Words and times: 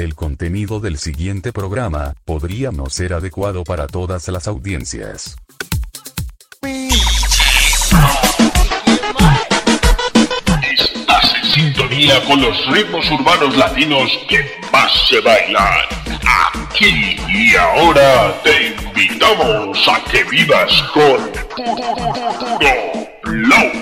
el 0.00 0.14
contenido 0.14 0.80
del 0.80 0.96
siguiente 0.96 1.52
programa 1.52 2.14
podría 2.24 2.70
no 2.72 2.88
ser 2.88 3.12
adecuado 3.12 3.64
para 3.64 3.86
todas 3.86 4.26
las 4.28 4.48
audiencias. 4.48 5.36
Estás 10.62 11.34
en 11.42 11.50
sintonía 11.52 12.24
con 12.24 12.40
los 12.40 12.66
ritmos 12.68 13.10
urbanos 13.10 13.56
latinos 13.56 14.10
que 14.28 14.42
más 14.72 14.90
se 15.08 15.20
bailan. 15.20 15.84
Aquí 16.54 17.16
y 17.28 17.54
ahora 17.56 18.40
te 18.42 18.68
invitamos 18.68 19.78
a 19.86 20.02
que 20.10 20.24
vivas 20.24 20.72
con 20.94 21.30
puro 21.54 22.58
flow. 23.22 23.72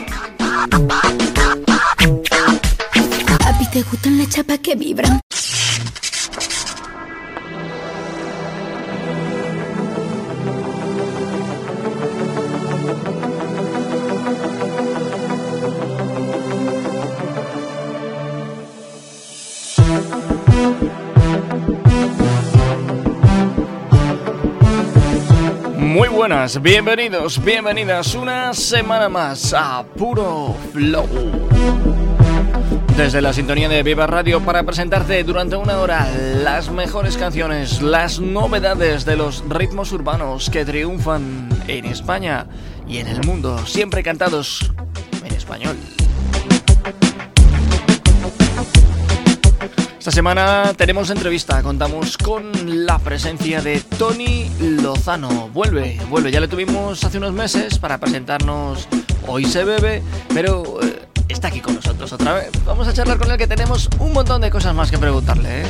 Papi, 3.38 3.66
¿te 3.72 3.82
gustan 3.82 4.18
las 4.18 4.28
chapas 4.30 4.58
que 4.58 4.74
vibran? 4.74 5.20
Muy 25.98 26.06
buenas, 26.06 26.62
bienvenidos, 26.62 27.42
bienvenidas 27.44 28.14
una 28.14 28.54
semana 28.54 29.08
más 29.08 29.52
a 29.52 29.82
Puro 29.82 30.54
Flow. 30.72 31.08
Desde 32.96 33.20
la 33.20 33.32
sintonía 33.32 33.68
de 33.68 33.82
Viva 33.82 34.06
Radio 34.06 34.40
para 34.40 34.62
presentarte 34.62 35.24
durante 35.24 35.56
una 35.56 35.78
hora 35.78 36.08
las 36.44 36.70
mejores 36.70 37.16
canciones, 37.16 37.82
las 37.82 38.20
novedades 38.20 39.04
de 39.06 39.16
los 39.16 39.42
ritmos 39.48 39.90
urbanos 39.90 40.50
que 40.50 40.64
triunfan 40.64 41.48
en 41.66 41.86
España 41.86 42.46
y 42.86 42.98
en 42.98 43.08
el 43.08 43.26
mundo, 43.26 43.58
siempre 43.66 44.04
cantados 44.04 44.72
en 45.24 45.34
español. 45.34 45.76
Esta 50.08 50.16
semana 50.20 50.72
tenemos 50.74 51.10
entrevista, 51.10 51.62
contamos 51.62 52.16
con 52.16 52.50
la 52.86 52.98
presencia 52.98 53.60
de 53.60 53.78
Tony 53.98 54.50
Lozano. 54.58 55.50
Vuelve, 55.50 56.00
vuelve, 56.08 56.30
ya 56.30 56.40
le 56.40 56.48
tuvimos 56.48 57.04
hace 57.04 57.18
unos 57.18 57.34
meses 57.34 57.78
para 57.78 57.98
presentarnos 57.98 58.88
Hoy 59.26 59.44
se 59.44 59.64
bebe, 59.64 60.02
pero 60.32 60.82
eh, 60.82 61.02
está 61.28 61.48
aquí 61.48 61.60
con 61.60 61.74
nosotros 61.74 62.10
otra 62.10 62.32
vez. 62.32 62.50
Vamos 62.64 62.88
a 62.88 62.94
charlar 62.94 63.18
con 63.18 63.30
él 63.30 63.36
que 63.36 63.46
tenemos 63.46 63.90
un 63.98 64.14
montón 64.14 64.40
de 64.40 64.48
cosas 64.48 64.74
más 64.74 64.90
que 64.90 64.96
preguntarle. 64.96 65.60
¿eh? 65.60 65.66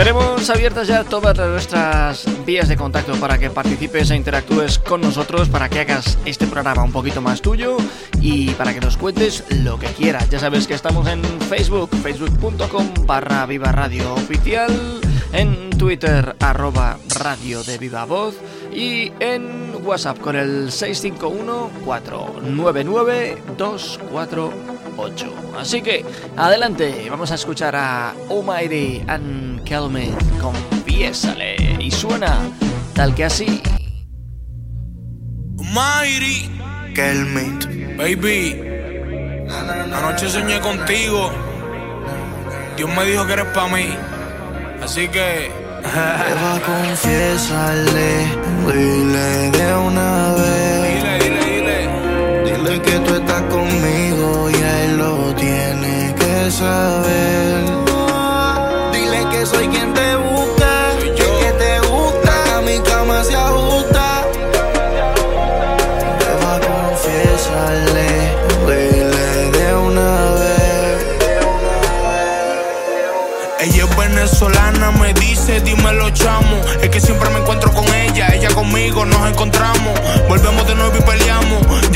Tenemos 0.00 0.48
abiertas 0.48 0.88
ya 0.88 1.04
todas 1.04 1.36
nuestras 1.36 2.24
vías 2.46 2.68
de 2.68 2.76
contacto 2.78 3.12
para 3.20 3.36
que 3.36 3.50
participes 3.50 4.10
e 4.10 4.16
interactúes 4.16 4.78
con 4.78 5.02
nosotros, 5.02 5.50
para 5.50 5.68
que 5.68 5.80
hagas 5.80 6.16
este 6.24 6.46
programa 6.46 6.84
un 6.84 6.90
poquito 6.90 7.20
más 7.20 7.42
tuyo 7.42 7.76
y 8.18 8.48
para 8.52 8.72
que 8.72 8.80
nos 8.80 8.96
cuentes 8.96 9.44
lo 9.62 9.78
que 9.78 9.88
quieras. 9.88 10.30
Ya 10.30 10.38
sabes 10.38 10.66
que 10.66 10.72
estamos 10.72 11.06
en 11.06 11.22
Facebook, 11.50 11.90
facebook.com 12.02 12.94
barra 13.04 13.44
Viva 13.44 13.72
Radio 13.72 14.14
Oficial, 14.14 14.72
en 15.34 15.68
Twitter 15.68 16.34
arroba 16.40 16.96
Radio 17.18 17.62
de 17.62 17.76
Viva 17.76 18.06
Voz 18.06 18.36
y 18.72 19.12
en 19.20 19.84
WhatsApp 19.84 20.18
con 20.18 20.34
el 20.34 20.72
651-499-248. 25.00 25.56
Así 25.58 25.82
que 25.82 26.04
adelante, 26.36 27.06
vamos 27.10 27.30
a 27.30 27.34
escuchar 27.34 27.76
a 27.76 28.14
Almighty 28.30 29.02
and 29.08 29.62
Kelmet, 29.64 30.14
confiésale, 30.40 31.56
y 31.78 31.90
suena 31.90 32.38
tal 32.94 33.14
que 33.14 33.24
así. 33.24 33.62
Almighty 35.58 36.50
Kelmet, 36.94 37.96
baby, 37.96 38.60
anoche 39.48 40.28
soñé 40.28 40.60
contigo, 40.60 41.30
Dios 42.76 42.90
me 42.96 43.04
dijo 43.04 43.26
que 43.26 43.32
eres 43.34 43.46
para 43.46 43.68
mí, 43.68 43.86
así 44.82 45.08
que... 45.08 45.50
Eva, 45.80 46.60
confiésale, 46.66 48.26
dile 48.66 49.50
de 49.50 49.74
una 49.74 50.34
vez. 50.34 51.02
Dile, 51.02 51.18
dile, 51.18 51.40
dile. 51.44 51.78
Dile 52.44 52.82
que 52.82 52.98
tú 52.98 53.14
Dile 58.92 59.24
que 59.30 59.46
soy 59.46 59.66
quien 59.68 59.94
te 59.94 60.16
busca, 60.16 60.92
Soy 60.98 61.08
yo. 61.16 61.38
que 61.40 61.52
te 61.52 61.80
gusta, 61.88 62.58
a 62.58 62.60
mi 62.60 62.78
cama 62.80 63.24
se 63.24 63.34
ajusta. 63.34 64.26
Eva, 66.30 66.60
confiésale, 66.60 68.08
dile 68.66 69.50
de 69.52 69.74
una 69.74 70.10
vez. 70.32 71.06
Ella 73.60 73.84
es 73.84 73.96
venezolana, 73.96 74.90
me 74.90 75.14
dice, 75.14 75.62
dímelo 75.62 76.10
chamo. 76.10 76.60
Es 76.82 76.90
que 76.90 77.00
siempre 77.00 77.30
me 77.30 77.38
encuentro 77.38 77.72
con 77.72 77.86
ella, 77.94 78.28
ella 78.34 78.50
conmigo 78.52 79.06
nos 79.06 79.26
encontramos. 79.26 79.98
Volvemos 80.28 80.66
de 80.66 80.74
nuevo 80.74 80.94
y 80.94 81.00
peleamos. 81.00 81.29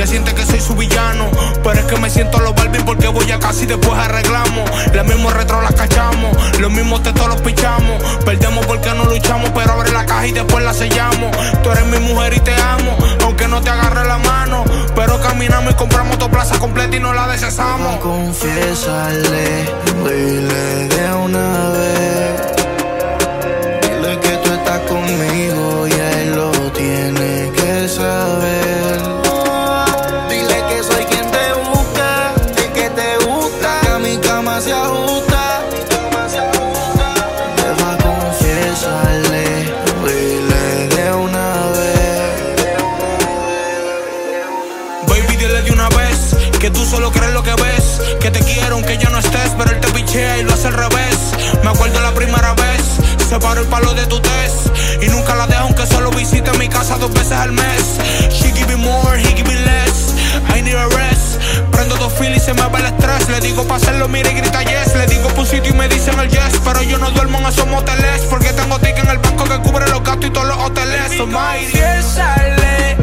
Siente 0.06 0.34
que 0.34 0.44
soy 0.44 0.60
su 0.60 0.74
villano. 0.74 1.28
Pero 1.62 1.80
es 1.80 1.86
que 1.86 1.96
me 1.96 2.10
siento 2.10 2.38
los 2.38 2.54
Barbie 2.54 2.84
porque 2.84 3.08
voy 3.08 3.30
a 3.32 3.38
casa 3.38 3.62
y 3.62 3.66
después 3.66 3.98
arreglamos. 3.98 4.70
Los 4.92 5.06
mismos 5.06 5.32
retro 5.32 5.60
las 5.62 5.74
cachamos, 5.74 6.36
los 6.60 6.70
mismos 6.70 7.02
tetos 7.02 7.26
los 7.26 7.40
pichamos. 7.40 8.02
Perdemos 8.24 8.64
porque 8.66 8.90
no 8.94 9.06
luchamos, 9.06 9.50
pero 9.50 9.72
abre 9.72 9.90
la 9.92 10.04
caja 10.04 10.26
y 10.26 10.32
después 10.32 10.62
la 10.62 10.74
sellamos. 10.74 11.34
Tú 11.62 11.70
eres 11.70 11.86
mi 11.86 11.98
mujer 11.98 12.34
y 12.34 12.40
te 12.40 12.54
amo, 12.54 12.96
aunque 13.22 13.48
no 13.48 13.60
te 13.62 13.70
agarre 13.70 14.06
la 14.06 14.18
mano. 14.18 14.64
Pero 14.94 15.20
caminamos 15.20 15.72
y 15.72 15.74
compramos 15.74 16.18
tu 16.18 16.30
plaza 16.30 16.58
completa 16.58 16.96
y 16.96 17.00
no 17.00 17.12
la 17.12 17.26
desecamos. 17.26 17.96
Confiésale, 17.96 19.64
dile 20.04 20.88
de 20.88 21.14
una 21.14 21.70
vez. 21.70 22.53
Que 48.20 48.30
te 48.30 48.40
quiero 48.40 48.74
aunque 48.76 48.98
yo 48.98 49.10
no 49.10 49.18
estés, 49.18 49.50
pero 49.56 49.70
él 49.70 49.80
te 49.80 49.88
pichea 49.92 50.38
y 50.38 50.42
lo 50.44 50.52
hace 50.54 50.68
al 50.68 50.74
revés. 50.74 51.16
Me 51.62 51.70
acuerdo 51.70 52.00
la 52.00 52.12
primera 52.12 52.54
vez, 52.54 52.82
se 53.28 53.38
paró 53.38 53.60
el 53.60 53.66
palo 53.66 53.94
de 53.94 54.06
tu 54.06 54.20
test. 54.20 54.68
Y 55.02 55.08
nunca 55.08 55.34
la 55.34 55.46
dejo 55.46 55.62
aunque 55.62 55.86
solo 55.86 56.10
visite 56.10 56.50
mi 56.58 56.68
casa 56.68 56.96
dos 56.98 57.12
veces 57.12 57.32
al 57.32 57.52
mes. 57.52 57.98
She 58.30 58.52
give 58.52 58.68
me 58.68 58.76
more, 58.76 59.18
he 59.18 59.34
give 59.34 59.48
me 59.48 59.56
less. 59.56 60.14
I 60.56 60.62
need 60.62 60.76
a 60.76 60.86
rest. 60.88 61.40
Prendo 61.70 61.96
dos 61.96 62.12
filas 62.14 62.38
y 62.38 62.40
se 62.40 62.54
me 62.54 62.62
va 62.62 62.78
el 62.78 62.86
estrés. 62.86 63.28
Le 63.28 63.40
digo 63.40 63.66
pa' 63.66 63.76
hacerlo, 63.76 64.08
mira 64.08 64.30
y 64.30 64.34
grita 64.34 64.62
yes. 64.62 64.94
Le 64.96 65.06
digo 65.06 65.28
un 65.36 65.46
sitio 65.46 65.72
y 65.72 65.76
me 65.76 65.88
dicen 65.88 66.18
el 66.18 66.28
yes. 66.28 66.60
Pero 66.64 66.82
yo 66.82 66.98
no 66.98 67.10
duermo 67.10 67.38
en 67.38 67.46
esos 67.46 67.66
moteles. 67.66 68.22
Porque 68.30 68.52
tengo 68.52 68.78
ticket 68.78 69.04
en 69.04 69.10
el 69.10 69.18
banco 69.18 69.44
que 69.44 69.58
cubre 69.58 69.88
los 69.88 70.02
gastos 70.02 70.26
y 70.26 70.30
todos 70.30 70.46
los 70.46 70.56
hoteles. 70.58 71.16
So, 71.16 71.26
my 71.26 71.34
Confiésale, 71.34 72.96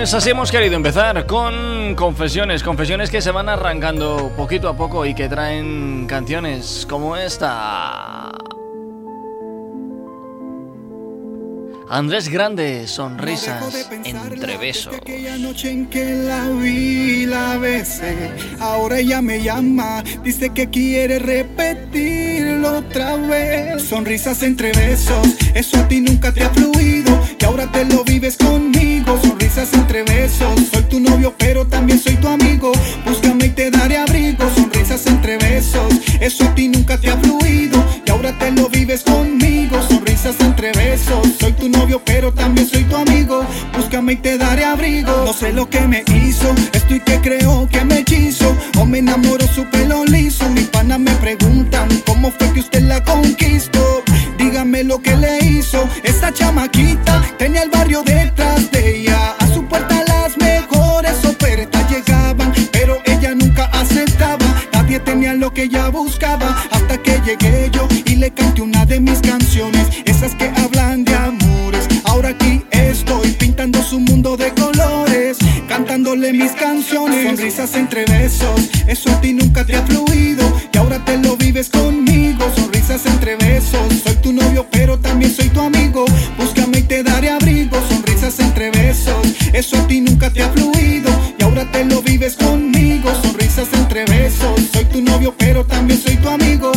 Pues 0.00 0.14
así 0.14 0.30
hemos 0.30 0.50
querido 0.50 0.76
empezar 0.76 1.26
con 1.26 1.94
confesiones, 1.94 2.62
confesiones 2.62 3.10
que 3.10 3.20
se 3.20 3.32
van 3.32 3.50
arrancando 3.50 4.32
poquito 4.34 4.66
a 4.66 4.74
poco 4.74 5.04
y 5.04 5.12
que 5.12 5.28
traen 5.28 6.06
canciones 6.06 6.86
como 6.88 7.18
esta. 7.18 8.30
Andrés 11.90 12.30
Grande, 12.30 12.86
sonrisas 12.86 13.90
entre 14.04 14.56
besos. 14.56 14.94
Aquella 14.94 15.36
noche 15.36 15.70
en 15.70 15.86
que 15.90 16.14
la 16.14 16.48
vi, 16.48 17.26
la 17.26 17.58
besé. 17.58 18.30
Ahora 18.58 19.00
ella 19.00 19.20
me 19.20 19.42
llama, 19.42 20.02
dice 20.22 20.48
que 20.48 20.70
quiere 20.70 21.18
otra 22.64 23.16
vez. 23.16 23.82
Sonrisas 23.82 24.42
entre 24.42 24.72
besos, 24.72 25.26
eso 25.54 25.78
a 25.78 25.88
ti 25.88 26.00
nunca 26.00 26.32
te 26.32 26.42
ha 26.42 26.50
fluido. 26.50 27.18
Y 27.38 27.44
ahora 27.44 27.70
te 27.70 27.84
lo 27.84 28.04
vives 28.04 28.36
conmigo. 28.36 29.18
Sonrisas 29.22 29.72
entre 29.74 30.02
besos, 30.02 30.60
soy 30.72 30.82
tu 30.84 31.00
novio, 31.00 31.34
pero 31.38 31.66
también 31.66 32.00
soy 32.00 32.16
tu 32.16 32.28
amigo. 32.28 32.72
Búscame 33.04 33.46
y 33.46 33.50
te 33.50 33.70
daré 33.70 33.98
abrigo. 33.98 34.44
Sonrisas 34.54 35.06
entre 35.06 35.38
besos, 35.38 35.92
eso 36.20 36.44
a 36.44 36.54
ti 36.54 36.68
nunca 36.68 36.98
te 36.98 37.10
ha 37.10 37.16
fluido. 37.16 37.82
Y 38.06 38.10
ahora 38.10 38.38
te 38.38 38.50
lo 38.52 38.68
vives 38.68 39.02
conmigo. 39.02 39.80
Sonrisas 39.88 40.36
entre 40.40 40.72
besos, 40.72 41.28
soy 41.38 41.52
tu 41.52 41.68
novio 41.68 42.02
pero 42.04 42.32
también 42.32 42.68
soy 42.68 42.84
tu 42.84 42.96
amigo. 42.96 43.44
Búscame 43.76 44.14
y 44.14 44.16
te 44.16 44.38
daré 44.38 44.64
abrigo. 44.64 45.12
No 45.24 45.32
sé 45.32 45.52
lo 45.52 45.68
que 45.68 45.80
me 45.80 46.04
hizo, 46.14 46.54
estoy 46.72 47.00
que 47.00 47.20
creo 47.20 47.68
que 47.70 47.84
me 47.84 48.04
quiso. 48.04 48.54
O 48.78 48.86
me 48.86 48.98
enamoró 48.98 49.46
su 49.46 49.64
pelo 49.70 50.04
liso. 50.04 50.48
Mis 50.50 50.68
panas 50.68 50.98
me 50.98 51.12
preguntan 51.16 51.89
cómo 52.20 52.32
fue 52.38 52.52
que 52.52 52.60
usted 52.60 52.82
la 52.82 53.02
conquistó. 53.02 54.02
Dígame 54.36 54.84
lo 54.84 55.00
que 55.00 55.16
le 55.16 55.38
hizo. 55.38 55.88
Esa 56.04 56.30
chamaquita 56.30 57.22
tenía 57.38 57.62
el 57.62 57.70
barrio 57.70 58.02
detrás 58.02 58.70
de 58.70 58.96
ella. 58.96 59.36
A 59.38 59.46
su 59.46 59.64
puerta 59.64 60.04
las 60.06 60.36
mejores 60.36 61.24
ofertas 61.24 61.90
llegaban, 61.90 62.52
pero 62.72 62.98
ella 63.06 63.34
nunca 63.34 63.64
aceptaba. 63.72 64.44
Nadie 64.74 65.00
tenía 65.00 65.32
lo 65.32 65.54
que 65.54 65.62
ella 65.62 65.88
buscaba 65.88 66.62
hasta 66.70 66.98
que 67.02 67.22
llegué 67.24 67.70
yo 67.72 67.88
y 68.04 68.16
le 68.16 68.30
canté 68.32 68.60
una 68.60 68.84
de 68.84 69.00
mis 69.00 69.20
canciones, 69.20 69.86
esas 70.04 70.34
que 70.34 70.52
hablan 70.56 71.04
de 71.04 71.14
amor 71.14 71.50
aquí 72.30 72.62
estoy 72.70 73.32
pintando 73.32 73.82
su 73.82 73.98
mundo 73.98 74.36
de 74.36 74.52
colores, 74.52 75.38
cantándole 75.68 76.32
mis 76.32 76.52
canciones, 76.52 77.26
sonrisas 77.26 77.74
entre 77.74 78.04
besos, 78.04 78.70
eso 78.86 79.10
a 79.10 79.20
ti 79.20 79.32
nunca 79.32 79.64
te 79.64 79.76
ha 79.76 79.82
fluido 79.82 80.44
y 80.72 80.78
ahora 80.78 81.04
te 81.04 81.18
lo 81.18 81.36
vives 81.36 81.68
conmigo, 81.68 81.99
eso 89.60 89.76
a 89.76 89.86
ti 89.86 90.00
nunca 90.00 90.30
te 90.30 90.42
ha 90.42 90.48
fluido. 90.48 91.10
Y 91.38 91.42
ahora 91.42 91.70
te 91.70 91.84
lo 91.84 92.00
vives 92.02 92.34
conmigo, 92.36 93.10
sonrisas 93.22 93.68
entre 93.74 94.04
besos, 94.06 94.58
soy 94.72 94.84
tu 94.86 95.02
novio 95.02 95.34
pero 95.36 95.64
también 95.64 96.00
soy 96.00 96.16
tu 96.16 96.28
amigo, 96.28 96.72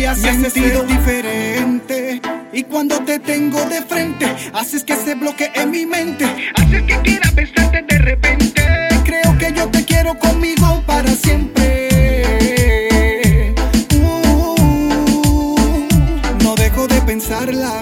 no 0.00 0.06
lo 0.06 0.12
había 0.12 0.32
sentido 0.32 0.82
diferente. 0.84 2.20
Y 2.52 2.62
cuando 2.64 2.98
te 3.00 3.18
tengo 3.18 3.62
de 3.66 3.82
frente, 3.82 4.26
haces 4.52 4.84
que 4.84 4.96
se 4.96 5.14
bloquee 5.14 5.50
en 5.54 5.70
mi 5.70 5.86
mente, 5.86 6.24
haces 6.56 6.82
que 6.82 7.00
quiera 7.02 7.30
besarte 7.32 7.82
de 7.82 7.98
repente. 7.98 8.62
Creo 9.04 9.38
que 9.38 9.52
yo 9.54 9.68
te 9.68 9.84
quiero 9.84 10.18
conmigo 10.18 10.82
para 10.86 11.08
siempre. 11.08 11.60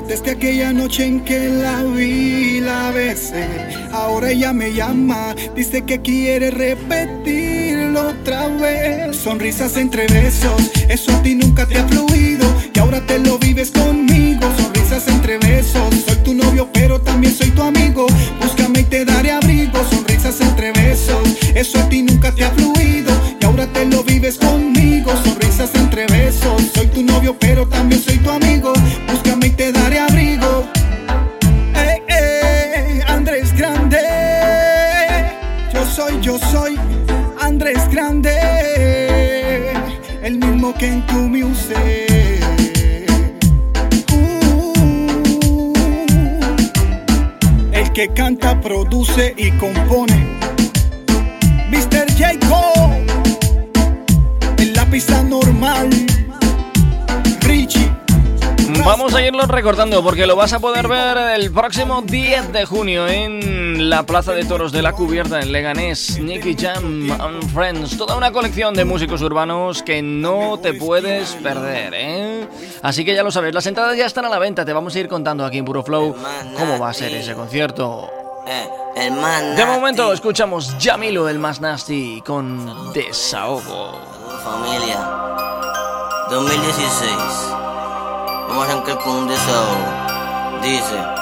desde 0.07 0.33
aquella 0.33 0.73
noche 0.73 1.05
en 1.05 1.21
que 1.21 1.49
la 1.49 1.83
vi, 1.85 2.61
la 2.61 2.91
besé. 2.91 3.47
Ahora 3.93 4.31
ella 4.31 4.53
me 4.53 4.73
llama, 4.73 5.35
dice 5.55 5.83
que 5.83 6.01
quiere 6.01 6.51
otra 7.99 8.49
vez. 8.49 9.17
Sonrisas 9.17 9.77
entre 9.77 10.07
besos, 10.07 10.71
eso 10.89 11.13
a 11.13 11.23
ti 11.23 11.35
nunca 11.35 11.67
te 11.67 11.79
ha 11.79 11.87
fluido 11.87 12.47
y 12.75 12.79
ahora 12.79 13.05
te 13.07 13.19
lo 13.19 13.39
vives 13.39 13.71
conmigo. 13.71 14.49
Sonrisas 14.57 15.07
entre 15.09 15.39
besos, 15.39 15.95
soy 16.07 16.17
tu 16.25 16.35
novio 16.35 16.69
pero 16.73 17.01
también 17.01 17.35
soy 17.35 17.51
tu 17.51 17.63
amigo. 17.63 18.07
Búscame 18.41 18.81
y 18.81 18.85
te 18.85 19.05
daré 19.05 19.33
abrigo. 19.33 19.79
Sonrisas 19.91 20.41
entre 20.41 20.73
besos, 20.73 21.37
eso 21.55 21.79
a 21.79 21.89
ti 21.89 22.03
nunca 22.03 22.33
te 22.35 22.45
ha 22.45 22.51
fluido 22.51 22.68
produce 48.63 49.35
y 49.37 49.51
compone. 49.53 50.39
Mr. 51.71 52.07
Jacob. 52.17 52.91
En 54.59 54.75
la 54.75 54.87
pista 54.87 55.23
normal. 55.23 55.89
Richie. 57.41 57.91
Vamos 58.85 59.15
a 59.15 59.23
irlo 59.23 59.43
recordando 59.47 60.03
porque 60.03 60.27
lo 60.27 60.37
vas 60.37 60.53
a 60.53 60.61
poder 60.61 60.89
ver 60.89 61.41
el 61.41 61.51
próximo 61.51 62.03
10 62.03 62.53
de 62.53 62.65
junio 62.65 63.09
en 63.09 63.89
la 63.91 64.05
Plaza 64.05 64.33
de 64.33 64.45
Toros 64.45 64.73
de 64.73 64.83
la 64.83 64.93
Cubierta 64.93 65.41
en 65.41 65.53
Leganés. 65.53 66.19
Nicky 66.21 66.55
Jam 66.55 67.11
and 67.11 67.53
Friends. 67.53 67.97
Toda 67.97 68.17
una 68.17 68.33
colección 68.33 68.75
de 68.75 68.85
músicos 68.85 69.23
urbanos 69.23 69.83
que 69.83 70.03
no 70.03 70.59
te 70.59 70.75
puedes 70.75 71.33
perder, 71.35 71.95
¿eh? 71.95 72.49
Así 72.83 73.05
que 73.05 73.15
ya 73.15 73.23
lo 73.23 73.31
sabes, 73.31 73.55
las 73.55 73.67
entradas 73.67 73.97
ya 73.97 74.07
están 74.07 74.25
a 74.25 74.29
la 74.29 74.39
venta. 74.39 74.65
Te 74.65 74.73
vamos 74.73 74.95
a 74.95 75.01
ir 75.01 75.09
contando 75.09 75.45
aquí 75.45 75.59
en 75.59 75.65
Puro 75.65 75.83
Flow 75.83 76.15
cómo 76.57 76.79
va 76.79 76.91
a 76.91 76.95
ser 76.95 77.15
ese 77.15 77.35
concierto. 77.35 78.18
De 78.49 79.67
momento 79.67 80.11
escuchamos 80.13 80.75
Jamilo, 80.81 81.29
el 81.29 81.39
más 81.39 81.61
nasty, 81.61 82.23
con 82.23 82.93
Desahogo. 82.95 84.01
Familia, 84.43 84.99
2016. 86.31 87.11
Vamos 88.49 88.67
a 88.67 88.73
arrancar 88.73 88.99
con 89.01 89.17
un 89.17 89.29
desahogo. 89.29 90.63
Dice. 90.63 91.19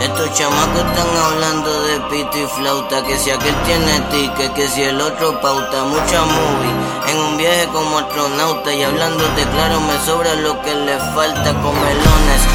Estos 0.00 0.32
chamacos 0.34 0.84
están 0.84 1.16
hablando 1.16 1.82
de 1.84 2.00
pito 2.10 2.38
y 2.38 2.46
flauta, 2.46 3.04
que 3.04 3.16
si 3.18 3.30
aquel 3.30 3.54
tiene 3.62 4.00
ticket, 4.10 4.52
que 4.54 4.68
si 4.68 4.82
el 4.82 5.00
otro 5.00 5.40
pauta, 5.40 5.84
mucha 5.84 6.22
movie, 6.24 6.74
en 7.08 7.18
un 7.18 7.36
viaje 7.36 7.68
como 7.72 7.98
astronauta 7.98 8.74
y 8.74 8.82
hablándote 8.82 9.44
claro 9.52 9.80
me 9.80 9.98
sobra 10.04 10.34
lo 10.34 10.60
que 10.62 10.74
le 10.74 10.98
falta 10.98 11.54
con 11.62 11.74
melones, 11.74 12.42
humilde 12.44 12.52
de 12.52 12.53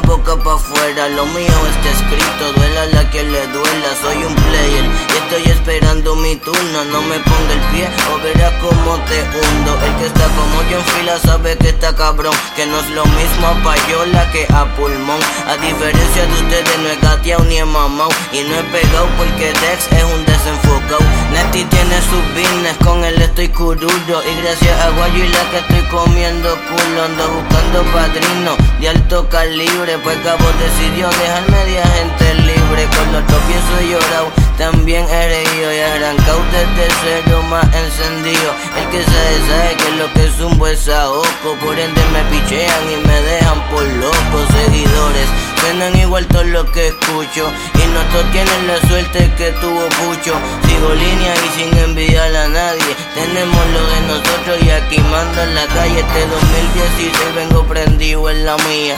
boca 0.00 0.36
pa' 0.36 0.54
afuera, 0.54 1.08
lo 1.08 1.24
mío 1.26 1.58
está 1.70 1.90
escrito, 1.90 2.52
duela 2.56 2.86
la 2.86 3.10
que 3.10 3.22
le 3.22 3.46
duela, 3.48 3.90
soy 4.02 4.24
un 4.24 4.34
player 4.34 4.84
y 4.84 5.16
estoy 5.16 5.52
esperando 5.52 6.14
mi 6.16 6.36
turno, 6.36 6.84
no 6.92 7.02
me 7.02 7.18
ponga 7.20 7.52
el 7.52 7.60
pie 7.72 7.88
o 8.12 8.22
verás 8.22 8.52
cómo 8.60 8.96
te 9.08 9.20
hundo, 9.22 9.78
el 9.84 9.96
que 9.96 10.06
está 10.06 10.24
como 10.24 10.62
yo 10.70 10.78
en 10.78 10.84
fila 10.84 11.18
sabe 11.18 11.56
que 11.58 11.70
está 11.70 11.94
cabrón, 11.94 12.34
que 12.56 12.66
no 12.66 12.78
es 12.78 12.90
lo 12.90 13.04
mismo 13.06 13.46
a 13.46 13.54
payola 13.62 14.30
que 14.32 14.46
a 14.52 14.64
pulmón, 14.76 15.20
a 15.46 15.56
diferencia 15.56 16.26
de 16.26 16.32
ustedes 16.32 16.78
no 16.78 16.88
he 16.88 16.96
gateado 16.96 17.44
ni 17.44 17.58
he 17.58 17.64
mamado 17.64 18.10
Y 18.32 18.42
no 18.42 18.58
he 18.58 18.62
pegado 18.64 19.06
porque 19.16 19.46
Dex 19.46 19.88
es 19.92 20.04
un 20.04 20.24
desenfocado 20.24 21.04
Netty 21.32 21.64
tiene 21.64 21.96
sus 22.02 22.24
business, 22.34 22.76
con 22.84 23.04
él 23.04 23.20
estoy 23.20 23.48
cururo. 23.48 24.22
Y 24.24 24.42
gracias 24.42 24.80
a 24.80 24.90
Guayo 24.90 25.24
y 25.24 25.28
la 25.28 25.50
que 25.50 25.58
estoy 25.58 25.82
comiendo 25.90 26.48
culo 26.68 27.04
Ando 27.04 27.28
buscando 27.28 27.82
padrino 27.92 28.56
de 28.80 28.88
alto 28.88 29.28
calibre 29.28 29.87
Pues 29.96 30.18
Cabo 30.18 30.44
decidió 30.60 31.08
dejar 31.08 31.50
media 31.50 31.82
gente 31.82 32.34
libre 32.34 32.86
Con 32.94 33.10
los 33.10 33.26
tropiezos 33.26 33.80
he 33.80 33.88
llorado, 33.88 34.28
también 34.58 35.06
he 35.08 35.28
reído 35.28 35.72
y 35.72 35.78
arrancado 35.78 36.40
desde 36.52 36.94
cero 37.00 37.42
más 37.48 37.64
encendido. 37.64 38.52
El 38.76 38.88
que 38.90 39.02
sabe, 39.02 39.38
sabe 39.48 39.76
que 39.76 39.90
lo 39.96 40.12
que 40.12 40.24
es 40.26 40.40
un 40.40 40.58
buen 40.58 40.76
saoco. 40.76 41.56
Por 41.64 41.78
ende 41.78 42.02
me 42.12 42.22
pichean 42.24 42.90
y 42.92 43.06
me 43.06 43.22
dejan 43.22 43.60
por 43.70 43.84
loco. 43.84 44.36
Seguidores, 44.52 45.28
suenan 45.60 45.96
igual 45.96 46.26
todo 46.26 46.44
lo 46.44 46.70
que 46.72 46.88
escucho. 46.88 47.50
Y 47.74 47.86
no 47.94 48.00
todos 48.12 48.30
tienen 48.32 48.66
la 48.66 48.88
suerte 48.88 49.32
que 49.38 49.52
tuvo 49.52 49.88
Pucho. 49.88 50.34
Sigo 50.66 50.92
línea 50.92 51.34
y 51.36 51.48
sin 51.56 51.78
envidiar 51.78 52.34
a 52.34 52.48
nadie. 52.48 52.96
Tenemos 53.14 53.66
lo 53.72 53.86
de 53.86 54.00
nosotros 54.08 54.58
y 54.60 54.70
aquí 54.70 54.98
manda 54.98 55.44
en 55.44 55.54
la 55.54 55.66
calle. 55.66 56.00
Este 56.00 56.26
2016 56.26 57.34
vengo 57.36 57.62
prendido 57.64 58.28
en 58.28 58.44
la 58.44 58.56
mía. 58.56 58.96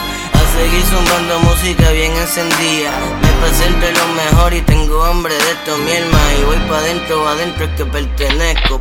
A 0.61 0.63
seguir 0.63 0.85
zumbando 0.85 1.39
música 1.39 1.89
bien 1.89 2.15
encendida. 2.15 2.91
Me 3.23 3.29
pasé 3.41 3.65
entre 3.65 3.91
lo 3.93 4.07
mejor 4.09 4.53
y 4.53 4.61
tengo 4.61 5.03
hambre 5.05 5.33
de 5.33 5.51
esto, 5.53 5.75
mi 5.79 5.91
alma. 5.91 6.19
Y 6.39 6.43
voy 6.43 6.57
pa' 6.69 6.81
dentro, 6.81 7.27
adentro 7.27 7.65
es 7.65 7.71
que 7.71 7.85
pertenezco. 7.85 8.79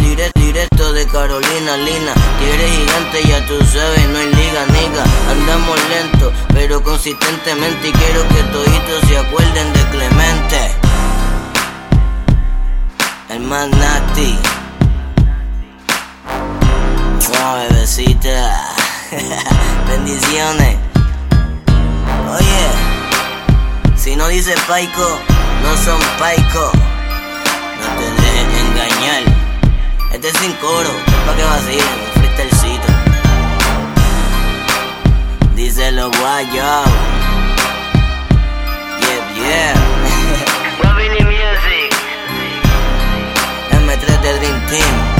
Directo, 0.00 0.38
directo 0.38 0.92
de 0.92 1.04
Carolina 1.08 1.76
Lina. 1.78 2.14
Tigre 2.38 2.68
gigante, 2.70 3.24
ya 3.26 3.44
tú 3.46 3.58
sabes, 3.66 4.08
no 4.10 4.18
hay 4.18 4.26
liga, 4.26 4.64
niga. 4.66 5.04
Andamos 5.28 5.76
lento, 5.88 6.32
pero 6.54 6.80
consistentemente. 6.80 7.88
Y 7.88 7.92
quiero 7.92 8.22
que 8.28 8.42
toditos 8.52 9.08
se 9.08 9.18
acuerden 9.18 9.72
de 9.72 9.84
Clemente. 9.90 10.74
El 13.30 13.40
más 13.40 13.68
nasty. 13.70 14.38
Bebecita. 17.28 18.75
Bendiciones. 19.88 20.76
Oye, 22.28 22.66
si 23.96 24.16
no 24.16 24.26
dice 24.28 24.54
paico, 24.66 25.20
no 25.62 25.76
son 25.76 26.00
paico. 26.18 26.72
No 27.80 27.86
te 27.98 28.10
dejes 28.10 28.60
engañar. 28.60 29.22
Este 30.12 30.28
es 30.28 30.36
sin 30.38 30.52
coro, 30.54 30.88
es 30.88 31.14
pa' 31.26 31.36
que 31.36 31.44
vacilen, 31.44 31.86
un 32.04 32.20
freestylecito. 32.20 32.88
Díselo 35.54 36.10
guayo. 36.10 36.84
Yeah, 39.00 39.20
yeah. 39.36 39.74
Family 40.82 41.22
Music. 41.24 41.94
M3 43.70 44.20
del 44.20 44.40
Dream 44.40 44.66
Team. 44.66 45.16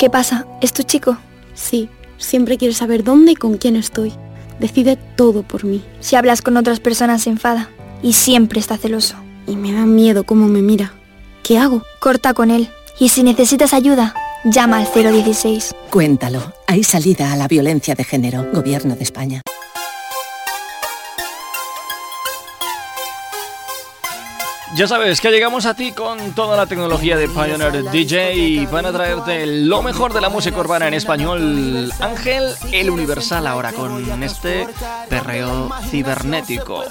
¿Qué 0.00 0.08
pasa? 0.08 0.46
¿Es 0.62 0.72
tu 0.72 0.82
chico? 0.82 1.18
Sí, 1.52 1.90
siempre 2.16 2.56
quiere 2.56 2.72
saber 2.72 3.04
dónde 3.04 3.32
y 3.32 3.34
con 3.34 3.58
quién 3.58 3.76
estoy. 3.76 4.14
Decide 4.58 4.96
todo 4.96 5.42
por 5.42 5.66
mí. 5.66 5.84
Si 6.00 6.16
hablas 6.16 6.40
con 6.40 6.56
otras 6.56 6.80
personas 6.80 7.24
se 7.24 7.28
enfada 7.28 7.68
y 8.02 8.14
siempre 8.14 8.60
está 8.60 8.78
celoso. 8.78 9.16
Y 9.46 9.56
me 9.56 9.74
da 9.74 9.84
miedo 9.84 10.24
cómo 10.24 10.48
me 10.48 10.62
mira. 10.62 10.94
¿Qué 11.42 11.58
hago? 11.58 11.82
Corta 12.00 12.32
con 12.32 12.50
él. 12.50 12.70
Y 12.98 13.10
si 13.10 13.22
necesitas 13.22 13.74
ayuda, 13.74 14.14
llama 14.42 14.78
al 14.78 14.88
016. 14.90 15.74
Cuéntalo. 15.90 16.54
Hay 16.66 16.82
salida 16.82 17.34
a 17.34 17.36
la 17.36 17.46
violencia 17.46 17.94
de 17.94 18.04
género. 18.04 18.50
Gobierno 18.54 18.96
de 18.96 19.02
España. 19.02 19.42
Ya 24.76 24.86
sabes 24.86 25.20
que 25.20 25.30
llegamos 25.30 25.66
a 25.66 25.74
ti 25.74 25.90
con 25.90 26.32
toda 26.32 26.56
la 26.56 26.64
tecnología 26.66 27.16
de 27.16 27.28
Pioneer 27.28 27.90
DJ 27.90 28.34
y 28.34 28.66
van 28.66 28.86
a 28.86 28.92
traerte 28.92 29.44
lo 29.44 29.82
mejor 29.82 30.12
de 30.12 30.20
la 30.20 30.28
música 30.28 30.56
urbana 30.58 30.86
en 30.86 30.94
español. 30.94 31.92
Ángel, 31.98 32.54
el 32.70 32.88
Universal 32.88 33.48
ahora 33.48 33.72
con 33.72 34.22
este 34.22 34.68
perreo 35.08 35.70
cibernético. 35.90 36.84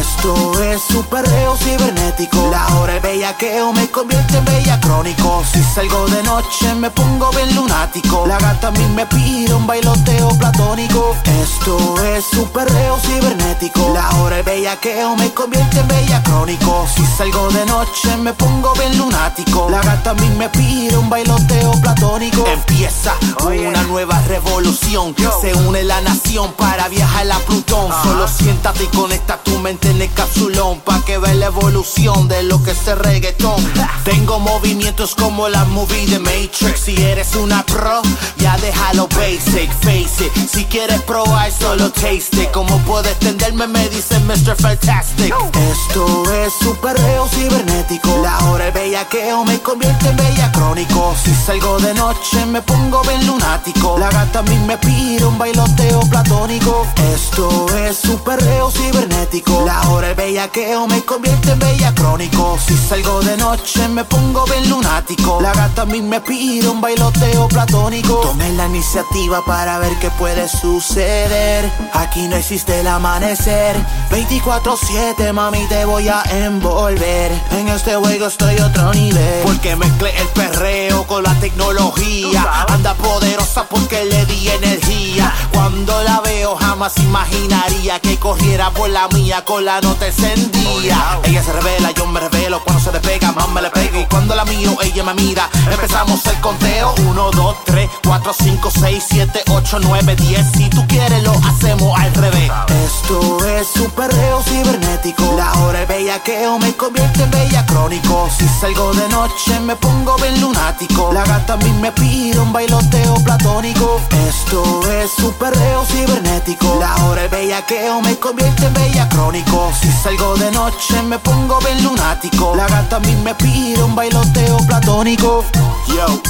Esto 0.00 0.62
es 0.62 0.90
un 0.90 1.04
perreo 1.06 1.56
cibernético. 1.56 2.50
La 2.50 2.66
hora 2.76 2.94
de 2.94 3.00
bellaqueo 3.00 3.72
me 3.72 3.88
convierte 3.90 4.36
en 4.36 4.44
bella 4.44 4.78
crónico. 4.78 5.42
Si 5.50 5.62
salgo 5.62 6.06
de 6.08 6.22
noche 6.22 6.74
me 6.74 6.90
pongo 6.90 7.30
bien 7.30 7.56
lunático. 7.56 8.26
La 8.26 8.38
gata 8.38 8.68
a 8.68 8.70
mí 8.72 8.84
me 8.94 9.06
pide 9.06 9.54
un 9.54 9.66
bailoteo 9.66 10.28
platónico. 10.38 11.16
Esto 11.42 12.04
es 12.04 12.30
un 12.34 12.48
perreo 12.50 12.98
cibernético. 12.98 13.92
La 13.94 14.10
hora 14.20 14.36
de 14.36 14.42
bellaqueo 14.42 15.16
me 15.16 15.32
convierte 15.32 15.80
en 15.80 15.88
bella 15.88 16.09
crónico. 16.18 16.86
Si 16.94 17.04
salgo 17.06 17.48
de 17.50 17.64
noche 17.66 18.16
me 18.16 18.32
pongo 18.32 18.72
bien 18.74 18.96
lunático. 18.98 19.68
La 19.70 19.80
gata 19.80 20.10
a 20.10 20.14
mí 20.14 20.28
me 20.30 20.48
pide 20.48 20.96
un 20.98 21.08
bailoteo 21.08 21.72
platónico. 21.80 22.44
Empieza 22.46 23.14
una 23.44 23.82
nueva 23.84 24.20
revolución. 24.22 25.14
Se 25.40 25.54
une 25.54 25.84
la 25.84 26.00
nación 26.00 26.52
para 26.54 26.88
viajar 26.88 27.30
a 27.30 27.38
Plutón. 27.40 27.90
Solo 28.02 28.26
siéntate 28.26 28.84
y 28.84 28.86
conecta 28.88 29.38
tu 29.38 29.58
mente 29.58 29.90
en 29.90 30.02
el 30.02 30.12
capsulón. 30.12 30.80
Pa' 30.80 31.02
que 31.04 31.18
veas 31.18 31.36
la 31.36 31.46
evolución 31.46 32.28
de 32.28 32.42
lo 32.42 32.62
que 32.62 32.72
es 32.72 32.88
el 32.88 32.98
reggaetón. 32.98 33.60
Tengo 34.04 34.38
movimientos 34.40 35.14
como 35.14 35.48
la 35.48 35.64
movie 35.64 36.06
de 36.06 36.18
Matrix. 36.18 36.80
Si 36.80 37.00
eres 37.02 37.34
una 37.36 37.64
pro, 37.64 38.02
ya 38.38 38.56
déjalo 38.58 39.06
basic, 39.08 39.70
face 39.82 40.24
it. 40.24 40.50
Si 40.50 40.64
quieres 40.64 41.00
probar, 41.02 41.52
solo 41.52 41.90
taste 41.90 42.42
it. 42.42 42.50
Como 42.50 42.78
puedes 42.78 43.18
tenderme, 43.18 43.66
me 43.66 43.88
dice 43.90 44.18
Mr. 44.20 44.56
Fantastic. 44.56 45.34
Esto 45.70 45.99
es 46.06 46.66
un 46.66 46.76
perreo 46.76 47.26
cibernético. 47.28 48.20
La 48.22 48.38
hora 48.48 48.66
de 48.66 48.70
bellaqueo 48.70 49.44
me 49.44 49.60
convierte 49.60 50.08
en 50.08 50.16
bella 50.16 50.50
crónico. 50.52 51.14
Si 51.22 51.34
salgo 51.34 51.78
de 51.78 51.94
noche 51.94 52.46
me 52.46 52.62
pongo 52.62 53.02
bien 53.02 53.26
lunático. 53.26 53.98
La 53.98 54.10
gata 54.10 54.40
a 54.40 54.42
mí 54.42 54.56
me 54.66 54.78
pide 54.78 55.24
un 55.24 55.38
bailoteo 55.38 56.00
platónico. 56.08 56.86
Esto 57.14 57.66
es 57.76 58.04
un 58.04 58.18
perreo 58.20 58.70
cibernético. 58.70 59.64
La 59.66 59.80
hora 59.90 60.08
de 60.08 60.14
bellaqueo 60.14 60.86
me 60.86 61.04
convierte 61.04 61.52
en 61.52 61.58
bella 61.58 61.94
crónico. 61.94 62.58
Si 62.64 62.76
salgo 62.76 63.20
de 63.20 63.36
noche 63.36 63.86
me 63.88 64.04
pongo 64.04 64.44
bien 64.46 64.68
lunático. 64.70 65.40
La 65.40 65.52
gata 65.52 65.82
a 65.82 65.86
mí 65.86 66.00
me 66.02 66.20
pide 66.20 66.68
un 66.68 66.80
bailoteo 66.80 67.48
platónico. 67.48 68.20
Tomé 68.20 68.52
la 68.52 68.66
iniciativa 68.66 69.44
para 69.44 69.78
ver 69.78 69.92
qué 70.00 70.10
puede 70.10 70.48
suceder. 70.48 71.70
Aquí 71.92 72.26
no 72.28 72.36
existe 72.36 72.80
el 72.80 72.86
amanecer. 72.86 73.76
24-7, 74.10 75.32
mami, 75.32 75.66
te 75.68 75.84
voy 75.84 75.89
a 75.98 76.22
envolver. 76.30 77.32
En 77.50 77.68
este 77.68 77.96
juego 77.96 78.26
estoy 78.26 78.54
otro 78.60 78.94
nivel. 78.94 79.42
Porque 79.42 79.74
mezclé 79.74 80.16
el 80.18 80.28
perreo 80.28 81.04
con 81.06 81.24
la 81.24 81.34
tecnología. 81.40 82.64
Anda 82.68 82.94
poderosa 82.94 83.64
porque 83.64 84.04
le 84.04 84.24
di 84.24 84.48
energía. 84.48 85.34
Cuando 85.52 86.00
la 86.04 86.20
veo 86.20 86.54
jamás 86.56 86.96
imaginaría 86.98 87.98
que 87.98 88.16
corriera 88.18 88.70
por 88.70 88.88
la 88.88 89.08
mía 89.08 89.44
con 89.44 89.64
la 89.64 89.80
nota 89.80 90.06
encendida. 90.06 91.18
Ella 91.24 91.42
se 91.42 91.52
revela, 91.52 91.90
yo 91.90 92.06
me 92.06 92.20
revelo. 92.20 92.62
Cuando 92.62 92.82
se 92.82 92.92
despega, 92.92 93.32
más 93.32 93.48
me 93.48 93.60
le 93.60 93.70
pego. 93.70 94.00
Y 94.00 94.06
cuando 94.06 94.36
la 94.36 94.44
miro, 94.44 94.78
ella 94.82 95.02
me 95.02 95.14
mira. 95.14 95.50
Empezamos 95.70 96.24
el 96.26 96.40
conteo. 96.40 96.94
1, 96.98 97.30
2, 97.32 97.56
3, 97.66 97.90
4, 98.04 98.32
5, 98.32 98.70
6, 98.80 99.04
7, 99.08 99.42
8, 99.50 99.78
9, 99.80 100.16
10. 100.16 100.46
Si 100.56 100.70
tú 100.70 100.86
quieres, 100.86 101.22
lo 101.24 101.32
hacemos 101.32 101.98
al 101.98 102.14
revés. 102.14 102.50
Esto 102.84 103.44
es 103.44 103.76
un 103.76 103.90
perreo 103.90 104.40
cibernético. 104.44 105.34
La 105.36 105.52
hora 105.60 105.79
de 105.80 105.86
bellaqueo 105.86 106.58
me 106.58 106.74
convierte 106.76 107.22
en 107.22 107.30
bella 107.30 107.64
crónico. 107.64 108.28
Si 108.36 108.46
salgo 108.60 108.92
de 108.92 109.08
noche 109.08 109.58
me 109.60 109.74
pongo 109.76 110.14
bien 110.16 110.38
lunático. 110.40 111.10
La 111.12 111.24
gata 111.24 111.54
a 111.54 111.56
mí 111.56 111.72
me 111.80 111.90
pide 111.92 112.38
un 112.38 112.52
bailoteo 112.52 113.14
platónico. 113.24 114.00
Esto 114.28 114.62
es 114.90 115.18
un 115.24 115.32
perreo 115.34 115.84
cibernético. 115.86 116.76
La 116.78 116.94
hora 117.04 117.22
de 117.22 117.28
bellaqueo 117.28 118.02
me 118.02 118.18
convierte 118.18 118.66
en 118.66 118.74
bella 118.74 119.08
crónico. 119.08 119.72
Si 119.80 119.90
salgo 119.90 120.36
de 120.36 120.50
noche 120.50 121.02
me 121.02 121.18
pongo 121.18 121.58
bien 121.60 121.82
lunático. 121.82 122.54
La 122.54 122.66
gata 122.68 122.96
a 122.96 123.00
mí 123.00 123.16
me 123.24 123.34
pide 123.34 123.82
un 123.82 123.94
bailoteo 123.94 124.58
platónico. 124.66 125.44
Yo, 125.88 126.20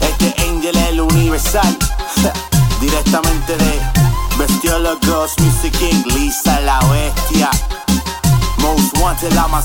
este 0.00 0.34
Angel 0.42 0.76
es 0.76 0.88
el 0.88 1.00
universal. 1.00 1.76
Directamente 2.80 3.56
de 3.56 3.80
Bestiólogos 4.38 5.38
Music 5.38 5.76
King, 5.78 6.02
Lisa 6.06 6.58
la 6.60 6.80
bestia. 6.86 7.50
Most 8.60 8.98
Wanted 8.98 9.32
la 9.32 9.62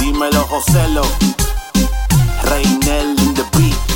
dímelo 0.00 0.44
Joselo. 0.44 1.02
Reinel 2.42 3.18
in 3.20 3.34
the 3.34 3.44
beat. 3.56 3.88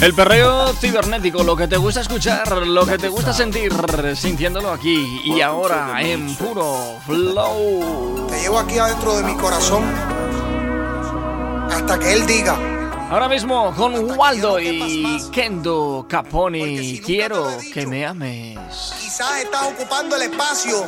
El 0.00 0.14
perreo 0.14 0.72
cibernético, 0.74 1.42
lo 1.42 1.56
que 1.56 1.66
te 1.66 1.76
gusta 1.76 2.00
escuchar, 2.00 2.56
lo 2.64 2.86
que 2.86 2.96
te 2.96 3.08
gusta 3.08 3.32
sentir, 3.32 3.72
sintiéndolo 4.14 4.70
aquí 4.70 5.20
y 5.24 5.40
ahora 5.40 6.00
en 6.00 6.34
puro 6.36 6.96
flow. 7.04 8.28
Te 8.30 8.40
llevo 8.40 8.60
aquí 8.60 8.78
adentro 8.78 9.16
de 9.16 9.24
mi 9.24 9.34
corazón 9.34 9.82
hasta 11.70 11.98
que 11.98 12.12
él 12.12 12.26
diga. 12.26 12.56
Ahora 13.10 13.28
mismo 13.28 13.74
con 13.74 14.16
Waldo 14.16 14.60
y 14.60 15.20
Kendo 15.32 16.06
Caponi, 16.08 17.00
quiero 17.04 17.48
que 17.74 17.86
me 17.86 18.06
ames. 18.06 18.58
Quizás 19.00 19.42
estás 19.42 19.72
ocupando 19.72 20.14
el 20.14 20.22
espacio 20.22 20.86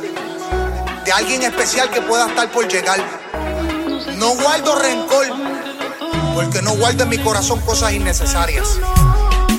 de 1.05 1.11
alguien 1.11 1.43
especial 1.43 1.89
que 1.89 2.01
pueda 2.01 2.27
estar 2.27 2.49
por 2.51 2.67
llegar. 2.67 2.99
No 4.17 4.35
guardo 4.35 4.75
rencor, 4.75 5.27
porque 6.33 6.61
no 6.61 6.75
guardo 6.75 7.03
en 7.03 7.09
mi 7.09 7.17
corazón 7.17 7.59
cosas 7.61 7.93
innecesarias. 7.93 8.79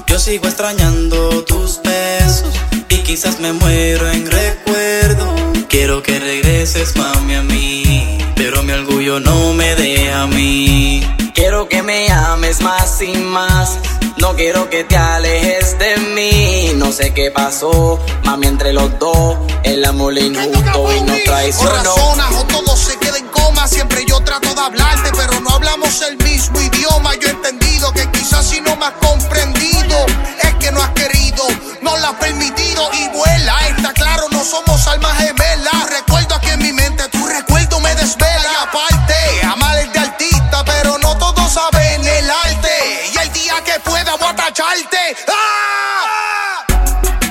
Yo 0.07 0.19
sigo 0.19 0.47
extrañando 0.47 1.45
tus 1.45 1.81
besos 1.83 2.55
y 2.89 2.97
quizás 2.99 3.41
me 3.41 3.53
muero 3.53 4.11
en 4.11 4.31
recuerdo. 4.31 5.35
Quiero 5.69 6.03
que 6.03 6.19
regreses, 6.19 6.97
mami, 6.97 7.35
a 7.35 7.43
mí, 7.43 8.19
pero 8.37 8.63
mi 8.63 8.73
orgullo 8.73 9.21
no 9.21 9.53
me 9.55 9.75
deja 9.75 10.23
a 10.23 10.27
mí. 10.27 11.07
Quiero 11.35 11.69
que 11.69 11.83
me 11.83 12.11
ames 12.11 12.61
más 12.61 13.03
y 13.03 13.13
más. 13.13 13.79
No 14.25 14.35
quiero 14.37 14.71
que 14.71 14.85
te 14.85 14.97
alejes 14.97 15.79
de 15.79 15.99
mí. 15.99 16.73
No 16.77 16.91
sé 16.93 17.13
qué 17.13 17.31
pasó, 17.31 18.01
mami, 18.25 18.47
entre 18.47 18.73
los 18.73 18.99
dos. 18.99 19.37
El 19.63 19.85
amor 19.85 20.17
injusto 20.17 20.97
y 20.97 21.01
nos 21.03 21.23
traicionó. 21.25 21.95
O 21.95 22.41
o 22.41 22.45
todo 22.47 22.75
se 22.75 22.97
queda 22.97 23.19
en 23.19 23.27
coma. 23.27 23.69
Siempre 23.69 24.03
yo 24.09 24.19
trato 24.21 24.55
de 24.55 24.61
hablarte, 24.63 25.11
pero 25.15 25.39
no 25.41 25.51
hablamos 25.51 26.01
el 26.09 26.17
mismo 26.25 26.59
idioma. 26.59 27.15
Yo 27.21 27.29
he 27.29 27.33
entendido 27.33 27.93
que 27.93 28.11
quizás 28.13 28.49
si 28.49 28.63
no 28.63 28.75
me 28.77 28.87
has 28.87 28.93
comprendido, 28.93 30.07
es 30.43 30.55
que 30.55 30.73
no 30.73 30.81
has 30.83 30.91
querido, 30.93 31.45
no 31.83 31.95
lo 31.95 32.07
has 32.07 32.15
permitido. 32.15 32.89
Y 32.95 33.09
vuela, 33.09 33.69
está 33.77 33.93
claro, 33.93 34.25
no 34.31 34.43
somos 34.43 34.87
almas 34.87 35.19
gemelas. 35.19 35.91
Recuerdo 35.91 36.37
aquí 36.37 36.49
en 36.49 36.63
mi 36.63 36.73
mente, 36.73 37.07
tu 37.11 37.27
recuerdo 37.27 37.79
me 37.81 37.95
desvela. 37.95 38.41
Y 38.41 38.69
aparte, 38.69 39.15
¡Ah! 44.57 46.65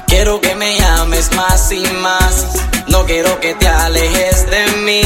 Quiero 0.07 0.41
que 0.41 0.55
me 0.55 0.77
ames 0.83 1.33
más 1.35 1.71
y 1.71 1.83
más. 2.01 2.47
No 2.87 3.05
quiero 3.05 3.39
que 3.39 3.55
te 3.55 3.67
alejes 3.67 4.49
de 4.49 4.67
mí. 4.83 5.01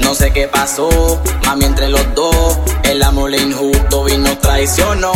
No 0.00 0.14
sé 0.14 0.32
qué 0.32 0.48
pasó, 0.48 1.22
mami, 1.44 1.66
entre 1.66 1.88
los 1.88 2.14
dos. 2.14 2.58
El 2.82 3.02
amor 3.02 3.34
injusto 3.34 4.08
y 4.08 4.18
nos 4.18 4.38
traicionó. 4.40 5.12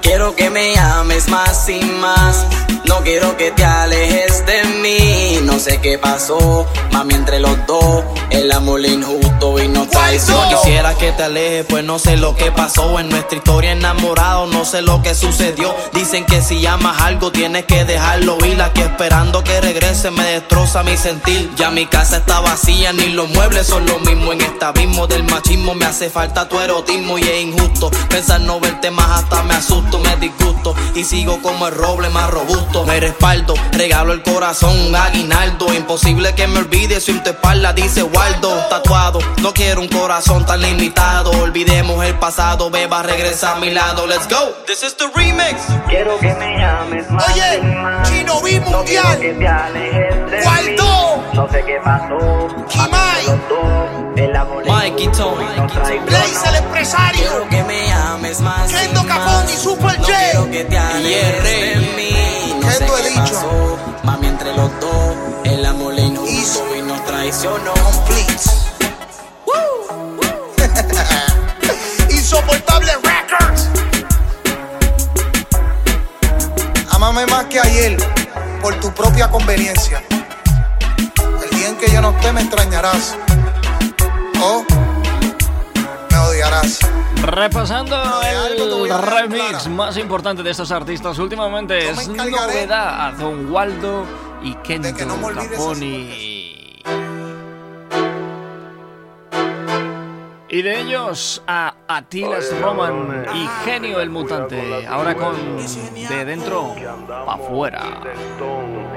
Quiero 0.00 0.34
que 0.36 0.48
me 0.50 0.78
ames 0.78 1.28
más 1.28 1.68
y 1.68 1.80
más. 1.80 2.46
No 2.90 3.04
quiero 3.04 3.36
que 3.36 3.52
te 3.52 3.64
alejes 3.64 4.44
de 4.46 4.64
mí. 4.82 5.38
No 5.44 5.60
sé 5.60 5.80
qué 5.80 5.96
pasó, 5.96 6.66
mami, 6.90 7.14
entre 7.14 7.38
los 7.38 7.56
dos. 7.68 8.04
El 8.30 8.50
amor 8.50 8.84
injusto 8.84 9.60
y 9.60 9.68
nos 9.68 9.88
traicionó. 9.88 10.48
Quisiera 10.48 10.94
que 10.94 11.12
te 11.12 11.22
alejes, 11.22 11.66
pues 11.68 11.84
no 11.84 12.00
sé 12.00 12.16
lo 12.16 12.34
que 12.34 12.50
pasó. 12.50 12.98
En 12.98 13.08
nuestra 13.08 13.38
historia 13.38 13.72
enamorado, 13.72 14.46
no 14.46 14.64
sé 14.64 14.82
lo 14.82 15.02
que 15.02 15.14
sucedió. 15.14 15.72
Dicen 15.92 16.26
que 16.26 16.42
si 16.42 16.66
amas 16.66 17.00
algo, 17.02 17.30
tienes 17.30 17.64
que 17.64 17.84
dejarlo 17.84 18.38
ir. 18.44 18.60
Aquí 18.60 18.80
esperando 18.80 19.44
que 19.44 19.60
regrese, 19.60 20.10
me 20.10 20.24
destroza 20.24 20.82
mi 20.82 20.96
sentir. 20.96 21.48
Ya 21.56 21.70
mi 21.70 21.86
casa 21.86 22.16
está 22.18 22.40
vacía, 22.40 22.92
ni 22.92 23.10
los 23.10 23.28
muebles 23.30 23.68
son 23.68 23.86
lo 23.86 24.00
mismo. 24.00 24.32
En 24.32 24.40
este 24.40 24.64
abismo 24.64 25.06
del 25.06 25.22
machismo 25.24 25.74
me 25.76 25.86
hace 25.86 26.10
falta 26.10 26.48
tu 26.48 26.58
erotismo 26.58 27.18
y 27.18 27.22
es 27.22 27.42
injusto. 27.42 27.88
Pensar 28.08 28.40
no 28.40 28.58
verte 28.58 28.90
más 28.90 29.22
hasta 29.22 29.44
me 29.44 29.54
asusto, 29.54 30.00
me 30.00 30.16
disgusto. 30.16 30.74
Y 30.96 31.04
sigo 31.04 31.40
como 31.40 31.68
el 31.68 31.74
roble 31.74 32.08
más 32.10 32.30
robusto. 32.30 32.79
Me 32.86 32.98
respaldo, 33.00 33.54
regalo 33.72 34.12
el 34.12 34.22
corazón, 34.22 34.78
un 34.88 34.96
aguinaldo. 34.96 35.72
Imposible 35.72 36.34
que 36.34 36.46
me 36.46 36.58
olvide 36.60 37.00
si 37.00 37.12
en 37.12 37.22
tu 37.22 37.30
espalda 37.30 37.72
dice 37.72 38.02
Waldo. 38.02 38.50
Tatuado, 38.68 39.18
no 39.42 39.52
quiero 39.52 39.80
un 39.80 39.88
corazón 39.88 40.44
tan 40.46 40.60
limitado. 40.60 41.30
Olvidemos 41.30 42.04
el 42.04 42.14
pasado, 42.14 42.70
beba, 42.70 43.02
regresa 43.02 43.52
a 43.52 43.56
mi 43.56 43.70
lado. 43.70 44.06
Let's 44.06 44.28
go. 44.28 44.54
This 44.66 44.82
is 44.82 44.94
the 44.96 45.06
remix. 45.14 45.60
Quiero 45.88 46.18
que 46.18 46.34
me 46.34 46.64
ames 46.64 47.10
más. 47.10 47.28
Oye, 47.28 47.60
Chino 48.04 48.40
B 48.40 48.60
No 48.60 48.84
quiero 48.84 49.08
Mundial. 49.08 49.18
que 49.20 49.32
te 49.34 49.48
alejes 49.48 50.30
de 50.30 50.46
Waldo. 50.46 51.16
mí. 51.16 51.22
No 51.34 51.48
sé 51.50 51.64
qué 51.64 51.78
pasó. 51.84 52.50
Mikey 54.66 55.08
Tone. 55.12 55.46
Blaze 56.06 56.48
el 56.48 56.56
empresario. 56.56 57.20
Quiero 57.20 57.48
que 57.48 57.62
me 57.64 57.92
ames 57.92 58.40
más. 58.40 58.70
Kendo 58.70 59.00
y 59.00 59.04
más. 59.04 59.18
Capone 59.18 59.52
y 59.52 59.56
Super 59.56 59.98
No 59.98 60.04
J. 60.06 60.18
quiero 60.18 60.50
que 60.50 60.64
te 60.64 60.78
alejes 60.78 61.42
de 61.44 61.76
mí. 61.96 62.09
Sé 62.80 62.86
Kendo 62.86 62.98
he 62.98 63.10
dicho. 63.10 63.22
pasó. 63.34 63.78
Mami, 64.04 64.26
entre 64.28 64.56
los 64.56 64.70
dos, 64.80 65.14
el 65.44 65.66
amor 65.66 65.98
injusto 65.98 66.64
y 66.74 66.80
nos 66.80 67.04
traicionó. 67.04 67.74
Complete. 67.74 68.42
Insoportable 72.10 72.92
Records. 73.02 73.68
Amame 76.90 77.26
más 77.26 77.44
que 77.46 77.60
ayer, 77.60 77.98
por 78.62 78.74
tu 78.80 78.90
propia 78.94 79.30
conveniencia. 79.30 80.02
El 81.44 81.50
día 81.58 81.68
en 81.68 81.76
que 81.76 81.90
yo 81.92 82.00
no 82.00 82.12
esté 82.12 82.32
me 82.32 82.40
extrañarás. 82.40 83.14
O 84.42 84.64
me 84.64 84.79
odiarás. 86.40 86.80
Repasando 87.22 87.96
el 88.22 88.88
remix 88.98 89.68
más 89.68 89.96
importante 89.96 90.42
de 90.42 90.50
estos 90.50 90.70
artistas 90.72 91.18
últimamente 91.18 91.90
es 91.90 92.08
novedad 92.08 93.06
a 93.06 93.12
Don 93.12 93.50
Waldo 93.50 94.06
y 94.42 94.54
Kendo 94.56 94.94
Caponi. 94.94 96.30
Y 100.52 100.62
de 100.62 100.80
ellos 100.80 101.40
a 101.46 101.74
Atilas 101.86 102.52
Roman 102.60 103.24
y 103.34 103.48
Genio 103.64 104.00
el 104.00 104.10
Mutante. 104.10 104.84
Ahora 104.84 105.14
con 105.14 105.36
De 105.56 106.24
Dentro 106.24 106.74
pa' 107.06 107.34
afuera. 107.34 108.00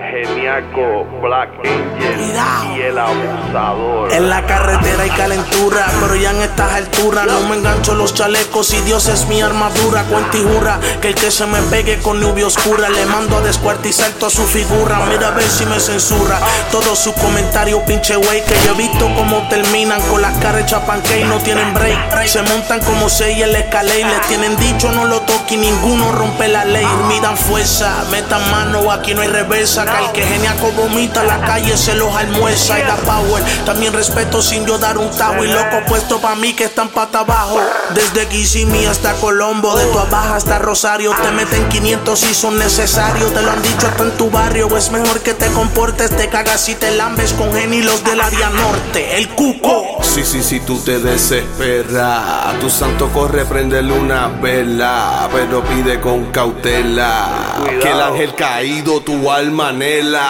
Geniaco, 0.09 1.05
Black 1.21 1.49
Angel 1.59 2.75
y 2.75 2.81
el 2.81 2.97
abusador. 2.97 4.11
En 4.11 4.29
la 4.29 4.43
carretera 4.47 5.03
hay 5.03 5.09
calentura, 5.11 5.85
pero 6.01 6.15
ya 6.15 6.31
en 6.31 6.41
estas 6.53 6.71
alturas 6.71 7.25
no 7.25 7.39
me 7.47 7.55
engancho 7.55 7.95
los 7.95 8.13
chalecos 8.13 8.73
y 8.73 8.81
Dios 8.81 9.07
es 9.07 9.25
mi 9.25 9.41
armadura. 9.41 10.03
Cuenta 10.03 10.37
y 10.37 10.43
jura 10.43 10.79
que 11.01 11.07
el 11.07 11.15
que 11.15 11.31
se 11.31 11.47
me 11.47 11.59
pegue 11.63 11.97
con 11.97 12.21
lluvia 12.21 12.45
oscura 12.45 12.89
le 12.89 13.07
mando 13.07 13.37
a 13.37 13.41
descuartizar 13.41 14.11
toda 14.11 14.29
su 14.29 14.43
figura. 14.45 15.03
Mira 15.09 15.29
a 15.29 15.31
ver 15.31 15.49
si 15.49 15.65
me 15.65 15.79
censura 15.79 16.39
todos 16.71 16.99
sus 16.99 17.13
comentarios, 17.15 17.81
pinche 17.87 18.17
wey. 18.17 18.41
Que 18.41 18.53
yo 18.65 18.73
he 18.73 18.77
visto 18.77 19.09
cómo 19.15 19.47
terminan 19.49 19.99
con 20.03 20.21
las 20.21 20.37
caras 20.37 20.61
hechas 20.61 20.83
pancake 20.83 21.25
no 21.25 21.39
tienen 21.39 21.73
break. 21.73 22.27
Se 22.27 22.43
montan 22.43 22.79
como 22.81 23.09
seis 23.09 23.41
en 23.41 23.51
la 23.51 23.59
escalera 23.59 23.99
y 23.99 24.03
le 24.03 24.19
tienen 24.27 24.55
dicho 24.57 24.91
no 24.91 25.05
lo 25.05 25.21
toque 25.21 25.55
y 25.55 25.57
ninguno 25.57 26.11
rompe 26.11 26.49
la 26.49 26.65
ley. 26.65 26.85
Midan 27.07 27.35
fuerza, 27.35 28.03
metan 28.11 28.51
mano, 28.51 28.91
aquí 28.91 29.15
no 29.15 29.21
hay 29.21 29.29
reversa. 29.29 29.85
Que 29.85 29.91
al 29.91 30.11
que 30.11 30.21
geniaco 30.21 30.71
vomita 30.73 31.23
la 31.23 31.41
calle 31.41 31.75
se 31.77 31.95
los 31.95 32.15
almuerza. 32.15 32.77
Y 32.77 32.83
da 32.83 32.97
power, 32.97 33.43
también 33.65 33.91
respeto 33.91 34.39
sin 34.39 34.67
yo 34.67 34.77
dar 34.77 34.99
un 34.99 35.09
tajo. 35.17 35.43
Y 35.43 35.47
loco 35.47 35.81
puesto 35.87 36.21
pa' 36.21 36.35
mí 36.35 36.42
que 36.51 36.65
están 36.65 36.89
pata 36.89 37.19
abajo. 37.19 37.61
Desde 37.95 38.27
Kissimmee 38.27 38.85
hasta 38.85 39.13
Colombo, 39.13 39.77
de 39.77 39.85
tu 39.85 39.99
abajo 39.99 40.33
hasta 40.33 40.59
Rosario. 40.59 41.13
Te 41.21 41.31
meten 41.31 41.69
500 41.69 42.19
si 42.19 42.33
son 42.33 42.59
necesarios. 42.59 43.33
Te 43.33 43.41
lo 43.41 43.51
han 43.51 43.61
dicho 43.61 43.87
hasta 43.87 44.03
en 44.03 44.11
tu 44.17 44.29
barrio. 44.29 44.75
Es 44.75 44.91
mejor 44.91 45.21
que 45.21 45.33
te 45.33 45.47
comportes, 45.51 46.09
te 46.15 46.27
cagas 46.27 46.67
y 46.67 46.75
te 46.75 46.91
lambes 46.91 47.31
con 47.33 47.53
genilos 47.53 48.03
del 48.03 48.19
área 48.19 48.49
norte. 48.49 49.17
El 49.17 49.29
cuco. 49.29 49.99
Sí, 50.01 50.25
sí, 50.25 50.43
sí, 50.43 50.59
tú 50.59 50.77
te 50.79 50.99
desesperas. 50.99 52.47
A 52.47 52.57
tu 52.59 52.69
santo 52.69 53.07
corre, 53.13 53.45
prendele 53.45 53.93
una 53.93 54.27
vela. 54.27 55.29
Pero 55.31 55.63
pide 55.63 56.01
con 56.01 56.25
cautela. 56.31 57.55
Que 57.81 57.89
el 57.89 58.01
ángel 58.01 58.35
caído 58.35 58.99
tu 59.01 59.31
alma 59.31 59.69
anhela. 59.69 60.27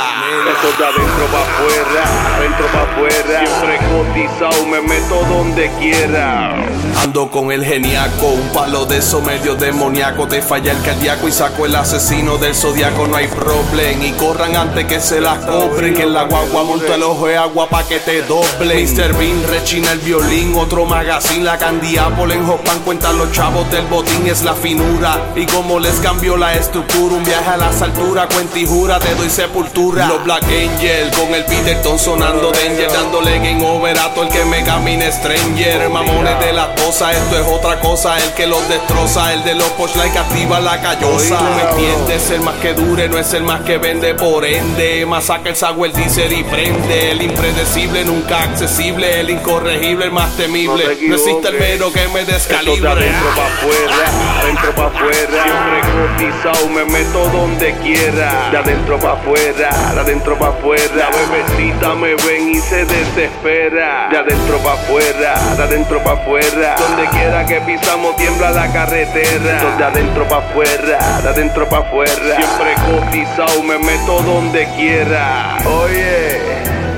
Esto 0.54 0.78
de 0.78 0.86
adentro 0.86 1.26
pa' 1.32 1.42
afuera, 1.42 2.36
adentro 2.36 2.68
pa' 2.68 2.84
afuera. 2.84 3.46
Siempre 3.46 3.80
cotizado, 3.90 4.66
me 4.68 4.82
meto 4.82 5.24
donde 5.30 5.72
quiera. 5.80 6.03
Ando 6.06 7.32
con 7.32 7.50
el 7.54 7.64
geniaco, 7.64 8.28
un 8.28 8.50
palo 8.50 8.86
de 8.86 8.98
eso 8.98 9.22
medio 9.22 9.56
demoníaco. 9.56 10.28
Te 10.28 10.42
falla 10.42 10.74
el 10.74 10.82
cardíaco 10.82 11.30
y 11.30 11.32
saco 11.32 11.66
el 11.66 11.76
asesino 11.76 12.38
del 12.38 12.54
zodiaco. 12.54 13.08
No 13.08 13.16
hay 13.16 13.28
problem. 13.28 14.04
Y 14.04 14.12
corran 14.12 14.54
antes 14.56 14.86
que 14.86 15.00
se 15.00 15.22
las 15.22 15.38
cobren. 15.46 15.94
Que 15.94 16.04
en 16.04 16.14
la 16.14 16.24
guagua 16.24 16.64
monto 16.64 16.94
el 16.94 17.04
ojo 17.04 17.28
de 17.28 17.38
agua 17.38 17.70
pa' 17.70 17.84
que 17.88 18.00
te 18.00 18.22
doble. 18.24 18.84
Mr. 18.84 19.14
Bean 19.18 19.44
rechina 19.48 19.94
el 19.94 20.00
violín. 20.00 20.54
Otro 20.58 20.86
magazine, 20.86 21.46
la 21.46 21.58
candy 21.58 21.98
Apple 21.98 22.34
en 22.34 22.46
Jopan. 22.46 22.80
Cuenta 22.80 23.14
los 23.14 23.32
chavos 23.32 23.70
del 23.72 23.86
botín, 23.86 24.28
es 24.28 24.44
la 24.44 24.56
finura. 24.56 25.32
Y 25.38 25.46
como 25.46 25.80
les 25.80 25.96
cambió 26.02 26.36
la 26.36 26.54
estructura, 26.54 27.16
un 27.16 27.24
viaje 27.24 27.50
a 27.50 27.58
las 27.58 27.82
alturas. 27.82 28.28
Cuenta 28.34 28.60
y 28.60 28.66
jura, 28.66 29.00
te 29.00 29.16
doy 29.16 29.30
sepultura. 29.30 30.08
Los 30.08 30.24
Black 30.26 30.44
Angel 30.44 31.12
con 31.12 31.34
el 31.34 31.46
Peterton 31.46 31.98
sonando 31.98 32.52
danger. 32.52 32.92
Dándole 32.92 33.38
game 33.38 33.66
over 33.66 33.98
a 33.98 34.14
todo 34.14 34.26
el 34.26 34.30
que 34.30 34.44
me 34.44 34.64
camine 34.64 35.10
stranger. 35.10 35.93
Mamones 35.94 36.40
de 36.40 36.52
la 36.52 36.74
cosa, 36.76 37.12
esto 37.12 37.40
es 37.40 37.46
otra 37.48 37.80
cosa. 37.80 38.18
El 38.18 38.34
que 38.34 38.48
los 38.48 38.68
destroza, 38.68 39.34
el 39.34 39.44
de 39.44 39.56
los 39.56 39.72
que 39.72 40.20
activa 40.20 40.60
la 40.60 40.82
callosa. 40.82 41.38
Tú 41.38 41.44
me 41.44 41.62
entiendes, 41.70 42.30
el 42.32 42.42
más 42.42 42.56
que 42.56 42.74
dure 42.74 43.08
no 43.08 43.18
es 43.18 43.34
el 43.34 43.44
más 43.44 43.62
que 43.62 43.78
vende, 43.78 44.16
por 44.16 44.46
ende. 44.46 45.06
Masacra 45.06 45.52
el 45.52 45.56
sago, 45.56 45.86
el 45.86 45.94
diésel 45.94 46.34
y 46.34 46.44
prende. 46.44 47.12
El 47.12 47.22
impredecible, 47.22 48.04
nunca 48.06 48.44
accesible. 48.44 49.20
El 49.20 49.30
incorregible, 49.30 50.06
el 50.06 50.12
más 50.12 50.36
temible. 50.36 50.84
No, 50.86 51.16
existe 51.16 51.48
el 51.50 51.60
mero 51.60 51.92
que 51.92 52.08
me 52.08 52.26
descalibre. 52.26 52.82
de 52.82 52.88
adentro 52.88 53.30
pa' 53.36 53.46
afuera, 53.46 54.40
adentro 54.42 54.76
pa' 54.76 54.86
afuera. 54.88 55.44
Siempre 55.44 56.42
cotizado, 56.42 56.70
me 56.70 56.86
meto 56.86 57.30
donde 57.30 57.74
quiera. 57.84 58.50
De 58.52 58.58
adentro 58.58 59.00
pa' 59.00 59.14
afuera, 59.14 59.94
de 59.94 60.00
adentro 60.00 60.38
pa' 60.38 60.48
afuera. 60.50 60.84
La 60.96 61.10
bebecita 61.10 61.94
me 61.96 62.16
ven 62.16 62.50
y 62.50 62.60
se 62.60 62.86
desespera. 62.86 64.10
De 64.10 64.18
adentro 64.18 64.58
pa' 64.60 64.74
afuera, 64.74 65.56
de 65.56 65.64
adentro 65.64 65.83
pa' 65.86 66.14
afuera. 66.14 66.76
Donde 66.78 67.08
quiera 67.10 67.46
que 67.46 67.60
pisamos 67.62 68.16
tiembla 68.16 68.52
la 68.52 68.72
carretera. 68.72 69.76
De 69.78 69.84
adentro 69.84 70.28
pa' 70.28 70.38
afuera, 70.38 71.20
de 71.22 71.30
adentro 71.30 71.68
pa' 71.68 71.80
afuera. 71.80 72.36
Siempre 72.36 72.76
cotizado, 72.90 73.64
me 73.64 73.80
meto 73.80 74.22
donde 74.22 74.68
quiera. 74.76 75.58
Oye, 75.66 76.40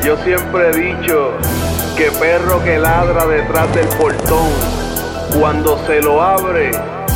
yo 0.03 0.17
siempre 0.17 0.69
he 0.69 0.71
dicho 0.71 1.31
que 1.97 2.11
perro 2.11 2.63
que 2.63 2.77
ladra 2.77 3.25
detrás 3.25 3.73
del 3.73 3.87
portón, 3.97 4.51
cuando 5.39 5.83
se 5.85 6.01
lo 6.01 6.21
abre, 6.21 6.71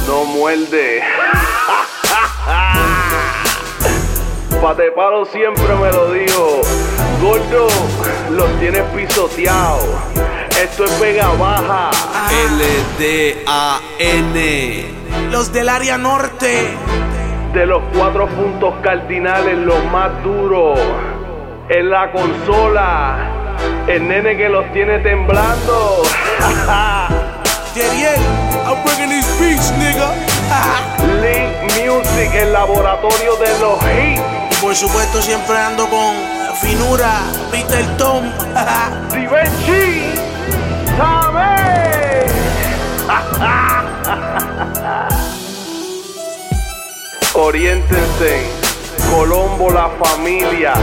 no 0.07 0.23
muerde. 0.25 1.03
Patepalo 4.61 5.25
siempre 5.25 5.75
me 5.75 5.91
lo 5.91 6.11
dijo. 6.11 6.61
Gordo, 7.21 7.67
los 8.31 8.59
tienes 8.59 8.83
pisoteados. 8.95 9.85
Esto 10.61 10.83
es 10.83 10.99
Vega 10.99 11.29
Baja. 11.39 11.89
L-D-A-N. 12.99 14.35
Los 15.31 15.53
del 15.53 15.69
área 15.69 15.97
norte. 15.97 16.75
De 17.53 17.65
los 17.65 17.81
cuatro 17.95 18.27
puntos 18.27 18.73
cardinales, 18.83 19.57
los 19.57 19.81
más 19.85 20.21
duros. 20.21 20.77
En 21.69 21.89
la 21.89 22.11
consola. 22.11 23.55
El 23.87 24.05
nene 24.09 24.35
que 24.35 24.49
los 24.49 24.69
tiene 24.73 24.99
temblando. 24.99 26.03
Yeriel, 27.73 28.19
I'm 28.65 28.83
bringing 28.83 29.09
these 29.09 29.31
beats, 29.39 29.71
nigga. 29.77 30.13
Link 31.21 31.53
Music, 31.79 32.33
el 32.35 32.51
laboratorio 32.51 33.37
de 33.37 33.59
los 33.59 33.81
hits. 33.83 34.21
Por 34.59 34.75
supuesto, 34.75 35.21
siempre 35.21 35.57
ando 35.57 35.87
con 35.89 36.15
finura, 36.61 37.21
Peter 37.49 37.85
Tom. 37.97 38.29
Divenchi, 39.13 40.19
¿sabes? 40.99 42.33
Oriéntense. 47.35 48.59
Colombo, 49.09 49.71
la 49.71 49.89
familia. 49.89 50.73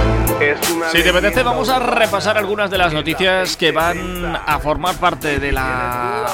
Es 0.40 0.70
una 0.70 0.90
Si 0.90 1.02
te 1.02 1.11
apetece, 1.11 1.42
vamos 1.42 1.68
a 1.68 1.79
repasar 1.79 2.37
algunas 2.37 2.70
de 2.70 2.79
las 2.79 2.92
noticias 2.92 3.57
que 3.57 3.70
van 3.70 4.35
a 4.35 4.59
formar 4.59 4.96
parte 4.96 5.38
de 5.38 5.52
la, 5.52 6.26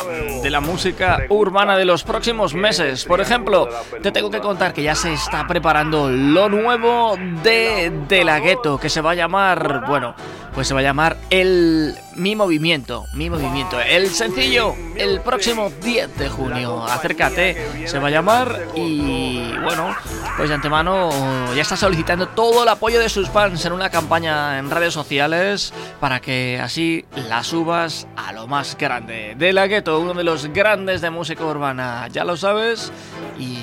de 0.42 0.50
la 0.50 0.60
música 0.60 1.18
urbana 1.28 1.76
de 1.76 1.84
los 1.84 2.02
próximos 2.02 2.54
meses. 2.54 3.04
Por 3.04 3.20
ejemplo, 3.20 3.68
te 4.02 4.10
tengo 4.10 4.30
que 4.30 4.40
contar 4.40 4.72
que 4.72 4.82
ya 4.82 4.94
se 4.94 5.12
está 5.12 5.46
preparando 5.46 6.08
lo 6.08 6.48
nuevo 6.48 7.16
de 7.42 7.92
De 8.08 8.24
La 8.24 8.40
Ghetto, 8.40 8.78
que 8.78 8.88
se 8.88 9.02
va 9.02 9.10
a 9.10 9.14
llamar, 9.14 9.84
bueno, 9.86 10.14
pues 10.54 10.68
se 10.68 10.74
va 10.74 10.80
a 10.80 10.84
llamar 10.84 11.18
El 11.28 11.94
Mi 12.16 12.36
Movimiento. 12.36 13.06
Mi 13.14 13.30
Movimiento. 13.30 13.80
El 13.80 14.08
sencillo, 14.08 14.74
el 14.96 15.20
próximo 15.20 15.70
10 15.82 16.18
de 16.18 16.28
junio. 16.28 16.84
Acércate, 16.84 17.86
se 17.86 17.98
va 17.98 18.08
a 18.08 18.10
llamar 18.10 18.68
y 18.74 19.52
bueno, 19.62 19.94
pues 20.36 20.48
de 20.48 20.54
antemano 20.54 21.10
ya 21.54 21.62
está 21.62 21.76
solicitando 21.76 22.28
todo 22.28 22.62
el 22.62 22.68
apoyo 22.68 23.00
de 23.00 23.08
sus 23.08 23.28
fans 23.28 23.64
en 23.64 23.72
una 23.72 23.90
campaña 23.90 24.58
en 24.58 24.70
redes 24.70 24.94
sociales 24.94 25.72
para 26.00 26.20
que 26.20 26.60
así 26.62 27.04
la 27.28 27.42
subas 27.44 28.06
a 28.16 28.32
lo 28.32 28.46
más 28.46 28.76
grande. 28.76 29.34
De 29.36 29.52
la 29.52 29.66
Ghetto, 29.66 29.98
uno 30.00 30.14
de 30.14 30.24
los 30.24 30.46
grandes 30.52 31.00
de 31.00 31.10
música 31.10 31.44
urbana, 31.44 32.08
ya 32.08 32.24
lo 32.24 32.36
sabes 32.36 32.92
y 33.38 33.56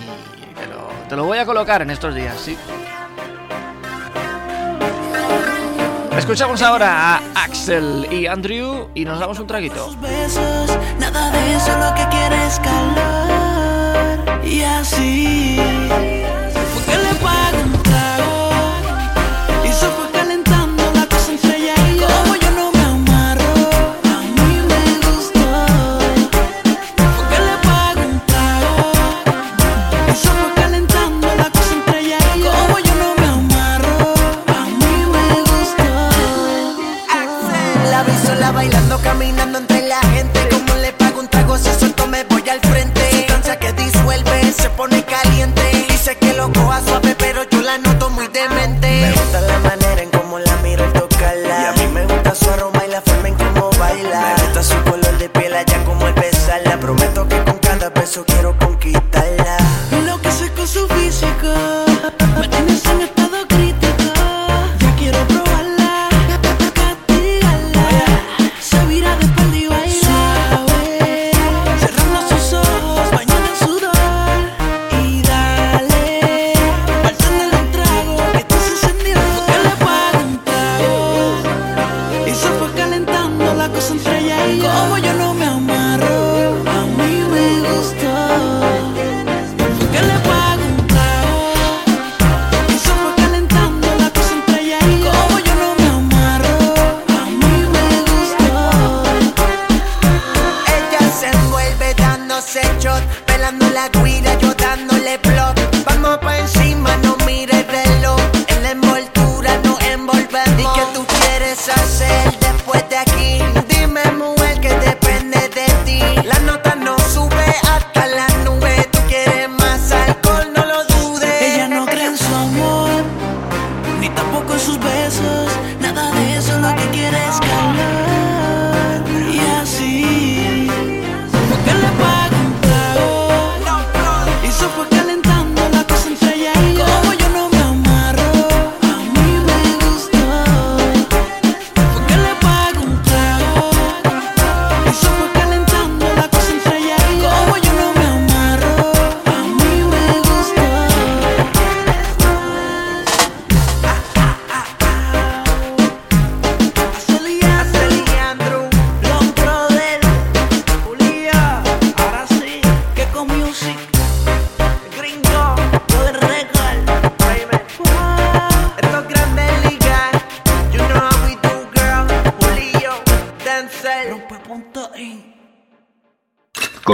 te 0.55 0.67
lo, 0.67 0.89
te 1.07 1.15
lo 1.15 1.25
voy 1.25 1.37
a 1.37 1.45
colocar 1.45 1.81
en 1.81 1.89
estos 1.89 2.15
días, 2.15 2.39
sí. 2.39 2.57
Escuchamos 6.17 6.61
ahora 6.61 7.15
a 7.15 7.21
Axel 7.35 8.07
y 8.11 8.27
Andrew 8.27 8.89
y 8.93 9.05
nos 9.05 9.19
damos 9.19 9.39
un 9.39 9.47
traguito. 9.47 9.95
besos, 10.01 10.77
nada 10.99 11.31
de 11.31 11.55
eso, 11.55 11.77
lo 11.77 11.93
que 11.95 12.07
quieres 12.09 12.59
calor. 12.59 14.45
Y 14.45 14.61
así, 14.61 15.57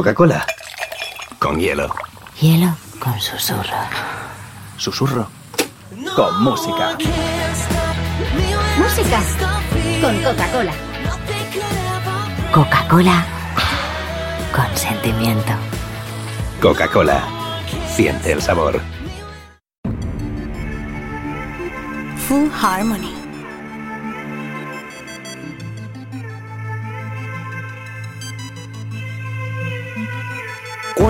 Coca-Cola. 0.06 0.46
Con 1.39 1.60
hielo. 1.60 1.89
Hielo 2.39 2.78
con 3.00 3.20
susurro. 3.20 3.76
Susurro. 4.78 5.28
Con 6.15 6.44
música. 6.44 6.96
Música 8.78 9.20
con 10.00 10.15
Coca-Cola. 10.22 10.74
Coca-Cola 12.54 13.26
con 14.54 14.78
sentimiento. 14.78 15.54
Coca-Cola. 16.62 17.24
Siente 17.89 18.34
el 18.34 18.44
sabor. 18.44 18.80
Full 22.28 22.52
Harmony. 22.62 23.14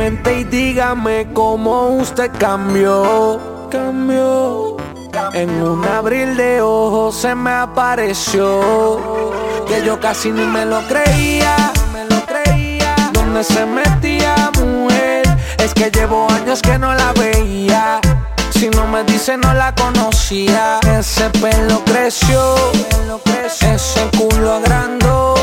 Y 0.08 0.44
dígame 0.44 1.26
cómo 1.34 1.88
usted 1.88 2.30
cambió, 2.38 3.40
cambió. 3.72 4.78
En 5.34 5.50
un 5.50 5.84
abril 5.84 6.38
de 6.38 6.62
ojos 6.62 7.16
se 7.16 7.34
me 7.34 7.50
apareció 7.50 9.00
que 9.68 9.84
yo 9.84 10.00
casi 10.00 10.30
ni 10.30 10.46
me 10.46 10.64
lo 10.64 10.80
creía, 10.88 11.74
me 11.92 12.06
lo 12.06 12.24
creía. 12.24 12.96
¿Dónde 13.14 13.44
se 13.44 13.66
metía 13.66 14.52
mujer? 14.60 15.24
Es 15.58 15.74
que 15.74 15.90
llevo 15.90 16.28
años 16.30 16.62
que 16.62 16.78
no 16.78 16.94
la 16.94 17.12
veía. 17.14 18.00
Si 18.52 18.70
no 18.70 18.86
me 18.86 19.04
dice 19.06 19.38
no 19.38 19.56
la 19.56 19.74
conocía. 19.74 20.82
Ese 21.00 21.32
pelo 21.42 21.84
creció, 21.84 22.56
ese 23.60 24.08
culo 24.16 24.54
agrandó, 24.54 25.34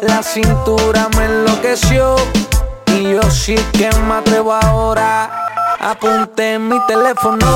la 0.00 0.22
cintura 0.22 1.10
me 1.18 1.26
enloqueció. 1.26 2.16
Yo 3.02 3.22
sí 3.30 3.54
que 3.74 3.90
me 4.08 4.14
atrevo 4.14 4.52
ahora. 4.52 5.30
Apunté 5.80 6.54
en 6.54 6.68
mi 6.68 6.76
teléfono. 6.86 7.46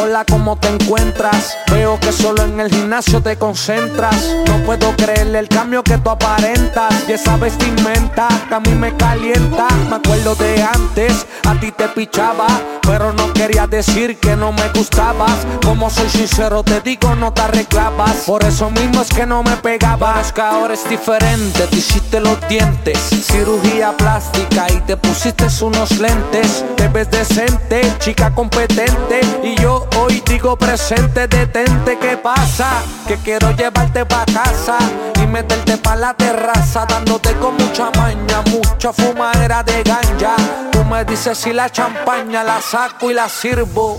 Hola, 0.00 0.24
¿cómo 0.24 0.56
te 0.56 0.68
encuentras? 0.68 1.56
Veo 1.70 1.98
que 1.98 2.12
solo 2.12 2.44
en 2.44 2.60
el 2.60 2.70
gimnasio 2.70 3.20
te 3.20 3.36
concentras. 3.36 4.36
No 4.46 4.64
puedo 4.64 4.94
creerle 4.94 5.40
el 5.40 5.48
cambio 5.48 5.82
que 5.82 5.98
tú 5.98 6.10
aparentas. 6.10 6.94
Y 7.08 7.12
esa 7.12 7.36
vestimenta 7.36 8.28
que 8.48 8.54
a 8.54 8.60
mí 8.60 8.74
me 8.76 8.96
calienta. 8.96 9.66
Me 9.90 9.96
acuerdo 9.96 10.36
de 10.36 10.62
antes, 10.62 11.26
a 11.44 11.58
ti 11.58 11.72
te 11.72 11.88
pichaba. 11.88 12.46
Pero 12.86 13.12
no 13.12 13.32
quería 13.32 13.66
decir 13.66 14.18
que 14.18 14.36
no 14.36 14.52
me 14.52 14.68
gustabas. 14.70 15.46
Como 15.64 15.90
soy 15.90 16.08
sincero, 16.08 16.62
te 16.62 16.80
digo, 16.80 17.14
no 17.16 17.32
te 17.32 17.42
arreglabas. 17.42 18.24
Por 18.26 18.44
eso 18.44 18.70
mismo 18.70 19.02
es 19.02 19.08
que 19.08 19.26
no 19.26 19.42
me 19.42 19.56
pegabas. 19.56 20.32
que 20.32 20.40
ahora 20.40 20.74
es 20.74 20.88
diferente, 20.88 21.66
te 21.66 21.76
hiciste 21.76 22.20
los 22.20 22.38
dientes. 22.48 22.98
Cirugía 22.98 23.96
plástica 23.96 24.66
y 24.70 24.80
te 24.80 24.96
pusiste 24.96 25.46
unos 25.62 25.98
lentes. 25.98 26.64
Te 26.76 26.88
ves 26.88 27.10
decente, 27.10 27.80
chica 27.98 28.34
competente. 28.34 29.20
Y 29.42 29.56
yo 29.60 29.86
hoy 29.98 30.22
digo 30.26 30.56
presente, 30.56 31.26
detente, 31.26 31.98
¿qué 31.98 32.16
pasa? 32.16 32.82
Que 33.06 33.16
quiero 33.16 33.50
llevarte 33.52 34.04
pa' 34.04 34.24
casa 34.26 34.78
y 35.22 35.26
meterte 35.26 35.76
pa' 35.78 35.96
la 35.96 36.14
terraza, 36.14 36.86
dándote 36.88 37.32
con 37.34 37.56
mucha 37.56 37.90
maña, 37.96 38.42
mucha 38.50 38.92
fumadera 38.92 39.62
de 39.62 39.82
ganja. 39.82 40.36
Tú 40.70 40.84
me 40.84 41.04
dices 41.04 41.38
si 41.38 41.52
la 41.52 41.70
champaña 41.70 42.44
la 42.44 42.60
y 43.00 43.14
la 43.14 43.26
sirvo. 43.30 43.98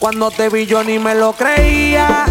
Cuando 0.00 0.32
te 0.32 0.48
vi 0.48 0.66
yo 0.66 0.82
ni 0.82 0.98
me 0.98 1.14
lo 1.14 1.34
creía. 1.34 2.24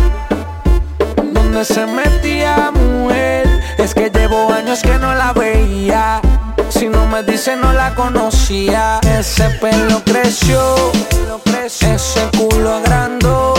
¿Dónde 1.32 1.64
se 1.64 1.86
metía 1.86 2.72
mujer? 2.72 3.48
Es 3.78 3.94
que 3.94 4.10
llevo 4.10 4.52
años 4.52 4.82
que 4.82 4.98
no 4.98 5.16
la 5.16 5.32
veía. 5.32 6.20
Si 6.70 6.90
no 6.90 7.08
me 7.08 7.24
dice 7.24 7.56
no 7.56 7.72
la 7.72 7.96
conocía. 7.96 9.00
Ese 9.18 9.50
pelo 9.62 10.04
creció, 10.04 10.92
ese 11.56 12.28
culo 12.38 12.74
agrandó, 12.74 13.54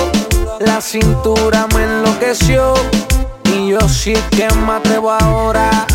la 0.61 0.83
cintura 0.83 1.66
me 1.75 1.85
enloqueció. 1.85 2.75
Y 3.44 3.70
yo 3.70 3.81
sí 3.88 4.12
que 4.31 4.51
me 4.51 4.72
atrevo 4.72 5.12
ahora. 5.12 5.87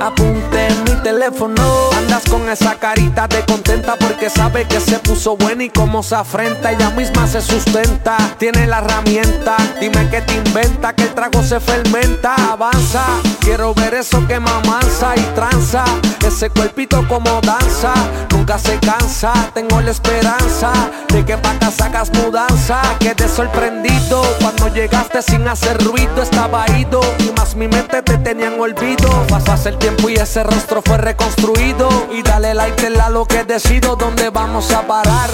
Apunté 0.00 0.68
en 0.68 0.84
mi 0.84 1.02
teléfono. 1.02 1.62
Andas 1.96 2.24
con 2.30 2.48
esa 2.48 2.76
carita 2.76 3.28
de 3.28 3.44
contenta 3.44 3.96
porque 3.96 4.30
sabe 4.30 4.66
que 4.66 4.80
se 4.80 4.98
puso 4.98 5.36
buena 5.36 5.64
y 5.64 5.68
como 5.68 6.02
se 6.02 6.14
afrenta, 6.14 6.72
ella 6.72 6.88
misma 6.90 7.26
se 7.26 7.42
sustenta. 7.42 8.16
Tiene 8.38 8.66
la 8.66 8.78
herramienta, 8.78 9.56
dime 9.78 10.08
que 10.08 10.22
te 10.22 10.34
inventa, 10.34 10.94
que 10.94 11.02
el 11.02 11.14
trago 11.14 11.42
se 11.42 11.60
fermenta. 11.60 12.34
Avanza, 12.50 13.04
quiero 13.40 13.74
ver 13.74 13.92
eso 13.94 14.26
que 14.26 14.40
me 14.40 14.50
amansa 14.50 15.12
y 15.16 15.20
tranza. 15.34 15.84
Ese 16.26 16.48
cuerpito 16.48 17.06
como 17.06 17.40
danza, 17.42 17.92
nunca 18.30 18.58
se 18.58 18.78
cansa. 18.78 19.32
Tengo 19.52 19.82
la 19.82 19.90
esperanza 19.90 20.72
de 21.08 21.24
que 21.24 21.36
pa' 21.36 21.50
acá 21.50 21.70
sacas 21.70 22.10
mudanza. 22.12 22.80
Quedé 23.00 23.28
sorprendido 23.28 24.22
cuando 24.40 24.68
llegaste 24.68 25.20
sin 25.20 25.46
hacer 25.46 25.82
ruido, 25.84 26.22
estaba 26.22 26.64
ido 26.78 27.00
y 27.18 27.30
más 27.36 27.54
mi 27.54 27.68
mente 27.68 28.00
te 28.02 28.16
tenían 28.18 28.58
olvido. 28.58 29.26
Pasas 29.28 29.66
el 29.66 29.76
tiempo 29.96 30.22
ese 30.22 30.42
rostro 30.42 30.82
fue 30.84 30.98
reconstruido. 30.98 31.88
Y 32.12 32.22
dale 32.22 32.54
like 32.54 32.86
a 33.00 33.10
lo 33.10 33.24
que 33.24 33.44
decido, 33.44 33.96
dónde 33.96 34.30
vamos 34.30 34.70
a 34.72 34.86
parar. 34.86 35.30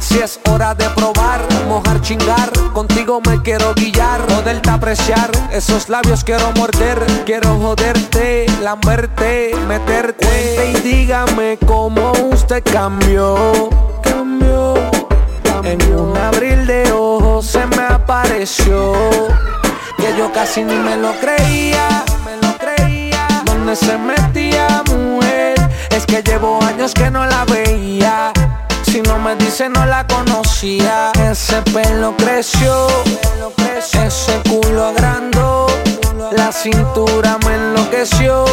Si, 0.00 0.18
es 0.18 0.40
hora 0.50 0.74
de 0.74 0.88
probar, 0.90 1.40
mojar, 1.68 2.00
chingar, 2.00 2.50
contigo 2.72 3.20
me 3.26 3.42
quiero 3.42 3.74
guiar, 3.74 4.20
poderte 4.26 4.70
apreciar. 4.70 5.30
Esos 5.50 5.88
labios 5.88 6.24
quiero 6.24 6.52
morder, 6.52 7.04
quiero 7.24 7.58
joderte, 7.58 8.46
lamberte, 8.62 9.52
meterte. 9.66 10.26
Cuente 10.26 10.70
y 10.70 10.80
dígame 10.82 11.58
cómo 11.66 12.12
usted 12.30 12.62
cambió, 12.62 13.70
cambió. 14.02 14.74
En 15.64 15.80
un 15.94 16.16
abril 16.16 16.66
de 16.66 16.90
ojos 16.92 17.46
se 17.46 17.64
me 17.66 17.82
apareció 17.82 18.92
que 19.96 20.16
yo 20.18 20.32
casi 20.32 20.62
ni 20.64 20.74
me 20.74 20.96
lo 20.96 21.12
creía. 21.20 22.04
¿Dónde 23.72 23.86
se 23.86 23.96
metía 23.96 24.82
mujer? 24.90 25.54
Es 25.88 26.04
que 26.04 26.22
llevo 26.22 26.62
años 26.62 26.92
que 26.92 27.10
no 27.10 27.24
la 27.24 27.46
veía. 27.46 28.30
Si 28.82 29.00
no 29.00 29.18
me 29.18 29.34
dice 29.36 29.70
no 29.70 29.86
la 29.86 30.06
conocía. 30.06 31.10
Ese 31.12 31.62
pelo 31.72 32.14
creció, 32.18 32.86
ese 34.04 34.42
culo 34.46 34.88
agrandó, 34.88 35.68
la 36.32 36.52
cintura 36.52 37.38
me 37.46 37.54
enloqueció. 37.54 38.44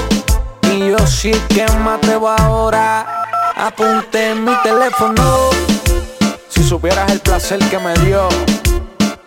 Y 0.72 0.92
yo 0.92 1.06
sí 1.06 1.32
que 1.50 1.66
me 1.84 1.92
atrevo 1.92 2.30
ahora. 2.30 3.26
Apunté 3.58 4.32
en 4.32 4.46
mi 4.46 4.54
teléfono. 4.64 5.50
Si 6.48 6.64
supieras 6.64 7.12
el 7.12 7.20
placer 7.20 7.60
que 7.70 7.78
me 7.78 7.94
dio 8.06 8.30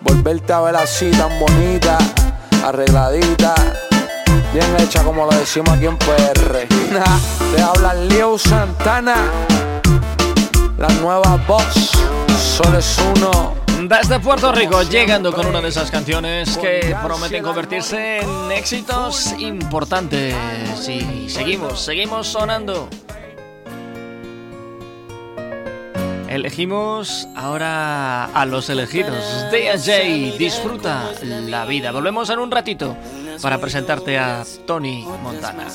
volverte 0.00 0.55
a 0.55 0.61
ver 0.61 0.76
así 0.76 1.11
tan 1.11 1.38
bonita, 1.38 1.98
arregladita, 2.64 3.55
bien 4.52 4.76
hecha 4.78 5.02
como 5.02 5.24
lo 5.26 5.32
decimos 5.32 5.70
aquí 5.70 5.86
en 5.86 5.96
PR. 5.96 6.66
Te 7.54 7.62
habla 7.62 7.94
Leo 7.94 8.38
Santana, 8.38 9.16
la 10.78 10.88
nueva 11.00 11.36
voz, 11.46 11.92
solo 12.56 12.78
es 12.78 12.98
uno. 13.16 13.54
Desde 13.88 14.20
Puerto 14.20 14.52
Rico, 14.52 14.82
llegando 14.82 15.32
con 15.32 15.46
una 15.46 15.60
de 15.60 15.68
esas 15.68 15.90
canciones 15.90 16.56
que 16.56 16.96
prometen 17.02 17.42
convertirse 17.42 18.20
en 18.20 18.52
éxitos 18.52 19.34
importantes. 19.38 20.34
Y 20.88 21.28
seguimos, 21.28 21.80
seguimos 21.80 22.28
sonando. 22.28 22.88
Elegimos 26.32 27.28
ahora 27.36 28.24
a 28.24 28.46
los 28.46 28.70
elegidos. 28.70 29.22
DJ, 29.50 30.38
disfruta 30.38 31.10
la 31.22 31.66
vida. 31.66 31.92
Volvemos 31.92 32.30
en 32.30 32.38
un 32.38 32.50
ratito 32.50 32.96
para 33.42 33.58
presentarte 33.58 34.18
a 34.18 34.42
Tony 34.66 35.04
Montana. 35.22 35.66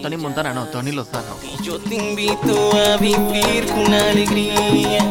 Tony 0.00 0.16
Montana 0.16 0.54
no, 0.54 0.64
Tony 0.68 0.92
Lozano. 0.92 1.36
Yo 1.62 1.78
te 1.78 1.96
invito 1.96 2.70
a 2.72 2.96
vivir 2.96 3.66
con 3.66 3.92
alegría, 3.92 5.10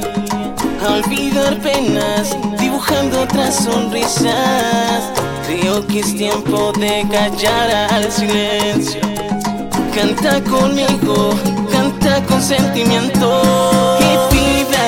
a 0.83 0.93
olvidar 0.93 1.59
penas, 1.59 2.35
dibujando 2.59 3.21
otras 3.21 3.65
sonrisas. 3.65 5.13
Creo 5.45 5.85
que 5.85 5.99
es 5.99 6.15
tiempo 6.15 6.71
de 6.71 7.05
callar 7.11 7.93
al 7.93 8.11
silencio. 8.11 9.01
Canta 9.93 10.43
conmigo, 10.43 11.35
canta 11.71 12.23
con 12.23 12.41
sentimiento. 12.41 13.96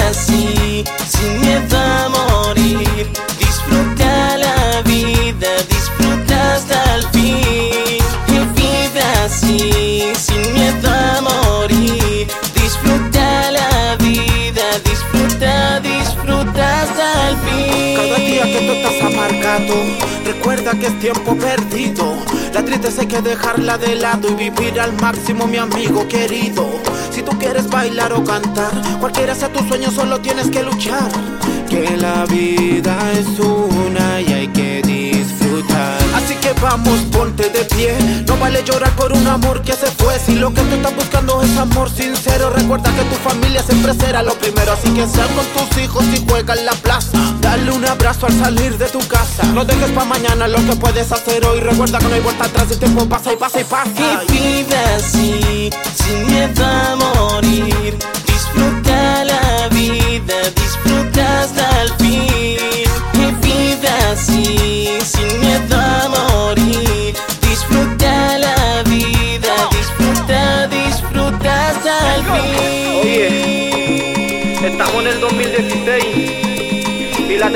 Así, 0.09 0.83
sin 1.07 1.39
miedo 1.39 1.77
a 1.77 2.09
morir. 2.09 3.07
Disfruta 3.37 4.37
la 4.39 4.81
vida, 4.81 5.49
disfruta 5.69 6.55
hasta 6.55 6.95
el 6.95 7.03
fin. 7.09 8.01
Y 8.27 8.39
vive 8.59 9.01
así, 9.23 10.11
sin 10.17 10.53
miedo 10.55 10.89
a 10.89 11.21
morir. 11.21 12.27
Disfruta 12.55 13.51
la 13.51 13.97
vida, 13.99 14.65
disfruta, 14.83 15.79
disfruta 15.79 16.81
hasta 16.81 17.29
el 17.29 17.37
fin. 17.45 17.95
Cada 17.97 18.17
día 18.17 18.43
que 18.45 18.61
tú 18.65 18.71
estás 18.71 19.13
amargado, 19.13 19.75
recuerda 20.39 20.71
que 20.71 20.87
es 20.87 20.99
tiempo 20.99 21.35
perdido. 21.35 22.15
La 22.53 22.63
tristeza 22.63 23.01
hay 23.01 23.07
que 23.07 23.21
dejarla 23.21 23.77
de 23.77 23.95
lado 23.95 24.29
y 24.29 24.49
vivir 24.49 24.79
al 24.79 24.93
máximo, 24.93 25.45
mi 25.45 25.57
amigo 25.57 26.07
querido. 26.07 26.65
Si 27.11 27.21
tú 27.21 27.37
quieres 27.37 27.69
bailar 27.69 28.13
o 28.13 28.23
cantar, 28.23 28.71
cualquiera 29.01 29.35
sea 29.35 29.51
tu 29.51 29.59
sueño, 29.67 29.91
solo 29.91 30.21
tienes 30.21 30.49
que 30.49 30.63
luchar. 30.63 31.11
Que 31.69 31.97
la 31.97 32.25
vida 32.25 32.97
es 33.11 33.37
una 33.37 34.21
y 34.21 34.28
vamos, 36.61 36.99
ponte 37.11 37.49
de 37.49 37.65
pie. 37.65 37.95
No 38.27 38.37
vale 38.37 38.63
llorar 38.63 38.91
por 38.95 39.13
un 39.13 39.25
amor 39.27 39.61
que 39.61 39.73
se 39.73 39.87
fue. 39.87 40.19
Si 40.19 40.35
lo 40.35 40.53
que 40.53 40.61
tú 40.61 40.75
estás 40.75 40.95
buscando 40.95 41.41
es 41.41 41.57
amor 41.57 41.89
sincero, 41.89 42.49
recuerda 42.49 42.93
que 42.95 43.03
tu 43.03 43.15
familia 43.15 43.63
siempre 43.63 43.93
será 43.93 44.23
lo 44.23 44.33
primero. 44.35 44.71
Así 44.71 44.89
que 44.93 45.07
sal 45.07 45.27
con 45.35 45.45
tus 45.47 45.77
hijos 45.77 46.05
y 46.13 46.25
juega 46.27 46.53
en 46.53 46.65
la 46.65 46.73
plaza. 46.73 47.17
Dale 47.41 47.71
un 47.71 47.85
abrazo 47.85 48.27
al 48.27 48.33
salir 48.39 48.77
de 48.77 48.87
tu 48.87 48.99
casa. 49.07 49.43
No 49.53 49.65
dejes 49.65 49.91
para 49.91 50.05
mañana 50.05 50.47
lo 50.47 50.57
que 50.57 50.75
puedes 50.75 51.11
hacer 51.11 51.45
hoy. 51.45 51.59
Recuerda 51.59 51.99
que 51.99 52.07
no 52.07 52.15
hay 52.15 52.21
vuelta 52.21 52.45
atrás. 52.45 52.71
El 52.71 52.79
tiempo 52.79 53.07
pasa 53.07 53.33
y 53.33 53.35
pasa 53.37 53.61
y 53.61 53.63
pasa. 53.63 53.91
Que 53.93 54.33
viva 54.33 54.95
así, 54.95 55.69
sin 55.95 56.27
miedo 56.27 56.65
a 56.65 56.95
morir. 56.95 58.18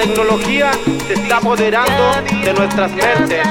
Tecnología 0.03 0.71
se 1.07 1.13
está 1.13 1.37
apoderando 1.37 2.03
de 2.43 2.53
nuestras 2.53 2.91
mentes. 2.91 3.47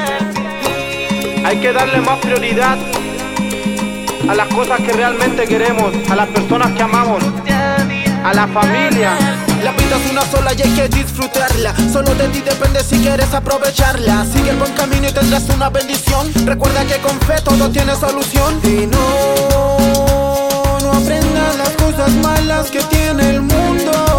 Hay 1.44 1.56
que 1.58 1.72
darle 1.72 2.00
más 2.02 2.18
prioridad 2.18 2.76
a 4.28 4.34
las 4.34 4.48
cosas 4.48 4.80
que 4.80 4.92
realmente 4.92 5.44
queremos, 5.46 5.94
a 6.10 6.14
las 6.14 6.28
personas 6.28 6.72
que 6.72 6.82
amamos, 6.82 7.22
a 8.24 8.34
la 8.34 8.46
familia. 8.48 9.16
La 9.64 9.72
vida 9.72 9.96
es 9.96 10.10
una 10.10 10.22
sola 10.26 10.52
y 10.52 10.62
hay 10.62 10.70
que 10.74 10.88
disfrutarla. 10.88 11.74
Solo 11.90 12.14
de 12.16 12.28
ti 12.28 12.42
depende 12.42 12.82
si 12.84 12.98
quieres 12.98 13.32
aprovecharla. 13.32 14.26
Sigue 14.26 14.50
el 14.50 14.56
buen 14.56 14.72
camino 14.72 15.08
y 15.08 15.12
tendrás 15.12 15.48
una 15.48 15.70
bendición. 15.70 16.30
Recuerda 16.44 16.84
que 16.84 16.98
con 16.98 17.18
fe 17.20 17.40
todo 17.42 17.70
tiene 17.70 17.94
solución. 17.94 18.60
Y 18.64 18.86
no, 18.86 20.78
no 20.82 20.92
aprendas 20.92 21.56
las 21.56 21.70
cosas 21.70 22.10
malas 22.22 22.70
que 22.70 22.82
tiene 22.82 23.30
el 23.30 23.40
mundo. 23.40 24.11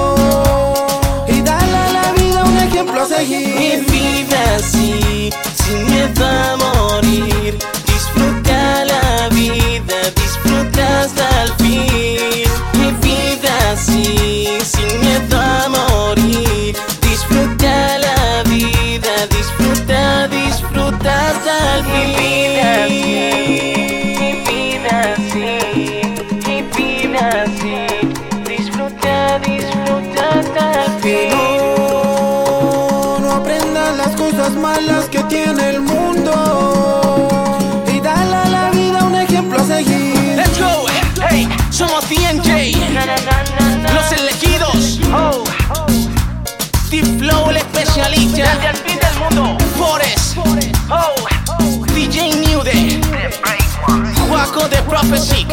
Ejemplo 2.84 3.02
a 3.02 3.06
seguir. 3.06 3.86
viva 3.90 4.56
así, 4.56 5.30
sin 5.56 5.86
miedo 5.86 6.26
a 6.26 6.58
morir. 6.58 7.58
Disfruta 7.88 8.86
la 8.86 9.30
vida, 9.30 9.96
cosas 34.44 34.58
malas 34.58 35.08
que 35.10 35.24
tiene 35.24 35.70
el 35.70 35.82
mundo. 35.82 37.82
Y 37.88 38.00
dale 38.02 38.36
a 38.36 38.50
la 38.50 38.70
vida 38.72 39.04
un 39.04 39.16
ejemplo 39.16 39.62
a 39.62 39.64
seguir. 39.64 40.36
Let's 40.36 40.60
go, 40.60 40.86
hey, 41.30 41.48
somos 41.70 42.04
TNJ, 42.06 42.74
los 43.94 44.12
elegidos. 44.12 45.00
T-Flow, 46.90 47.52
el 47.52 47.58
especialista. 47.58 48.56
Desde 48.56 48.70
el 48.70 48.78
fin 48.78 48.98
del 49.00 49.16
mundo. 49.20 49.58
Forest, 49.78 50.38
DJ 51.94 52.32
Nude, 52.36 53.00
Juaco 54.28 54.68
de 54.68 54.82
Prophecy. 54.84 55.48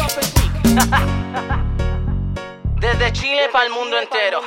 Desde 2.79 3.11
Chile 3.13 3.49
para 3.53 3.65
el 3.65 3.71
mundo 3.71 3.97
entero. 3.97 4.41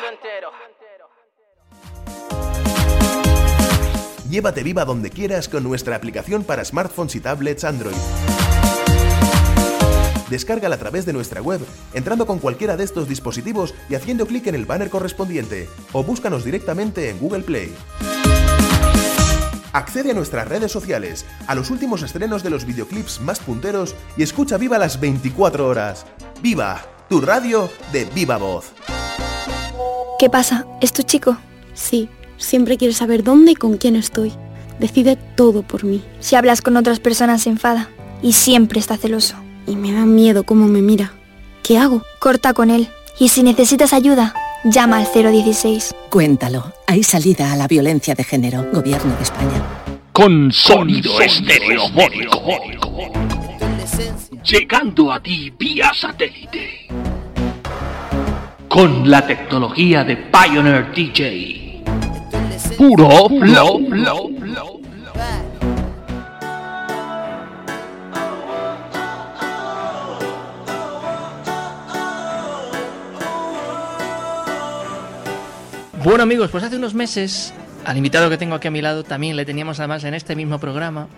Llévate 4.29 4.63
viva 4.63 4.85
donde 4.85 5.11
quieras 5.11 5.49
con 5.49 5.63
nuestra 5.63 5.97
aplicación 5.97 6.45
para 6.45 6.65
smartphones 6.65 7.15
y 7.15 7.21
tablets 7.21 7.65
Android. 7.65 7.95
Descárgala 10.31 10.77
a 10.77 10.79
través 10.79 11.05
de 11.05 11.13
nuestra 11.13 11.43
web, 11.43 11.61
entrando 11.93 12.27
con 12.27 12.39
cualquiera 12.39 12.77
de 12.77 12.85
estos 12.85 13.09
dispositivos 13.09 13.75
y 13.91 13.95
haciendo 13.95 14.27
clic 14.27 14.47
en 14.47 14.55
el 14.55 14.65
banner 14.65 14.89
correspondiente, 14.89 15.69
o 15.93 16.03
búscanos 16.03 16.45
directamente 16.45 17.11
en 17.11 17.19
Google 17.19 17.43
Play. 17.43 17.75
Accede 19.73 20.13
a 20.13 20.15
nuestras 20.15 20.49
redes 20.49 20.73
sociales, 20.73 21.27
a 21.47 21.55
los 21.55 21.71
últimos 21.71 22.03
estrenos 22.03 22.43
de 22.43 22.51
los 22.51 22.65
videoclips 22.65 23.21
más 23.21 23.41
punteros 23.41 23.95
y 24.17 24.23
escucha 24.23 24.57
Viva 24.57 24.79
las 24.79 25.01
24 25.01 25.67
horas. 25.67 26.07
¡Viva! 26.41 26.81
Tu 27.09 27.21
radio 27.21 27.69
de 27.93 28.07
Viva 28.07 28.39
Voz. 28.39 28.73
¿Qué 30.19 30.31
pasa? 30.31 30.65
¿Es 30.81 30.93
tu 30.93 31.03
chico? 31.03 31.37
Sí, 31.75 32.09
siempre 32.37 32.77
quiere 32.77 32.95
saber 32.95 33.25
dónde 33.25 33.53
y 33.53 33.55
con 33.55 33.77
quién 33.77 33.97
estoy. 33.97 34.33
Decide 34.79 35.17
todo 35.37 35.63
por 35.63 35.85
mí. 35.85 36.03
Si 36.21 36.37
hablas 36.37 36.61
con 36.61 36.77
otras 36.77 37.01
personas 37.01 37.43
se 37.43 37.51
enfada 37.51 37.89
y 38.23 38.33
siempre 38.33 38.81
está 38.81 38.97
celoso. 38.97 39.37
Y 39.67 39.77
me 39.77 39.93
da 39.93 40.05
miedo 40.05 40.45
cómo 40.45 40.67
me 40.67 40.83
mira. 40.83 41.13
¿Qué 41.63 41.79
hago? 41.79 42.03
Corta 42.19 42.53
con 42.53 42.71
él. 42.71 42.89
Y 43.19 43.29
si 43.29 43.43
necesitas 43.43 43.93
ayuda, 43.93 44.35
llama 44.65 44.99
al 44.99 45.07
016. 45.13 45.95
Cuéntalo. 46.11 46.73
Hay 46.87 47.03
salida 47.03 47.53
a 47.53 47.57
la 47.57 47.69
violencia 47.69 48.15
de 48.15 48.25
género. 48.25 48.67
Gobierno 48.73 49.15
de 49.17 49.23
España. 49.23 49.63
Con 50.13 50.53
sonido 50.53 51.21
estereofónico. 51.21 52.43
Llegando 54.45 55.13
a 55.13 55.23
ti 55.23 55.53
vía 55.59 55.91
satélite. 55.95 56.89
Con 58.69 59.09
la 59.09 59.27
tecnología 59.27 60.05
de 60.05 60.17
Pioneer 60.17 60.93
DJ. 60.95 61.64
Puro 62.77 63.29
flow. 63.29 63.87
flow, 63.89 64.31
flow. 64.39 64.81
Bueno 76.03 76.23
amigos, 76.23 76.51
pues 76.51 76.63
hace 76.63 76.77
unos 76.77 76.95
meses 76.95 77.55
al 77.85 77.97
invitado 77.97 78.29
que 78.29 78.37
tengo 78.37 78.55
aquí 78.55 78.69
a 78.69 78.71
mi 78.71 78.83
lado 78.83 79.05
también 79.05 79.37
le 79.37 79.45
teníamos 79.45 79.79
además 79.81 80.05
en 80.05 80.15
este 80.15 80.37
mismo 80.37 80.59
programa. 80.59 81.09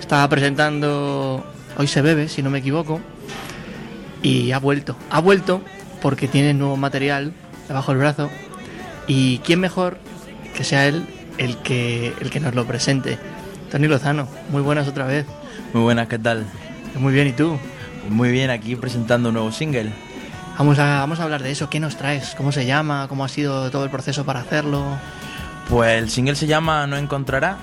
Estaba 0.00 0.28
presentando 0.28 1.44
Hoy 1.78 1.86
se 1.86 2.02
bebe, 2.02 2.28
si 2.28 2.42
no 2.42 2.50
me 2.50 2.58
equivoco. 2.58 3.00
Y 4.22 4.52
ha 4.52 4.58
vuelto. 4.58 4.96
Ha 5.10 5.20
vuelto 5.20 5.62
porque 6.00 6.28
tiene 6.28 6.54
nuevo 6.54 6.76
material 6.76 7.32
debajo 7.68 7.92
del 7.92 7.98
brazo. 7.98 8.30
Y 9.06 9.38
quién 9.38 9.60
mejor 9.60 9.98
que 10.54 10.64
sea 10.64 10.86
él 10.86 11.06
el 11.38 11.56
que, 11.58 12.14
el 12.20 12.30
que 12.30 12.40
nos 12.40 12.54
lo 12.54 12.66
presente. 12.66 13.18
Tony 13.70 13.88
Lozano, 13.88 14.28
muy 14.50 14.62
buenas 14.62 14.88
otra 14.88 15.06
vez. 15.06 15.26
Muy 15.72 15.82
buenas, 15.82 16.08
¿qué 16.08 16.18
tal? 16.18 16.44
Muy 16.96 17.12
bien, 17.12 17.28
¿y 17.28 17.32
tú? 17.32 17.58
Muy 18.08 18.30
bien, 18.30 18.50
aquí 18.50 18.76
presentando 18.76 19.30
un 19.30 19.34
nuevo 19.34 19.52
single. 19.52 19.92
Vamos 20.58 20.78
a, 20.78 20.98
vamos 20.98 21.20
a 21.20 21.24
hablar 21.24 21.42
de 21.42 21.50
eso. 21.50 21.70
¿Qué 21.70 21.80
nos 21.80 21.96
traes? 21.96 22.34
¿Cómo 22.36 22.52
se 22.52 22.66
llama? 22.66 23.06
¿Cómo 23.08 23.24
ha 23.24 23.28
sido 23.28 23.70
todo 23.70 23.84
el 23.84 23.90
proceso 23.90 24.24
para 24.24 24.40
hacerlo? 24.40 24.84
Pues 25.68 26.02
el 26.02 26.10
single 26.10 26.34
se 26.34 26.46
llama 26.46 26.86
No 26.86 26.96
Encontrará. 26.96 27.56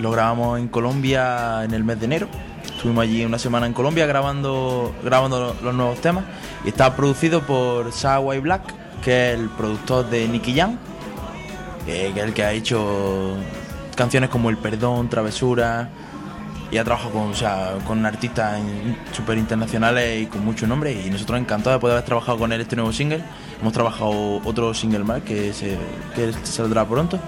Lo 0.00 0.10
grabamos 0.10 0.58
en 0.58 0.68
Colombia 0.68 1.62
en 1.62 1.72
el 1.72 1.84
mes 1.84 2.00
de 2.00 2.06
enero. 2.06 2.28
Estuvimos 2.64 3.04
allí 3.04 3.24
una 3.24 3.38
semana 3.38 3.66
en 3.66 3.72
Colombia 3.72 4.06
grabando, 4.06 4.92
grabando 5.04 5.56
los 5.62 5.74
nuevos 5.74 6.00
temas. 6.00 6.24
Y 6.64 6.68
está 6.70 6.96
producido 6.96 7.42
por 7.42 7.92
Sagway 7.92 8.40
Black, 8.40 8.62
que 9.04 9.32
es 9.32 9.38
el 9.38 9.48
productor 9.50 10.10
de 10.10 10.26
Nicky 10.26 10.54
Jam, 10.54 10.78
que, 11.86 12.12
que 12.12 12.20
es 12.20 12.26
el 12.26 12.32
que 12.32 12.44
ha 12.44 12.52
hecho 12.52 13.36
canciones 13.96 14.30
como 14.30 14.50
El 14.50 14.56
Perdón, 14.58 15.08
Travesura. 15.08 15.88
Y 16.70 16.78
ha 16.78 16.84
trabajado 16.84 17.10
con, 17.10 17.22
o 17.30 17.34
sea, 17.34 17.72
con 17.86 18.06
artistas 18.06 18.58
súper 19.14 19.36
internacionales 19.36 20.22
y 20.22 20.26
con 20.26 20.42
mucho 20.42 20.66
nombre. 20.66 20.90
Y 20.92 21.10
nosotros 21.10 21.38
encantados 21.38 21.76
de 21.76 21.80
poder 21.80 21.96
haber 21.96 22.06
trabajado 22.06 22.38
con 22.38 22.50
él 22.50 22.62
este 22.62 22.76
nuevo 22.76 22.92
single. 22.94 23.22
Hemos 23.60 23.74
trabajado 23.74 24.36
otro 24.42 24.72
single 24.72 25.00
más 25.04 25.20
que, 25.20 25.52
se, 25.52 25.76
que 26.14 26.32
saldrá 26.44 26.86
pronto. 26.86 27.18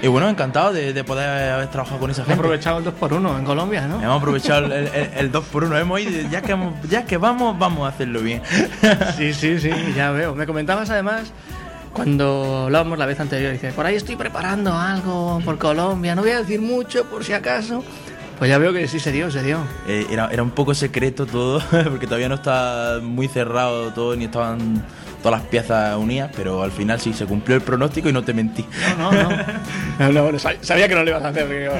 Y 0.00 0.06
bueno, 0.06 0.28
encantado 0.28 0.72
de, 0.72 0.92
de 0.92 1.02
poder 1.04 1.50
haber 1.54 1.68
trabajado 1.68 1.98
con 1.98 2.10
esa 2.12 2.22
gente. 2.24 2.34
aprovechado 2.34 2.78
el 2.78 2.84
2x1 2.84 3.38
en 3.40 3.44
Colombia, 3.44 3.86
¿no? 3.88 4.00
Hemos 4.00 4.18
aprovechado 4.18 4.66
el, 4.66 4.72
el, 4.72 5.10
el 5.16 5.32
2 5.32 5.44
por 5.46 5.64
1 5.64 5.78
Hemos 5.78 6.00
ido, 6.00 6.28
ya 6.30 6.40
que, 6.42 6.52
hemos- 6.52 6.74
ya 6.88 7.04
que 7.04 7.16
vamos, 7.16 7.58
vamos 7.58 7.84
a 7.86 7.88
hacerlo 7.88 8.20
bien. 8.20 8.42
Sí, 9.16 9.32
sí, 9.34 9.58
sí, 9.58 9.70
ya 9.96 10.10
veo. 10.12 10.34
Me 10.36 10.46
comentabas 10.46 10.88
además 10.90 11.32
cuando 11.92 12.62
hablábamos 12.64 12.98
la 12.98 13.06
vez 13.06 13.20
anterior, 13.20 13.52
dice, 13.52 13.72
por 13.72 13.86
ahí 13.86 13.96
estoy 13.96 14.16
preparando 14.16 14.72
algo 14.72 15.40
por 15.44 15.58
Colombia, 15.58 16.14
no 16.14 16.22
voy 16.22 16.30
a 16.32 16.38
decir 16.38 16.60
mucho 16.60 17.04
por 17.04 17.24
si 17.24 17.32
acaso, 17.32 17.84
Pues 18.38 18.48
ya 18.50 18.58
veo 18.58 18.72
que 18.72 18.88
sí 18.88 18.98
se 18.98 19.12
dio, 19.12 19.30
se 19.30 19.42
dio. 19.42 19.58
Eh, 19.86 20.06
era, 20.10 20.28
era 20.32 20.42
un 20.42 20.50
poco 20.50 20.74
secreto 20.74 21.26
todo, 21.26 21.60
porque 21.90 22.06
todavía 22.06 22.28
no 22.28 22.36
está 22.36 22.98
muy 23.02 23.28
cerrado 23.28 23.92
todo, 23.92 24.16
ni 24.16 24.24
estaban 24.24 24.84
todas 25.22 25.38
las 25.40 25.48
piezas 25.48 25.96
unidas, 25.96 26.32
pero 26.34 26.64
al 26.64 26.72
final 26.72 26.98
sí, 27.00 27.12
se 27.12 27.24
cumplió 27.26 27.54
el 27.54 27.62
pronóstico 27.62 28.08
y 28.08 28.12
no 28.12 28.24
te 28.24 28.32
mentí. 28.34 28.66
No, 28.98 29.12
no, 29.12 29.22
no. 29.30 29.36
No, 30.00 30.10
no, 30.10 30.22
bueno, 30.24 30.38
sab- 30.38 30.56
sabía 30.62 30.88
que 30.88 30.94
no 30.96 31.04
lo 31.04 31.10
ibas 31.10 31.22
a 31.22 31.28
hacer. 31.28 31.44
porque 31.44 31.70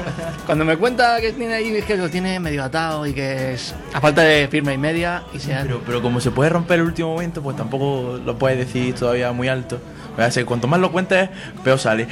cuando 0.45 0.63
me 0.63 0.77
cuenta 0.77 1.19
que 1.19 1.33
tiene 1.33 1.55
ahí, 1.55 1.75
es 1.75 1.83
que 1.83 1.97
lo 1.97 2.09
tiene 2.09 2.39
medio 2.39 2.63
atado 2.63 3.05
y 3.05 3.11
que 3.13 3.53
es 3.55 3.75
a 3.93 3.99
falta 3.99 4.21
de 4.21 4.47
firma 4.47 4.71
y 4.71 4.77
media 4.77 5.23
y 5.33 5.39
se 5.39 5.53
Pero, 5.63 5.81
pero 5.85 6.01
como 6.01 6.21
se 6.21 6.31
puede 6.31 6.51
romper 6.51 6.79
el 6.79 6.85
último 6.85 7.09
momento, 7.11 7.41
pues 7.41 7.57
tampoco 7.57 8.17
lo 8.23 8.37
puedes 8.37 8.59
decir 8.59 8.95
todavía 8.95 9.33
muy 9.33 9.49
alto. 9.49 9.81
Sea, 10.29 10.45
cuanto 10.45 10.67
más 10.67 10.79
lo 10.79 10.91
cuentes, 10.91 11.29
peor 11.63 11.79
sale. 11.79 12.07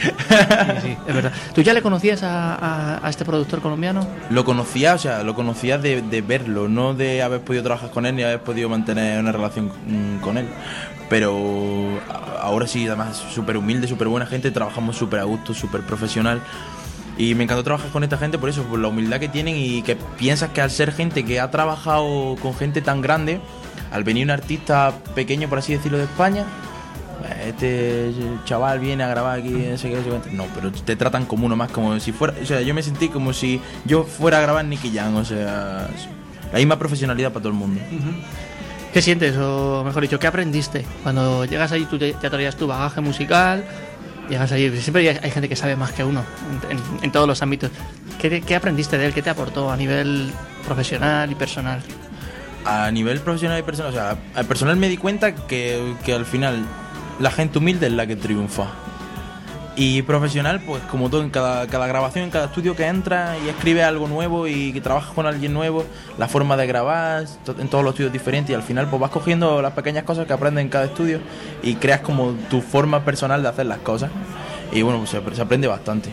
sí, 0.81 0.97
es 1.07 1.13
verdad. 1.15 1.31
¿Tú 1.53 1.61
ya 1.61 1.73
le 1.73 1.81
conocías 1.81 2.23
a, 2.23 2.55
a- 2.55 3.05
a 3.05 3.09
este 3.09 3.25
productor 3.25 3.61
colombiano? 3.61 4.07
Lo 4.29 4.43
conocía, 4.43 4.95
o 4.95 4.97
sea, 4.97 5.23
lo 5.23 5.35
conocía 5.35 5.77
de, 5.77 6.01
de 6.01 6.21
verlo, 6.21 6.67
no 6.67 6.93
de 6.93 7.21
haber 7.21 7.41
podido 7.41 7.63
trabajar 7.63 7.91
con 7.91 8.05
él 8.05 8.15
ni 8.15 8.23
haber 8.23 8.41
podido 8.41 8.69
mantener 8.69 9.19
una 9.19 9.31
relación 9.31 9.71
mm, 9.87 10.17
con 10.21 10.37
él. 10.37 10.47
Pero 11.09 11.99
ahora 12.41 12.67
sí, 12.67 12.87
además, 12.87 13.17
súper 13.33 13.57
humilde, 13.57 13.87
súper 13.87 14.07
buena 14.07 14.25
gente, 14.25 14.49
trabajamos 14.51 14.95
súper 14.95 15.19
a 15.19 15.23
gusto, 15.23 15.53
súper 15.53 15.81
profesional. 15.81 16.41
Y 17.17 17.35
me 17.35 17.43
encantó 17.43 17.63
trabajar 17.63 17.89
con 17.91 18.03
esta 18.03 18.17
gente 18.17 18.37
por 18.37 18.49
eso, 18.49 18.63
por 18.63 18.79
la 18.79 18.87
humildad 18.87 19.19
que 19.19 19.27
tienen 19.27 19.55
y 19.57 19.81
que 19.83 19.95
piensas 20.17 20.49
que 20.51 20.61
al 20.61 20.71
ser 20.71 20.91
gente 20.93 21.23
que 21.25 21.39
ha 21.39 21.51
trabajado 21.51 22.35
con 22.41 22.55
gente 22.55 22.81
tan 22.81 23.01
grande, 23.01 23.41
al 23.91 24.03
venir 24.03 24.23
un 24.25 24.31
artista 24.31 24.93
pequeño, 25.13 25.49
por 25.49 25.59
así 25.59 25.73
decirlo, 25.73 25.97
de 25.97 26.05
España, 26.05 26.45
este 27.45 28.11
chaval 28.45 28.79
viene 28.79 29.03
a 29.03 29.07
grabar 29.07 29.39
aquí, 29.39 29.49
no 29.49 29.77
sé 29.77 29.89
qué, 29.89 29.97
no 30.31 30.45
pero 30.55 30.71
te 30.71 30.95
tratan 30.95 31.25
como 31.25 31.45
uno 31.45 31.55
más, 31.55 31.71
como 31.71 31.99
si 31.99 32.11
fuera. 32.11 32.33
O 32.41 32.45
sea, 32.45 32.61
yo 32.61 32.73
me 32.73 32.83
sentí 32.83 33.09
como 33.09 33.33
si 33.33 33.59
yo 33.85 34.03
fuera 34.03 34.39
a 34.39 34.41
grabar 34.41 34.65
Nicky 34.65 34.91
Jam, 34.93 35.15
o 35.15 35.25
sea, 35.25 35.87
la 36.51 36.57
misma 36.57 36.77
profesionalidad 36.79 37.29
para 37.31 37.41
todo 37.43 37.53
el 37.53 37.57
mundo. 37.59 37.81
¿Qué 38.93 39.01
sientes? 39.01 39.37
O 39.37 39.83
mejor 39.85 40.01
dicho, 40.03 40.19
¿qué 40.19 40.27
aprendiste? 40.27 40.85
Cuando 41.03 41.45
llegas 41.45 41.71
ahí, 41.71 41.85
tú 41.85 41.97
te- 41.97 42.13
traías 42.13 42.57
tu 42.57 42.67
bagaje 42.67 42.99
musical, 42.99 43.63
llegas 44.29 44.51
ahí, 44.51 44.69
siempre 44.81 45.07
hay 45.09 45.17
hay 45.21 45.31
gente 45.31 45.47
que 45.47 45.55
sabe 45.55 45.75
más 45.77 45.93
que 45.93 46.03
uno 46.03 46.23
en, 46.69 46.77
en- 46.77 47.03
en 47.03 47.11
todos 47.11 47.27
los 47.27 47.41
ámbitos. 47.41 47.71
¿Qué, 48.19 48.41
qué 48.41 48.55
aprendiste 48.55 48.97
de 48.97 49.05
él? 49.07 49.13
¿Qué 49.13 49.21
te 49.21 49.29
aportó 49.29 49.71
a 49.71 49.77
nivel 49.77 50.31
profesional 50.65 51.31
y 51.31 51.35
personal? 51.35 51.81
A 52.65 52.91
nivel 52.91 53.19
profesional 53.21 53.57
y 53.59 53.63
personal, 53.63 53.91
o 53.91 53.95
sea, 53.95 54.17
al 54.35 54.45
personal 54.45 54.75
me 54.75 54.87
di 54.89 54.97
cuenta 54.97 55.33
que, 55.33 55.95
que 56.05 56.13
al 56.13 56.25
final 56.25 56.63
la 57.21 57.31
gente 57.31 57.59
humilde 57.59 57.87
es 57.87 57.93
la 57.93 58.07
que 58.07 58.15
triunfa. 58.15 58.67
Y 59.75 60.01
profesional, 60.01 60.61
pues 60.65 60.83
como 60.83 61.09
todo, 61.09 61.21
en 61.21 61.29
cada, 61.29 61.65
cada 61.67 61.87
grabación, 61.87 62.25
en 62.25 62.29
cada 62.29 62.45
estudio 62.45 62.75
que 62.75 62.85
entra 62.87 63.37
y 63.43 63.47
escribe 63.47 63.83
algo 63.83 64.07
nuevo 64.07 64.45
y 64.47 64.73
que 64.73 64.81
trabajas 64.81 65.13
con 65.13 65.25
alguien 65.25 65.53
nuevo, 65.53 65.85
la 66.17 66.27
forma 66.27 66.57
de 66.57 66.67
grabar, 66.67 67.23
en 67.57 67.67
todos 67.69 67.83
los 67.83 67.93
estudios 67.93 68.11
diferentes 68.11 68.51
y 68.51 68.53
al 68.53 68.63
final 68.63 68.89
pues 68.89 68.99
vas 68.99 69.11
cogiendo 69.11 69.61
las 69.61 69.71
pequeñas 69.71 70.03
cosas 70.03 70.27
que 70.27 70.33
aprendes 70.33 70.63
en 70.63 70.69
cada 70.69 70.85
estudio 70.85 71.19
y 71.63 71.75
creas 71.75 72.01
como 72.01 72.33
tu 72.49 72.61
forma 72.61 73.05
personal 73.05 73.41
de 73.41 73.47
hacer 73.47 73.65
las 73.65 73.79
cosas. 73.79 74.11
Y 74.73 74.81
bueno, 74.81 74.99
pues 74.99 75.11
se, 75.11 75.35
se 75.35 75.41
aprende 75.41 75.67
bastante. 75.67 76.09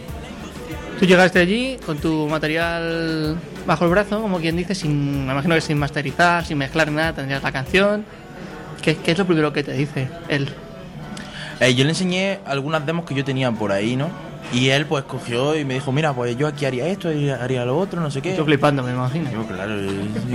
Tú 1.01 1.07
llegaste 1.07 1.41
allí 1.41 1.79
con 1.85 1.99
tu 1.99 2.29
material 2.29 3.37
bajo 3.67 3.85
el 3.85 3.91
brazo, 3.91 4.21
como 4.21 4.39
quien 4.39 4.57
dice, 4.57 4.75
sin, 4.75 5.27
me 5.27 5.33
imagino 5.33 5.57
que 5.57 5.61
sin 5.61 5.79
masterizar, 5.79 6.45
sin 6.45 6.59
mezclar 6.59 6.93
nada, 6.93 7.13
tendrías 7.13 7.43
la 7.43 7.53
canción. 7.53 8.05
¿Qué, 8.83 8.97
qué 8.97 9.13
es 9.13 9.19
lo 9.19 9.27
primero 9.27 9.53
que 9.53 9.65
te 9.65 9.73
dice 9.73 10.09
él? 10.29 10.49
Eh, 11.61 11.75
yo 11.75 11.83
le 11.85 11.91
enseñé 11.91 12.39
algunas 12.45 12.87
demos 12.87 13.05
que 13.05 13.15
yo 13.15 13.25
tenía 13.25 13.51
por 13.51 13.73
ahí, 13.73 13.97
¿no? 13.97 14.11
Y 14.53 14.71
él 14.71 14.87
pues 14.87 15.05
cogió 15.05 15.55
y 15.59 15.65
me 15.65 15.75
dijo, 15.75 15.93
mira, 15.93 16.15
pues 16.15 16.37
yo 16.39 16.47
aquí 16.47 16.65
haría 16.65 16.87
esto, 16.87 17.13
y 17.13 17.29
haría 17.29 17.65
lo 17.67 17.77
otro, 17.79 18.01
no 18.01 18.11
sé 18.11 18.23
qué. 18.23 18.35
Yo 18.35 18.45
flipando, 18.47 18.83
me 18.83 18.93
imagino. 18.93 19.31
Yo, 19.31 19.47
claro, 19.47 19.75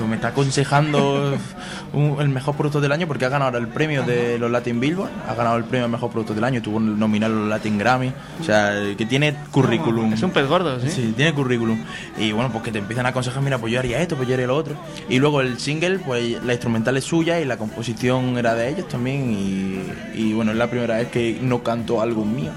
me 0.07 0.15
está 0.15 0.27
aconsejando 0.29 1.33
un- 1.93 2.17
el 2.21 2.29
mejor 2.29 2.55
producto 2.55 2.79
del 2.79 2.91
año 2.91 3.07
porque 3.07 3.25
ha 3.25 3.29
ganado 3.29 3.49
ahora 3.49 3.59
el 3.59 3.67
premio 3.69 4.03
de 4.03 4.37
los 4.37 4.51
Latin 4.51 4.79
Billboard, 4.79 5.09
ha 5.27 5.33
ganado 5.33 5.57
el 5.57 5.63
premio 5.63 5.85
al 5.85 5.91
mejor 5.91 6.11
producto 6.11 6.33
del 6.35 6.43
año, 6.43 6.61
tuvo 6.61 6.79
nominado 6.79 7.33
los 7.33 7.47
Latin 7.49 7.77
Grammy, 7.77 8.11
o 8.39 8.43
sea, 8.43 8.73
que 8.95 9.05
tiene 9.07 9.35
currículum. 9.51 10.13
Es 10.13 10.21
un 10.21 10.29
pez 10.31 10.47
gordo, 10.47 10.79
¿sí? 10.79 10.89
Sí, 10.91 11.13
tiene 11.15 11.33
currículum. 11.33 11.79
Y 12.19 12.31
bueno, 12.33 12.51
pues 12.51 12.63
que 12.63 12.71
te 12.71 12.77
empiezan 12.79 13.07
a 13.07 13.09
aconsejar, 13.09 13.41
mira, 13.41 13.57
pues 13.57 13.73
yo 13.73 13.79
haría 13.79 13.99
esto, 13.99 14.15
pues 14.15 14.27
yo 14.27 14.35
haría 14.35 14.45
lo 14.47 14.55
otro. 14.55 14.75
Y 15.09 15.17
luego 15.19 15.41
el 15.41 15.57
single, 15.59 15.97
pues 15.99 16.43
la 16.43 16.53
instrumental 16.53 16.95
es 16.97 17.03
suya 17.03 17.39
y 17.39 17.45
la 17.45 17.57
composición 17.57 18.37
era 18.37 18.53
de 18.53 18.69
ellos 18.69 18.87
también. 18.87 19.31
Y, 19.31 20.19
y 20.21 20.33
bueno, 20.33 20.51
es 20.51 20.57
la 20.57 20.67
primera 20.67 20.97
vez 20.97 21.07
que 21.09 21.39
no 21.41 21.63
canto 21.63 21.99
algo 22.01 22.23
mío. 22.25 22.51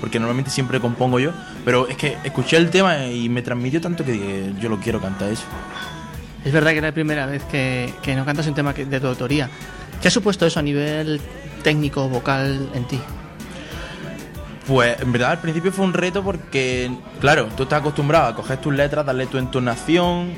Porque 0.00 0.18
normalmente 0.18 0.50
siempre 0.50 0.80
compongo 0.80 1.18
yo. 1.20 1.32
Pero 1.64 1.88
es 1.88 1.96
que 1.96 2.16
escuché 2.24 2.56
el 2.56 2.70
tema 2.70 3.06
y 3.06 3.28
me 3.28 3.42
transmitió 3.42 3.80
tanto 3.80 4.04
que 4.04 4.12
dije, 4.12 4.52
yo 4.60 4.68
lo 4.68 4.78
quiero 4.80 5.00
cantar 5.00 5.28
eso. 5.30 5.44
Es 6.44 6.52
verdad 6.52 6.70
que 6.70 6.78
era 6.78 6.88
la 6.88 6.94
primera 6.94 7.26
vez 7.26 7.42
que, 7.44 7.92
que 8.02 8.14
no 8.14 8.24
cantas 8.24 8.46
un 8.46 8.54
tema 8.54 8.72
de 8.72 9.00
tu 9.00 9.06
autoría. 9.06 9.50
¿Qué 10.00 10.08
ha 10.08 10.10
supuesto 10.10 10.46
eso 10.46 10.58
a 10.58 10.62
nivel 10.62 11.20
técnico, 11.62 12.08
vocal 12.08 12.70
en 12.74 12.84
ti? 12.84 12.98
Pues 14.66 15.00
en 15.00 15.12
verdad 15.12 15.32
al 15.32 15.38
principio 15.40 15.72
fue 15.72 15.84
un 15.84 15.92
reto 15.92 16.22
porque, 16.22 16.90
claro, 17.20 17.48
tú 17.56 17.64
estás 17.64 17.80
acostumbrado 17.80 18.26
a 18.28 18.34
coger 18.34 18.58
tus 18.58 18.72
letras, 18.72 19.04
darle 19.04 19.26
tu 19.26 19.36
entonación, 19.36 20.32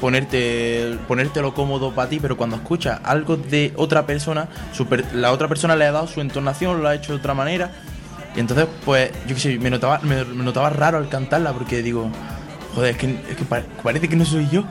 ponerte 0.00 0.98
ponértelo 1.06 1.54
cómodo 1.54 1.94
para 1.94 2.08
ti, 2.08 2.18
pero 2.20 2.36
cuando 2.36 2.56
escuchas 2.56 3.00
algo 3.04 3.36
de 3.36 3.72
otra 3.76 4.06
persona, 4.06 4.48
su 4.72 4.86
per- 4.86 5.14
la 5.14 5.30
otra 5.30 5.46
persona 5.46 5.76
le 5.76 5.84
ha 5.86 5.92
dado 5.92 6.06
su 6.08 6.20
entonación, 6.20 6.82
lo 6.82 6.88
ha 6.88 6.94
hecho 6.94 7.12
de 7.12 7.18
otra 7.18 7.32
manera, 7.34 7.70
y 8.36 8.40
entonces, 8.40 8.66
pues, 8.84 9.10
yo 9.26 9.34
qué 9.34 9.40
sé, 9.40 9.58
me 9.58 9.70
notaba, 9.70 9.98
me, 10.02 10.24
me 10.24 10.44
notaba 10.44 10.70
raro 10.70 10.98
al 10.98 11.08
cantarla 11.08 11.52
porque 11.52 11.82
digo, 11.82 12.10
joder, 12.74 12.92
es 12.92 12.96
que, 12.96 13.06
es 13.30 13.36
que 13.36 13.44
pa- 13.44 13.62
parece 13.82 14.08
que 14.08 14.16
no 14.16 14.24
soy 14.24 14.48
yo. 14.50 14.64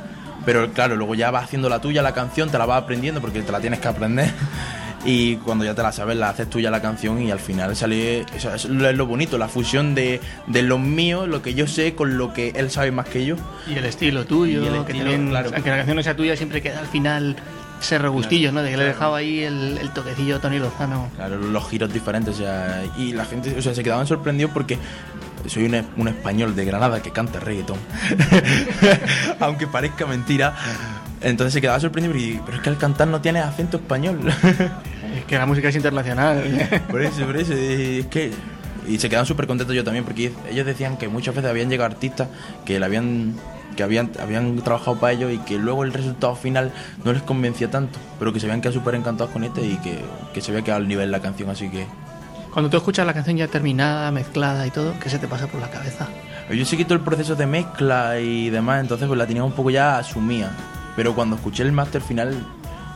Pero 0.46 0.72
claro, 0.72 0.96
luego 0.96 1.16
ya 1.16 1.32
vas 1.32 1.44
haciendo 1.44 1.68
la 1.70 1.82
tuya 1.82 2.02
la 2.02 2.14
canción, 2.14 2.50
te 2.50 2.58
la 2.58 2.66
vas 2.66 2.82
aprendiendo 2.84 3.20
porque 3.22 3.42
te 3.42 3.52
la 3.52 3.60
tienes 3.60 3.80
que 3.80 3.88
aprender. 3.88 4.32
Y 5.06 5.38
cuando 5.38 5.64
ya 5.64 5.74
te 5.74 5.82
la 5.82 5.94
sabes, 5.94 6.18
la 6.18 6.28
haces 6.28 6.50
tuya 6.50 6.70
la 6.70 6.82
canción 6.82 7.22
y 7.22 7.32
al 7.32 7.40
final 7.40 7.74
sale. 7.74 8.26
Eso 8.36 8.54
es 8.54 8.66
lo, 8.66 9.06
bonito, 9.08 9.38
la 9.38 9.48
fusión 9.48 9.96
de, 9.96 10.20
de 10.48 10.62
lo 10.62 10.78
mío, 10.78 11.26
lo 11.26 11.42
que 11.42 11.54
yo 11.54 11.68
sé, 11.68 11.96
con 11.96 12.18
lo 12.18 12.34
que 12.34 12.50
él 12.50 12.70
sabe 12.70 12.92
más 12.92 13.08
que 13.08 13.26
yo. 13.26 13.38
Y 13.66 13.76
el 13.78 13.86
estilo 13.86 14.26
tuyo, 14.26 14.62
Y 14.62 14.68
el 14.68 14.74
que 14.74 14.80
estilo, 14.92 15.00
también, 15.06 15.30
claro. 15.30 15.52
aunque 15.54 15.70
la 15.70 15.78
canción 15.78 15.96
no 15.96 16.04
sea 16.04 16.18
tuya, 16.18 16.36
siempre 16.36 16.62
queda 16.62 16.80
al 16.80 16.88
final 16.88 17.38
ese 17.80 17.98
regustillo, 17.98 18.52
¿no? 18.52 18.62
De 18.62 18.72
que 18.72 18.78
le 18.78 18.84
he 18.84 18.88
dejado 18.88 19.16
ahí 19.16 19.44
el, 19.44 19.78
el 19.78 19.92
toquecillo 19.92 20.38
a 20.38 20.40
Tony 20.40 20.60
Lozano. 20.60 21.10
Claro, 21.16 21.38
los 21.38 21.70
giros 21.70 21.92
diferentes, 21.92 22.36
o 22.36 22.38
sea, 22.38 22.84
y 22.98 23.14
la 23.14 23.26
gente, 23.26 23.56
o 23.58 23.62
sea, 23.62 23.74
se 23.74 23.84
quedaban 23.84 24.08
sorprendidos 24.08 24.52
porque 24.52 24.78
soy 25.48 25.66
un, 25.66 25.86
un 25.98 26.08
español 26.08 26.56
de 26.56 26.66
Granada 26.66 27.02
que 27.02 27.12
canta 27.12 27.40
reggaetón. 27.40 27.78
Aunque 29.40 29.68
parezca 29.68 30.06
mentira. 30.06 30.56
Entonces 31.22 31.54
se 31.54 31.62
quedaba 31.62 31.80
sorprendido, 31.80 32.14
pero, 32.16 32.44
pero 32.46 32.58
es 32.58 32.64
que 32.64 32.70
al 32.70 32.78
cantar 32.78 33.08
no 33.08 33.22
tiene 33.22 33.40
acento 33.40 33.78
español. 33.78 34.20
Es 35.10 35.26
que 35.26 35.40
la 35.40 35.48
música 35.48 35.70
es 35.70 35.76
internacional. 35.76 36.44
por 36.90 37.02
eso, 37.02 37.26
por 37.26 37.36
eso, 37.36 37.54
y 37.54 38.00
es 38.02 38.06
que... 38.06 38.32
Y 38.88 39.00
se 39.00 39.10
quedaban 39.10 39.26
súper 39.26 39.48
contentos 39.48 39.76
yo 39.76 39.84
también, 39.84 40.06
porque 40.06 40.32
ellos 40.50 40.66
decían 40.66 40.98
que 40.98 41.08
muchas 41.08 41.36
veces 41.36 41.50
habían 41.50 41.68
llegado 41.70 41.92
artistas 41.92 42.28
que 42.64 42.80
le 42.80 42.86
habían 42.86 43.36
que 43.80 43.84
habían, 43.84 44.12
habían 44.20 44.58
trabajado 44.58 44.98
para 44.98 45.14
ellos 45.14 45.32
y 45.32 45.38
que 45.38 45.58
luego 45.58 45.86
el 45.86 45.94
resultado 45.94 46.36
final 46.36 46.74
no 47.06 47.14
les 47.14 47.22
convencía 47.22 47.72
tanto, 47.72 47.98
pero 48.20 48.34
que 48.34 48.42
se 48.42 48.46
habían 48.46 48.60
quedado 48.60 48.78
súper 48.78 48.94
encantados 48.96 49.32
con 49.32 49.46
este 49.46 49.66
y 49.66 49.78
que, 49.78 50.04
que 50.34 50.42
se 50.42 50.52
había 50.52 50.66
quedado 50.66 50.82
al 50.82 50.88
nivel 50.90 51.10
la 51.12 51.22
canción, 51.22 51.50
así 51.50 51.70
que... 51.70 51.88
Cuando 52.52 52.70
tú 52.70 52.76
escuchas 52.76 53.06
la 53.06 53.14
canción 53.14 53.38
ya 53.38 53.48
terminada, 53.48 54.12
mezclada 54.12 54.68
y 54.68 54.72
todo, 54.72 55.00
¿qué 55.00 55.10
se 55.10 55.18
te 55.18 55.30
pasa 55.30 55.48
por 55.48 55.62
la 55.62 55.70
cabeza? 55.70 56.10
Yo 56.52 56.66
sí 56.66 56.76
quito 56.76 56.94
el 56.94 57.00
proceso 57.00 57.38
de 57.38 57.46
mezcla 57.46 58.20
y 58.20 58.50
demás, 58.50 58.82
entonces 58.82 59.08
pues 59.08 59.18
la 59.18 59.26
tenía 59.26 59.46
un 59.46 59.54
poco 59.54 59.70
ya 59.70 59.98
asumida. 59.98 60.52
Pero 60.98 61.16
cuando 61.16 61.38
escuché 61.38 61.64
el 61.64 61.72
máster 61.72 62.02
final, 62.02 62.36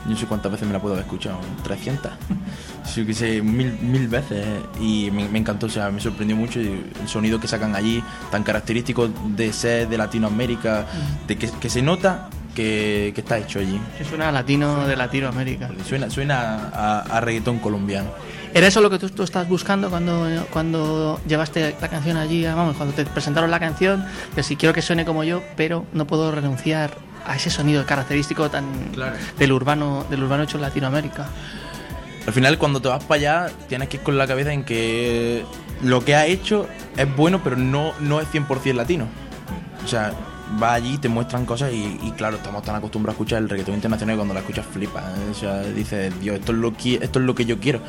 no 0.04 0.16
sé 0.18 0.26
cuántas 0.26 0.52
veces 0.52 0.66
me 0.66 0.74
la 0.74 0.80
puedo 0.80 0.96
haber 0.96 1.06
escuchado, 1.06 1.38
300. 1.62 2.12
Yo 2.94 3.06
que 3.06 3.14
sé, 3.14 3.42
mil, 3.42 3.78
mil 3.80 4.08
veces. 4.08 4.46
Y 4.80 5.10
me, 5.10 5.28
me 5.28 5.38
encantó, 5.38 5.66
o 5.66 5.70
sea, 5.70 5.90
me 5.90 6.00
sorprendió 6.00 6.36
mucho 6.36 6.60
el 6.60 6.82
sonido 7.06 7.40
que 7.40 7.48
sacan 7.48 7.74
allí, 7.74 8.02
tan 8.30 8.42
característico 8.42 9.08
de 9.08 9.52
ser 9.52 9.88
de 9.88 9.98
Latinoamérica, 9.98 10.86
de 11.26 11.36
que, 11.36 11.50
que 11.50 11.68
se 11.70 11.82
nota 11.82 12.28
que, 12.54 13.12
que 13.14 13.20
está 13.20 13.38
hecho 13.38 13.58
allí. 13.58 13.80
Que 13.98 14.04
suena 14.04 14.28
a 14.28 14.32
latino 14.32 14.86
de 14.86 14.96
Latinoamérica. 14.96 15.70
Suena, 15.86 16.10
suena 16.10 16.70
a, 16.72 17.00
a 17.00 17.20
reggaetón 17.20 17.58
colombiano. 17.58 18.10
¿Era 18.52 18.68
eso 18.68 18.80
lo 18.80 18.88
que 18.88 19.00
tú, 19.00 19.10
tú 19.10 19.24
estabas 19.24 19.48
buscando 19.48 19.90
cuando, 19.90 20.46
cuando 20.52 21.20
llevaste 21.26 21.74
la 21.80 21.88
canción 21.88 22.16
allí? 22.16 22.44
Vamos, 22.44 22.76
cuando 22.76 22.94
te 22.94 23.04
presentaron 23.04 23.50
la 23.50 23.58
canción, 23.58 24.04
que 24.34 24.44
si 24.44 24.54
quiero 24.54 24.72
que 24.72 24.80
suene 24.80 25.04
como 25.04 25.24
yo, 25.24 25.42
pero 25.56 25.84
no 25.92 26.06
puedo 26.06 26.30
renunciar 26.30 26.96
a 27.26 27.34
ese 27.34 27.50
sonido 27.50 27.84
característico 27.84 28.50
tan 28.50 28.66
del 29.38 29.50
urbano 29.52 30.04
del 30.08 30.22
urbano 30.22 30.44
hecho 30.44 30.58
en 30.58 30.62
Latinoamérica. 30.62 31.26
Al 32.26 32.32
final, 32.32 32.58
cuando 32.58 32.80
te 32.80 32.88
vas 32.88 33.04
para 33.04 33.18
allá, 33.18 33.52
tienes 33.68 33.88
que 33.88 33.98
ir 33.98 34.02
con 34.02 34.16
la 34.16 34.26
cabeza 34.26 34.52
en 34.52 34.64
que 34.64 35.44
lo 35.82 36.04
que 36.04 36.14
ha 36.14 36.26
hecho 36.26 36.66
es 36.96 37.16
bueno, 37.16 37.42
pero 37.44 37.56
no, 37.56 37.92
no 38.00 38.20
es 38.20 38.28
100% 38.28 38.72
latino. 38.74 39.06
O 39.84 39.88
sea, 39.88 40.12
vas 40.58 40.72
allí 40.74 40.98
te 40.98 41.08
muestran 41.08 41.46
cosas 41.46 41.72
y, 41.72 42.10
claro, 42.12 42.36
estamos 42.36 42.62
tan 42.62 42.76
acostumbrados 42.76 43.14
a 43.14 43.16
escuchar 43.16 43.42
el 43.42 43.48
reggaetón 43.48 43.74
internacional 43.74 44.14
y 44.14 44.16
cuando 44.16 44.34
la 44.34 44.40
escuchas 44.40 44.66
flipas. 44.66 45.04
¿eh? 45.04 45.30
O 45.30 45.34
sea, 45.34 45.62
dices, 45.62 46.18
Dios, 46.20 46.38
esto 46.38 46.52
es 46.52 46.58
lo 46.58 46.74
que, 46.74 46.94
esto 46.94 47.18
es 47.18 47.24
lo 47.24 47.34
que 47.34 47.44
yo 47.44 47.58
quiero. 47.58 47.80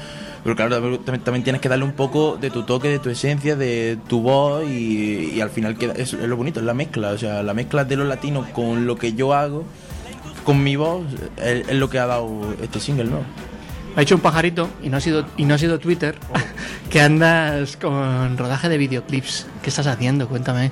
Pero 0.44 0.56
claro, 0.56 1.00
también, 1.00 1.24
también 1.24 1.44
tienes 1.44 1.62
que 1.62 1.70
darle 1.70 1.86
un 1.86 1.94
poco 1.94 2.38
de 2.38 2.52
tu 2.52 2.64
toque, 2.64 2.90
de 2.90 3.00
tu 3.00 3.10
esencia, 3.10 3.56
de 3.56 3.98
tu 4.08 4.22
voz 4.22 4.64
y, 4.66 5.32
y 5.34 5.42
al 5.42 5.50
final 5.50 5.78
queda, 5.78 5.94
es, 5.94 6.14
es 6.14 6.28
lo 6.28 6.38
bonito, 6.38 6.60
es 6.60 6.66
la 6.66 6.74
mezcla. 6.74 7.12
O 7.12 7.18
sea, 7.18 7.42
la 7.44 7.54
mezcla 7.54 7.86
de 7.86 7.96
lo 7.96 8.06
latino 8.06 8.46
con 8.54 8.86
lo 8.86 8.98
que 8.98 9.14
yo 9.14 9.34
hago, 9.34 9.64
con 10.44 10.64
mi 10.64 10.76
voz, 10.76 11.06
es, 11.38 11.68
es 11.68 11.76
lo 11.76 11.90
que 11.90 12.00
ha 12.00 12.06
dado 12.06 12.54
este 12.62 12.80
single, 12.80 13.06
¿no? 13.06 13.20
Ha 13.96 14.02
hecho 14.02 14.16
un 14.16 14.22
pajarito 14.22 14.70
y 14.84 14.90
no 14.90 14.98
ha 14.98 15.00
sido, 15.00 15.26
y 15.38 15.46
no 15.46 15.56
ha 15.56 15.58
sido 15.58 15.80
Twitter 15.80 16.16
que 16.90 17.02
andas 17.02 17.78
con 17.78 18.38
rodaje 18.38 18.68
de 18.70 18.78
videoclips. 18.78 19.48
¿Qué 19.62 19.70
estás 19.70 19.88
haciendo? 19.88 20.28
Cuéntame. 20.28 20.72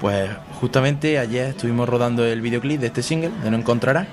Pues 0.00 0.30
justamente 0.60 1.18
ayer 1.18 1.48
estuvimos 1.48 1.88
rodando 1.88 2.24
el 2.24 2.40
videoclip 2.40 2.80
de 2.80 2.86
este 2.86 3.02
single, 3.02 3.30
de 3.42 3.50
No 3.50 3.56
Encontrarás, 3.58 4.06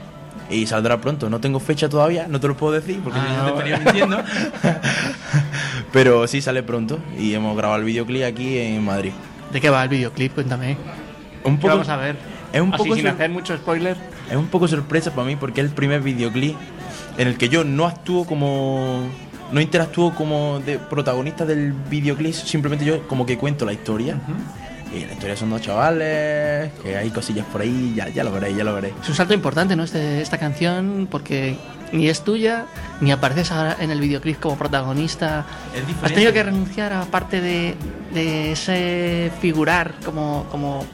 y 0.50 0.66
saldrá 0.66 1.00
pronto. 1.00 1.30
No 1.30 1.40
tengo 1.40 1.60
fecha 1.60 1.88
todavía, 1.88 2.28
no 2.28 2.40
te 2.40 2.48
lo 2.48 2.58
puedo 2.58 2.74
decir 2.74 3.00
porque 3.04 3.20
Ah, 3.22 3.28
si 3.30 3.36
no 3.36 3.44
te 3.44 3.50
estaría 3.52 3.78
mintiendo. 3.78 4.24
Pero 5.94 6.28
sí 6.28 6.42
sale 6.42 6.64
pronto 6.64 7.00
y 7.18 7.34
hemos 7.34 7.56
grabado 7.56 7.80
el 7.80 7.86
videoclip 7.86 8.24
aquí 8.24 8.58
en 8.58 8.84
Madrid. 8.84 9.12
¿De 9.52 9.62
qué 9.62 9.70
va 9.70 9.84
el 9.84 9.90
videoclip? 9.90 10.34
Cuéntame. 10.34 10.78
Un 11.44 11.56
¿Qué 11.56 11.62
poco- 11.62 11.74
vamos 11.76 11.90
a 11.90 11.98
ver? 11.98 12.18
Es 12.52 12.62
un 12.62 12.74
Así, 12.74 12.84
poco 12.84 12.96
sin 12.96 13.08
hacer 13.08 13.30
mucho 13.30 13.56
spoiler. 13.56 13.96
Es 14.30 14.36
un 14.36 14.48
poco 14.48 14.68
sorpresa 14.68 15.12
para 15.14 15.28
mí 15.28 15.36
porque 15.36 15.62
es 15.62 15.68
el 15.68 15.74
primer 15.74 16.02
videoclip 16.02 16.56
en 17.18 17.28
el 17.28 17.38
que 17.38 17.50
yo 17.50 17.64
no 17.64 17.86
actúo 17.86 18.26
como. 18.26 19.02
No 19.52 19.62
interactúo 19.62 20.14
como 20.14 20.60
de 20.60 20.78
protagonista 20.78 21.46
del 21.46 21.72
videoclip, 21.72 22.34
simplemente 22.34 22.84
yo 22.84 23.08
como 23.08 23.26
que 23.26 23.38
cuento 23.38 23.66
la 23.66 23.72
historia. 23.74 24.18
Y 24.94 25.06
la 25.06 25.14
historia 25.14 25.36
son 25.38 25.50
dos 25.50 25.62
chavales, 25.62 26.72
que 26.82 26.98
hay 26.98 27.10
cosillas 27.10 27.46
por 27.52 27.62
ahí, 27.62 27.94
ya, 27.96 28.08
ya 28.10 28.24
lo 28.24 28.32
veréis, 28.32 28.58
ya 28.58 28.64
lo 28.64 28.74
veréis. 28.74 28.94
Es 29.02 29.10
un 29.10 29.16
salto 29.16 29.34
importante, 29.34 29.76
¿no? 29.76 29.84
Este, 29.84 30.22
esta 30.22 30.38
canción, 30.38 31.08
porque 31.12 31.58
ni 31.94 32.08
es 32.10 32.22
tuya, 32.24 32.66
ni 33.02 33.12
apareces 33.12 33.52
ahora 33.52 33.78
en 33.80 33.92
el 33.92 34.00
videoclip 34.02 34.40
como 34.40 34.58
protagonista. 34.58 35.46
Es 35.74 35.84
Has 36.04 36.14
tenido 36.14 36.32
que 36.34 36.44
renunciar 36.44 36.92
a 36.94 37.04
parte 37.06 37.40
de, 37.42 37.76
de 38.14 38.52
ese 38.54 39.32
figurar 39.42 39.94
como, 40.06 40.46
como... 40.52 40.86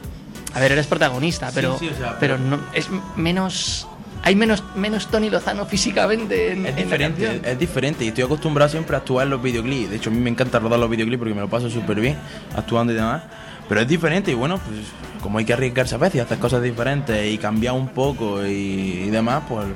A 0.54 0.60
ver, 0.60 0.72
eres 0.72 0.86
protagonista, 0.86 1.48
Sí, 1.48 1.52
pero, 1.56 1.78
sí, 1.78 1.88
o 1.88 1.96
sea, 1.96 2.16
pero 2.20 2.36
pero- 2.36 2.38
no, 2.38 2.60
es 2.72 2.88
menos... 3.16 3.88
Hay 4.22 4.36
menos, 4.36 4.62
menos 4.74 5.08
Tony 5.08 5.28
Lozano 5.28 5.66
físicamente 5.66 6.52
en, 6.52 6.66
Es 6.66 6.70
en 6.70 6.76
la 6.76 6.82
diferente, 6.82 7.40
es 7.44 7.58
diferente 7.58 8.04
y 8.04 8.08
estoy 8.08 8.24
acostumbrado 8.24 8.70
siempre 8.70 8.96
a 8.96 9.00
actuar 9.00 9.24
en 9.24 9.30
los 9.30 9.42
videoclips. 9.42 9.90
De 9.90 9.96
hecho, 9.96 10.10
a 10.10 10.12
mí 10.12 10.18
me 10.18 10.30
encanta 10.30 10.58
rodar 10.58 10.78
los 10.78 10.88
videoclips 10.88 11.18
porque 11.18 11.34
me 11.34 11.40
lo 11.40 11.48
paso 11.48 11.68
súper 11.68 12.00
bien 12.00 12.16
actuando 12.56 12.92
y 12.92 12.96
demás. 12.96 13.22
Pero 13.68 13.80
es 13.80 13.88
diferente 13.88 14.30
y 14.30 14.34
bueno, 14.34 14.58
pues 14.58 14.80
como 15.22 15.38
hay 15.38 15.44
que 15.44 15.54
arriesgarse 15.54 15.94
a 15.94 15.98
veces 15.98 16.16
y 16.16 16.20
hacer 16.20 16.38
cosas 16.38 16.62
diferentes 16.62 17.32
y 17.32 17.38
cambiar 17.38 17.74
un 17.74 17.88
poco 17.88 18.46
y, 18.46 19.04
y 19.06 19.10
demás, 19.10 19.42
pues 19.48 19.66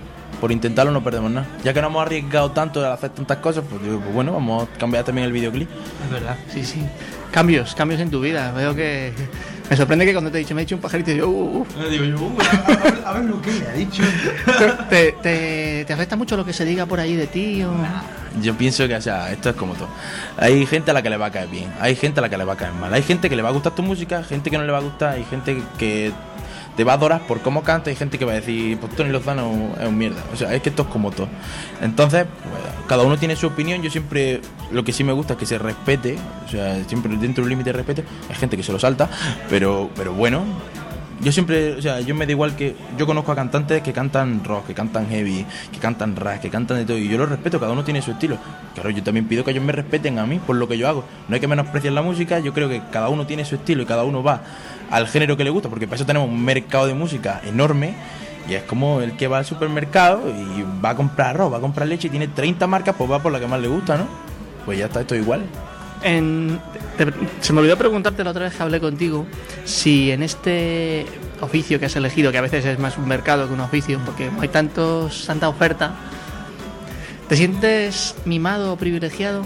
por 0.41 0.53
intentarlo 0.53 0.93
no 0.93 1.03
perdemos 1.03 1.30
nada. 1.30 1.47
Ya 1.64 1.72
que 1.72 1.80
no 1.80 1.89
hemos 1.89 2.03
arriesgado 2.03 2.51
tanto 2.53 2.84
al 2.84 2.93
hacer 2.93 3.11
tantas 3.11 3.39
cosas, 3.39 3.64
pues 3.68 3.82
digo, 3.82 3.99
pues 4.01 4.14
bueno, 4.14 4.32
vamos 4.32 4.68
a 4.68 4.78
cambiar 4.78 5.05
también 5.05 5.26
el 5.26 5.32
videoclip. 5.32 5.68
Es 6.05 6.11
verdad, 6.11 6.36
sí, 6.53 6.64
sí. 6.64 6.82
Cambios, 7.30 7.74
cambios 7.74 8.01
en 8.01 8.11
tu 8.11 8.20
vida. 8.20 8.53
Veo 8.53 8.74
que... 8.74 9.12
Me 9.71 9.77
sorprende 9.77 10.07
que 10.07 10.12
cuando 10.12 10.31
te 10.31 10.39
he 10.39 10.41
dicho, 10.41 10.55
me 10.55 10.62
he 10.62 10.64
dicho 10.64 10.77
un 10.77 10.81
pajarito, 10.81 11.11
yo... 11.12 11.29
Uh, 11.29 11.59
uh. 11.59 11.89
Digo 11.91 12.05
yo, 12.05 12.16
uh, 12.16 12.39
a 13.05 13.12
ver 13.12 13.25
lo 13.25 13.41
que 13.43 13.53
le 13.53 13.69
ha 13.69 13.73
dicho. 13.73 14.03
¿Te, 14.89 15.12
te, 15.12 15.85
te 15.85 15.93
afecta 15.93 16.16
mucho 16.16 16.37
lo 16.37 16.45
que 16.45 16.53
se 16.53 16.64
diga 16.64 16.87
por 16.87 17.01
ahí 17.01 17.16
de 17.16 17.27
ti? 17.27 17.62
O... 17.62 17.73
Yo 18.43 18.55
pienso 18.55 18.89
que, 18.89 18.95
o 18.95 19.03
sea, 19.03 19.31
esto 19.31 19.51
es 19.51 19.57
como 19.57 19.75
todo. 19.75 19.89
Hay 20.39 20.64
gente 20.66 20.91
a 20.91 20.95
la 20.95 21.03
que 21.03 21.11
le 21.11 21.16
va 21.16 21.27
a 21.27 21.31
caer 21.31 21.49
bien, 21.49 21.71
hay 21.81 21.97
gente 21.97 22.21
a 22.21 22.23
la 22.23 22.29
que 22.29 22.39
le 22.39 22.45
va 22.45 22.55
a 22.55 22.57
caer 22.57 22.73
mal, 22.73 22.93
hay 22.95 23.03
gente 23.03 23.29
que 23.29 23.37
le 23.37 23.43
va 23.43 23.51
a 23.51 23.53
gustar 23.53 23.75
tu 23.75 23.83
música, 23.83 24.23
gente 24.23 24.51
que 24.51 24.57
no 24.57 24.64
le 24.64 24.73
va 24.73 24.79
a 24.79 24.83
gustar, 24.83 25.14
hay 25.14 25.25
gente 25.25 25.62
que 25.79 26.12
te 26.79 26.85
va 26.85 26.93
a 26.93 26.95
adorar 26.95 27.22
por 27.26 27.41
cómo 27.41 27.64
canta, 27.64 27.91
hay 27.91 27.97
gente 27.97 28.20
que 28.20 28.24
va 28.24 28.31
a 28.31 28.37
decir, 28.37 28.79
pues 28.79 28.95
Tony 28.95 29.11
Lozano 29.11 29.74
es 29.81 29.89
un 29.89 29.99
mierda. 29.99 30.22
O 30.33 30.37
sea, 30.37 30.55
es 30.55 30.62
que 30.62 30.68
esto 30.68 30.83
es 30.83 30.89
como 30.89 31.11
todo. 31.11 31.26
Entonces, 31.83 32.24
pues, 32.24 32.87
cada 32.87 33.03
uno 33.03 33.18
tiene 33.18 33.35
su 33.35 33.49
opinión, 33.49 33.83
yo 33.83 33.91
siempre, 33.91 34.41
lo 34.70 34.85
que 34.85 34.93
sí 34.93 35.03
me 35.03 35.12
gusta 35.12 35.33
es 35.33 35.41
que 35.41 35.47
se 35.47 35.59
respete, 35.59 36.16
o 36.47 36.49
sea, 36.49 36.85
siempre 36.85 37.16
dentro 37.16 37.43
de 37.43 37.47
un 37.47 37.51
límite 37.51 37.72
de 37.72 37.79
respeto, 37.79 38.03
hay 38.29 38.37
gente 38.37 38.57
que 38.57 38.62
se 38.62 38.70
lo 38.70 38.79
salta, 38.79 39.11
pero, 39.51 39.91
pero 39.97 40.12
bueno, 40.12 40.45
yo 41.20 41.33
siempre, 41.33 41.72
o 41.72 41.83
sea, 41.83 42.01
yo 42.01 42.14
me 42.14 42.26
da 42.26 42.33
igual 42.33 42.55
que. 42.55 42.76
Yo 42.97 43.05
conozco 43.05 43.33
a 43.33 43.35
cantantes 43.35 43.83
que 43.83 43.93
cantan 43.93 44.45
rock, 44.45 44.68
que 44.68 44.74
cantan 44.74 45.09
heavy, 45.09 45.45
que 45.72 45.79
cantan 45.81 46.14
rap, 46.14 46.41
que 46.41 46.49
cantan 46.49 46.76
de 46.76 46.85
todo. 46.85 46.97
Y 46.97 47.09
yo 47.09 47.18
los 47.18 47.29
respeto, 47.29 47.59
cada 47.59 47.72
uno 47.72 47.83
tiene 47.83 48.01
su 48.03 48.12
estilo. 48.12 48.39
Claro, 48.74 48.91
yo 48.91 49.03
también 49.03 49.26
pido 49.26 49.43
que 49.43 49.51
ellos 49.51 49.64
me 49.64 49.72
respeten 49.72 50.20
a 50.20 50.26
mí 50.26 50.39
por 50.39 50.55
lo 50.55 50.68
que 50.68 50.79
yo 50.79 50.89
hago. 50.89 51.05
No 51.26 51.35
hay 51.35 51.41
que 51.41 51.49
menospreciar 51.49 51.93
la 51.93 52.03
música, 52.03 52.39
yo 52.39 52.55
creo 52.55 52.68
que 52.68 52.83
cada 52.93 53.09
uno 53.09 53.26
tiene 53.26 53.45
su 53.45 53.57
estilo 53.57 53.83
y 53.83 53.87
cada 53.87 54.05
uno 54.05 54.22
va 54.22 54.43
al 54.91 55.07
género 55.09 55.36
que 55.36 55.45
le 55.45 55.51
gusta, 55.51 55.68
porque 55.68 55.86
para 55.86 55.97
eso 55.97 56.07
tenemos 56.07 56.28
un 56.28 56.45
mercado 56.45 56.86
de 56.86 56.95
música 56.95 57.41
enorme. 57.45 57.95
Y 58.49 58.55
es 58.55 58.62
como 58.62 59.03
el 59.03 59.16
que 59.16 59.28
va 59.28 59.39
al 59.39 59.45
supermercado 59.45 60.22
y 60.30 60.64
va 60.82 60.91
a 60.91 60.97
comprar 60.97 61.30
arroz, 61.34 61.53
va 61.53 61.59
a 61.59 61.61
comprar 61.61 61.86
leche 61.86 62.07
y 62.07 62.11
tiene 62.11 62.28
30 62.28 62.66
marcas, 62.66 62.95
pues 62.97 63.11
va 63.11 63.22
por 63.22 63.30
la 63.30 63.39
que 63.39 63.47
más 63.47 63.61
le 63.61 63.68
gusta, 63.68 63.99
¿no? 63.99 64.07
Pues 64.64 64.78
ya 64.78 64.86
está, 64.86 65.03
esto 65.03 65.14
igual. 65.14 65.43
Se 66.01 67.53
me 67.53 67.61
olvidó 67.61 67.76
preguntarte 67.76 68.24
la 68.24 68.30
otra 68.30 68.45
vez 68.45 68.55
que 68.55 68.62
hablé 68.62 68.80
contigo 68.80 69.26
si 69.64 70.12
en 70.12 70.22
este 70.22 71.05
oficio 71.41 71.78
que 71.78 71.86
has 71.86 71.97
elegido, 71.97 72.32
que 72.32 72.39
a 72.39 72.41
veces 72.41 72.64
es 72.64 72.78
más 72.78 72.97
un 72.97 73.07
mercado 73.07 73.49
que 73.49 73.53
un 73.53 73.61
oficio, 73.61 74.01
porque 74.07 74.30
hay 74.41 74.49
tantos, 74.49 75.26
tanta 75.26 75.49
oferta, 75.49 75.95
¿te 77.28 77.36
sientes 77.36 78.14
mimado 78.24 78.72
o 78.72 78.76
privilegiado? 78.76 79.45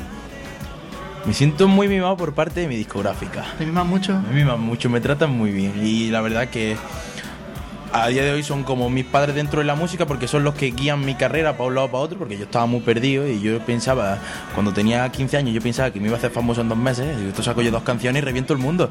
Me 1.25 1.35
siento 1.35 1.69
muy 1.69 1.87
mimado 1.87 2.17
por 2.17 2.35
parte 2.35 2.61
de 2.61 2.69
mi 2.69 2.77
discográfica. 2.77 3.45
¿Te 3.57 3.65
miman 3.65 3.87
mucho? 3.87 4.21
Me 4.29 4.35
miman 4.35 4.61
mucho, 4.61 4.91
me 4.91 5.01
tratan 5.01 5.31
muy 5.31 5.53
bien. 5.53 5.73
Y 5.85 6.11
la 6.11 6.21
verdad 6.21 6.49
que 6.49 6.77
a 7.93 8.09
día 8.09 8.25
de 8.25 8.33
hoy 8.33 8.43
son 8.43 8.65
como 8.65 8.91
mis 8.91 9.05
padres 9.05 9.35
dentro 9.35 9.61
de 9.61 9.67
la 9.67 9.75
música 9.75 10.07
porque 10.07 10.27
son 10.27 10.43
los 10.43 10.55
que 10.55 10.71
guían 10.71 11.05
mi 11.05 11.15
carrera 11.15 11.53
para 11.57 11.69
un 11.69 11.75
lado 11.75 11.87
o 11.87 11.91
para 11.91 12.03
otro 12.03 12.19
porque 12.19 12.37
yo 12.39 12.45
estaba 12.45 12.67
muy 12.67 12.81
perdido 12.81 13.29
y 13.29 13.41
yo 13.41 13.61
pensaba, 13.61 14.19
cuando 14.55 14.73
tenía 14.73 15.09
15 15.09 15.37
años, 15.37 15.55
yo 15.55 15.61
pensaba 15.61 15.91
que 15.93 16.01
me 16.01 16.07
iba 16.07 16.17
a 16.17 16.19
hacer 16.19 16.33
famoso 16.33 16.61
en 16.61 16.69
dos 16.69 16.79
meses. 16.79 17.17
Digo, 17.17 17.29
esto 17.29 17.43
saco 17.43 17.63
yo 17.63 17.71
dos 17.71 17.83
canciones 17.83 18.23
y 18.23 18.25
reviento 18.25 18.53
el 18.53 18.59
mundo. 18.59 18.91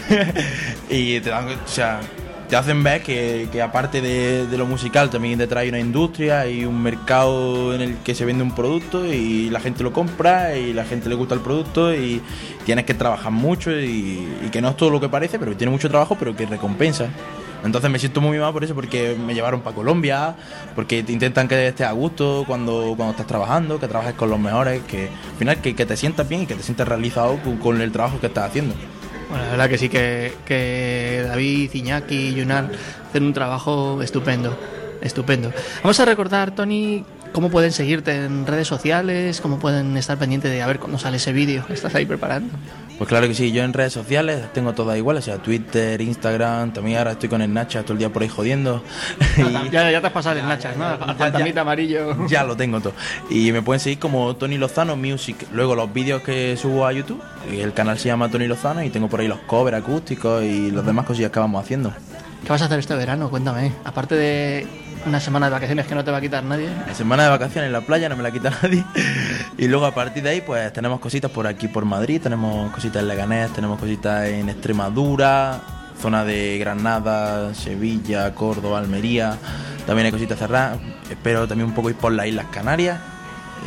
y 0.90 1.20
te 1.20 1.30
dan, 1.30 1.48
o 1.48 1.68
sea, 1.68 2.00
te 2.52 2.58
hacen 2.58 2.82
ver 2.82 3.02
que, 3.02 3.48
que 3.50 3.62
aparte 3.62 4.02
de, 4.02 4.58
lo 4.58 4.66
musical 4.66 5.08
también 5.08 5.38
detrás 5.38 5.62
hay 5.62 5.70
una 5.70 5.78
industria 5.78 6.46
y 6.46 6.66
un 6.66 6.82
mercado 6.82 7.74
en 7.74 7.80
el 7.80 7.96
que 8.04 8.14
se 8.14 8.26
vende 8.26 8.42
un 8.42 8.54
producto 8.54 9.06
y 9.10 9.48
la 9.48 9.58
gente 9.58 9.82
lo 9.82 9.94
compra 9.94 10.54
y 10.54 10.74
la 10.74 10.84
gente 10.84 11.08
le 11.08 11.14
gusta 11.14 11.34
el 11.34 11.40
producto 11.40 11.94
y 11.94 12.20
tienes 12.66 12.84
que 12.84 12.92
trabajar 12.92 13.32
mucho 13.32 13.70
y, 13.70 14.28
que 14.52 14.60
no 14.60 14.68
es 14.68 14.76
todo 14.76 14.90
lo 14.90 15.00
que 15.00 15.08
parece, 15.08 15.38
pero 15.38 15.52
que 15.52 15.56
tiene 15.56 15.70
mucho 15.70 15.88
trabajo, 15.88 16.14
pero 16.18 16.36
que 16.36 16.44
recompensa. 16.44 17.08
Entonces 17.64 17.90
me 17.90 17.98
siento 17.98 18.20
muy 18.20 18.36
mal 18.36 18.52
por 18.52 18.64
eso, 18.64 18.74
porque 18.74 19.16
me 19.18 19.32
llevaron 19.32 19.62
para 19.62 19.74
Colombia, 19.74 20.36
porque 20.74 21.02
te 21.02 21.10
intentan 21.10 21.48
que 21.48 21.68
estés 21.68 21.86
a 21.86 21.92
gusto 21.92 22.44
cuando, 22.46 22.92
cuando 22.98 23.12
estás 23.12 23.26
trabajando, 23.26 23.80
que 23.80 23.88
trabajes 23.88 24.12
con 24.12 24.28
los 24.28 24.38
mejores, 24.38 24.82
que 24.82 25.04
al 25.04 25.38
final 25.38 25.56
que, 25.62 25.74
que 25.74 25.86
te 25.86 25.96
sientas 25.96 26.28
bien 26.28 26.42
y 26.42 26.46
que 26.46 26.54
te 26.54 26.62
sientas 26.62 26.86
realizado 26.86 27.38
con 27.62 27.80
el 27.80 27.90
trabajo 27.92 28.20
que 28.20 28.26
estás 28.26 28.50
haciendo. 28.50 28.74
Bueno, 29.32 29.46
la 29.46 29.50
verdad 29.52 29.70
que 29.70 29.78
sí, 29.78 29.88
que, 29.88 30.34
que 30.44 31.24
David, 31.26 31.70
Iñaki 31.72 32.14
y 32.14 32.34
Yunar 32.34 32.70
hacen 33.08 33.24
un 33.24 33.32
trabajo 33.32 34.02
estupendo, 34.02 34.54
estupendo. 35.00 35.50
Vamos 35.82 35.98
a 36.00 36.04
recordar, 36.04 36.54
Tony, 36.54 37.02
cómo 37.32 37.50
pueden 37.50 37.72
seguirte 37.72 38.26
en 38.26 38.46
redes 38.46 38.68
sociales, 38.68 39.40
cómo 39.40 39.58
pueden 39.58 39.96
estar 39.96 40.18
pendientes 40.18 40.50
de 40.50 40.60
a 40.60 40.66
ver 40.66 40.78
cuándo 40.78 40.98
sale 40.98 41.16
ese 41.16 41.32
vídeo 41.32 41.64
estás 41.70 41.94
ahí 41.94 42.04
preparando. 42.04 42.50
Pues 42.98 43.08
claro 43.08 43.26
que 43.26 43.34
sí, 43.34 43.52
yo 43.52 43.64
en 43.64 43.72
redes 43.72 43.92
sociales 43.92 44.52
tengo 44.52 44.74
todas 44.74 44.96
iguales, 44.96 45.24
o 45.24 45.26
sea, 45.26 45.38
Twitter, 45.38 46.00
Instagram, 46.00 46.72
también 46.72 46.98
ahora 46.98 47.12
estoy 47.12 47.28
con 47.28 47.42
el 47.42 47.52
Nacha 47.52 47.82
todo 47.82 47.94
el 47.94 47.98
día 47.98 48.12
por 48.12 48.22
ahí 48.22 48.28
jodiendo. 48.28 48.82
Ya, 49.72 49.90
ya 49.90 50.00
te 50.00 50.06
has 50.06 50.12
pasado 50.12 50.38
el 50.38 50.46
Nachas, 50.46 50.76
¿no? 50.76 50.84
Al 50.86 51.16
fantasmita 51.16 51.62
amarillo. 51.62 52.26
Ya 52.28 52.44
lo 52.44 52.56
tengo 52.56 52.80
todo. 52.80 52.92
Y 53.30 53.52
me 53.52 53.62
pueden 53.62 53.80
seguir 53.80 53.98
como 53.98 54.36
Tony 54.36 54.58
Lozano 54.58 54.96
Music. 54.96 55.36
Luego 55.52 55.74
los 55.74 55.92
vídeos 55.92 56.22
que 56.22 56.56
subo 56.56 56.86
a 56.86 56.92
YouTube, 56.92 57.22
y 57.50 57.60
el 57.60 57.72
canal 57.72 57.98
se 57.98 58.08
llama 58.08 58.28
Tony 58.28 58.46
Lozano 58.46 58.82
y 58.82 58.90
tengo 58.90 59.08
por 59.08 59.20
ahí 59.20 59.28
los 59.28 59.38
covers 59.40 59.78
acústicos 59.78 60.44
y 60.44 60.70
las 60.70 60.84
demás 60.84 61.06
cosillas 61.06 61.30
que 61.30 61.40
vamos 61.40 61.62
haciendo. 61.62 61.92
¿Qué 62.42 62.48
vas 62.48 62.62
a 62.62 62.64
hacer 62.64 62.80
este 62.80 62.94
verano? 62.96 63.30
Cuéntame. 63.30 63.72
Aparte 63.84 64.16
de 64.16 64.66
una 65.06 65.20
semana 65.20 65.46
de 65.46 65.52
vacaciones 65.52 65.86
que 65.86 65.94
no 65.94 66.04
te 66.04 66.10
va 66.10 66.18
a 66.18 66.20
quitar 66.20 66.42
nadie. 66.42 66.68
La 66.86 66.94
semana 66.94 67.24
de 67.24 67.30
vacaciones 67.30 67.68
en 67.68 67.72
la 67.72 67.82
playa 67.82 68.08
no 68.08 68.16
me 68.16 68.22
la 68.22 68.32
quita 68.32 68.50
nadie. 68.62 68.84
Y 69.58 69.68
luego 69.68 69.86
a 69.86 69.94
partir 69.94 70.22
de 70.22 70.30
ahí 70.30 70.40
pues 70.40 70.72
tenemos 70.72 70.98
cositas 71.00 71.30
por 71.30 71.46
aquí 71.46 71.68
por 71.68 71.84
Madrid, 71.84 72.20
tenemos 72.20 72.72
cositas 72.72 73.02
en 73.02 73.08
Leganés, 73.08 73.52
tenemos 73.52 73.78
cositas 73.78 74.26
en 74.28 74.48
Extremadura, 74.48 75.60
zona 76.00 76.24
de 76.24 76.58
Granada, 76.58 77.54
Sevilla, 77.54 78.34
Córdoba, 78.34 78.78
Almería. 78.78 79.36
También 79.86 80.06
hay 80.06 80.12
cositas 80.12 80.38
cerradas. 80.38 80.78
Espero 81.10 81.46
también 81.46 81.68
un 81.68 81.74
poco 81.74 81.90
ir 81.90 81.96
por 81.96 82.12
las 82.12 82.26
Islas 82.26 82.46
Canarias. 82.52 82.98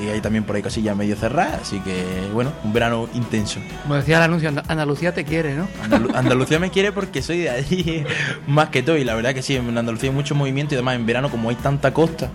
Y 0.04 0.10
hay 0.10 0.20
también 0.22 0.44
por 0.44 0.56
ahí 0.56 0.62
cosillas 0.62 0.96
medio 0.96 1.16
cerradas, 1.16 1.62
así 1.62 1.80
que 1.80 2.04
bueno, 2.34 2.52
un 2.64 2.74
verano 2.74 3.08
intenso. 3.14 3.60
Como 3.84 3.96
decía 3.96 4.18
el 4.18 4.24
anuncio, 4.24 4.50
And- 4.50 4.64
Andalucía 4.68 5.14
te 5.14 5.24
quiere, 5.24 5.56
¿no? 5.56 5.68
Andalu- 5.84 6.14
Andalucía 6.16 6.60
me 6.60 6.70
quiere 6.70 6.92
porque 6.92 7.22
soy 7.22 7.40
de 7.40 7.50
allí 7.50 8.04
más 8.48 8.70
que 8.70 8.84
todo 8.84 8.98
y 8.98 9.04
la 9.06 9.16
verdad 9.16 9.34
que 9.34 9.42
sí, 9.42 9.56
en 9.56 9.78
Andalucía 9.78 10.10
hay 10.10 10.16
mucho 10.16 10.36
movimiento 10.36 10.74
y 10.74 10.78
además 10.78 10.96
en 10.98 11.06
verano 11.06 11.30
como 11.30 11.50
hay 11.50 11.56
tanta 11.56 11.94
costa, 11.94 12.30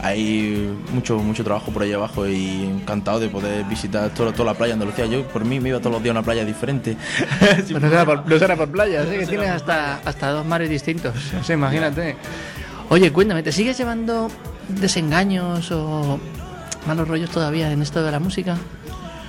hay 0.00 0.76
mucho 0.92 1.18
mucho 1.18 1.44
trabajo 1.44 1.70
por 1.72 1.82
ahí 1.82 1.92
abajo 1.92 2.26
y 2.26 2.64
encantado 2.64 3.20
de 3.20 3.28
poder 3.28 3.64
visitar 3.64 4.10
toda, 4.10 4.32
toda 4.32 4.46
la 4.52 4.54
playa 4.54 4.68
de 4.76 4.82
Andalucía. 4.82 5.06
Yo 5.06 5.26
por 5.28 5.44
mí 5.44 5.60
me 5.60 5.68
iba 5.70 5.78
todos 5.80 5.92
los 5.92 6.02
días 6.02 6.14
a 6.14 6.18
una 6.18 6.24
playa 6.24 6.44
diferente. 6.44 6.96
no, 7.70 7.80
será 7.80 8.04
por, 8.04 8.28
no 8.28 8.38
será 8.38 8.56
por 8.56 8.68
playas, 8.70 9.06
¿eh? 9.08 9.18
que 9.18 9.26
tienes 9.26 9.48
hasta, 9.50 9.96
hasta 10.04 10.30
dos 10.30 10.46
mares 10.46 10.70
distintos. 10.70 11.14
O 11.40 11.44
sea, 11.44 11.54
imagínate. 11.54 12.16
Oye, 12.88 13.12
cuéntame, 13.12 13.42
¿te 13.42 13.52
sigues 13.52 13.76
llevando 13.78 14.28
desengaños 14.68 15.70
o 15.72 16.18
malos 16.86 17.08
rollos 17.08 17.30
todavía 17.30 17.70
en 17.72 17.82
esto 17.82 18.02
de 18.02 18.10
la 18.10 18.18
música? 18.18 18.56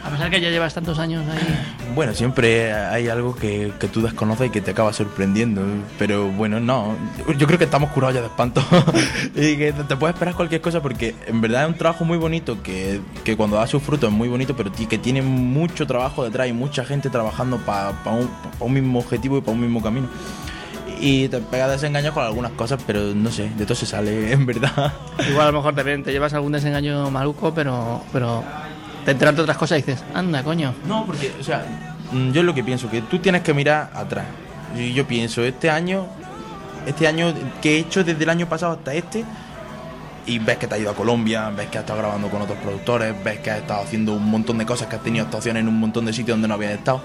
A 0.03 0.09
pesar 0.09 0.29
que 0.29 0.41
ya 0.41 0.49
llevas 0.49 0.73
tantos 0.73 0.99
años 0.99 1.23
ahí. 1.29 1.39
Bueno, 1.93 2.15
siempre 2.15 2.73
hay 2.73 3.07
algo 3.07 3.35
que, 3.35 3.71
que 3.79 3.87
tú 3.87 4.01
desconoces 4.01 4.47
y 4.47 4.49
que 4.49 4.61
te 4.61 4.71
acaba 4.71 4.91
sorprendiendo. 4.93 5.61
Pero 5.99 6.27
bueno, 6.27 6.59
no. 6.59 6.95
Yo 7.37 7.45
creo 7.45 7.59
que 7.59 7.65
estamos 7.65 7.91
curados 7.91 8.15
ya 8.15 8.21
de 8.21 8.27
espanto. 8.27 8.63
y 9.35 9.57
que 9.57 9.73
te 9.73 9.95
puedes 9.95 10.15
esperar 10.15 10.33
cualquier 10.33 10.59
cosa 10.59 10.81
porque 10.81 11.13
en 11.27 11.39
verdad 11.39 11.63
es 11.63 11.69
un 11.69 11.77
trabajo 11.77 12.03
muy 12.03 12.17
bonito 12.17 12.63
que, 12.63 12.99
que 13.23 13.37
cuando 13.37 13.57
da 13.57 13.67
sus 13.67 13.83
frutos 13.83 14.09
es 14.09 14.15
muy 14.15 14.27
bonito, 14.27 14.55
pero 14.55 14.71
que 14.71 14.97
tiene 14.97 15.21
mucho 15.21 15.85
trabajo 15.85 16.23
detrás 16.23 16.47
y 16.47 16.53
mucha 16.53 16.83
gente 16.83 17.11
trabajando 17.11 17.57
para 17.57 17.91
un, 17.91 18.27
pa 18.27 18.65
un 18.65 18.73
mismo 18.73 18.97
objetivo 18.97 19.37
y 19.37 19.41
para 19.41 19.51
un 19.51 19.61
mismo 19.61 19.83
camino. 19.83 20.07
Y 21.05 21.27
te 21.27 21.39
pegas 21.39 21.69
desengaños 21.69 22.13
con 22.13 22.23
algunas 22.23 22.53
cosas, 22.53 22.81
pero 22.87 23.13
no 23.13 23.29
sé, 23.29 23.49
de 23.57 23.65
todo 23.65 23.75
se 23.75 23.85
sale, 23.85 24.31
en 24.31 24.45
verdad. 24.45 24.93
Igual 25.29 25.47
a 25.47 25.51
lo 25.51 25.57
mejor 25.57 25.75
también 25.75 26.01
te 26.01 26.13
llevas 26.13 26.33
algún 26.33 26.53
desengaño 26.53 27.11
maluco, 27.11 27.53
pero, 27.53 28.01
pero 28.13 28.41
te 29.03 29.11
enteras 29.11 29.35
de 29.35 29.41
otras 29.41 29.57
cosas 29.57 29.79
y 29.79 29.81
dices, 29.81 30.01
anda, 30.13 30.41
coño. 30.43 30.73
No, 30.87 31.05
porque, 31.05 31.33
o 31.37 31.43
sea, 31.43 31.65
mm, 32.09 32.31
yo 32.31 32.39
es 32.39 32.45
lo 32.45 32.53
que 32.53 32.63
pienso, 32.63 32.89
que 32.89 33.01
tú 33.01 33.19
tienes 33.19 33.41
que 33.41 33.53
mirar 33.53 33.91
atrás. 33.93 34.27
Y 34.77 34.93
yo 34.93 35.05
pienso, 35.05 35.43
este 35.43 35.69
año, 35.69 36.07
este 36.85 37.05
año 37.05 37.33
que 37.61 37.75
he 37.75 37.79
hecho 37.79 38.05
desde 38.05 38.23
el 38.23 38.29
año 38.29 38.47
pasado 38.47 38.71
hasta 38.71 38.93
este, 38.93 39.25
y 40.25 40.39
ves 40.39 40.57
que 40.57 40.67
te 40.67 40.75
has 40.75 40.79
ido 40.79 40.91
a 40.91 40.95
Colombia, 40.95 41.49
ves 41.49 41.67
que 41.67 41.79
has 41.79 41.83
estado 41.83 41.99
grabando 41.99 42.29
con 42.29 42.43
otros 42.43 42.59
productores, 42.59 43.13
ves 43.25 43.39
que 43.39 43.51
has 43.51 43.57
estado 43.59 43.81
haciendo 43.81 44.13
un 44.13 44.23
montón 44.23 44.57
de 44.57 44.65
cosas, 44.65 44.87
que 44.87 44.95
has 44.95 45.03
tenido 45.03 45.25
actuaciones 45.25 45.63
en 45.63 45.67
un 45.67 45.81
montón 45.81 46.05
de 46.05 46.13
sitios 46.13 46.35
donde 46.35 46.47
no 46.47 46.53
habías 46.53 46.71
estado. 46.71 47.01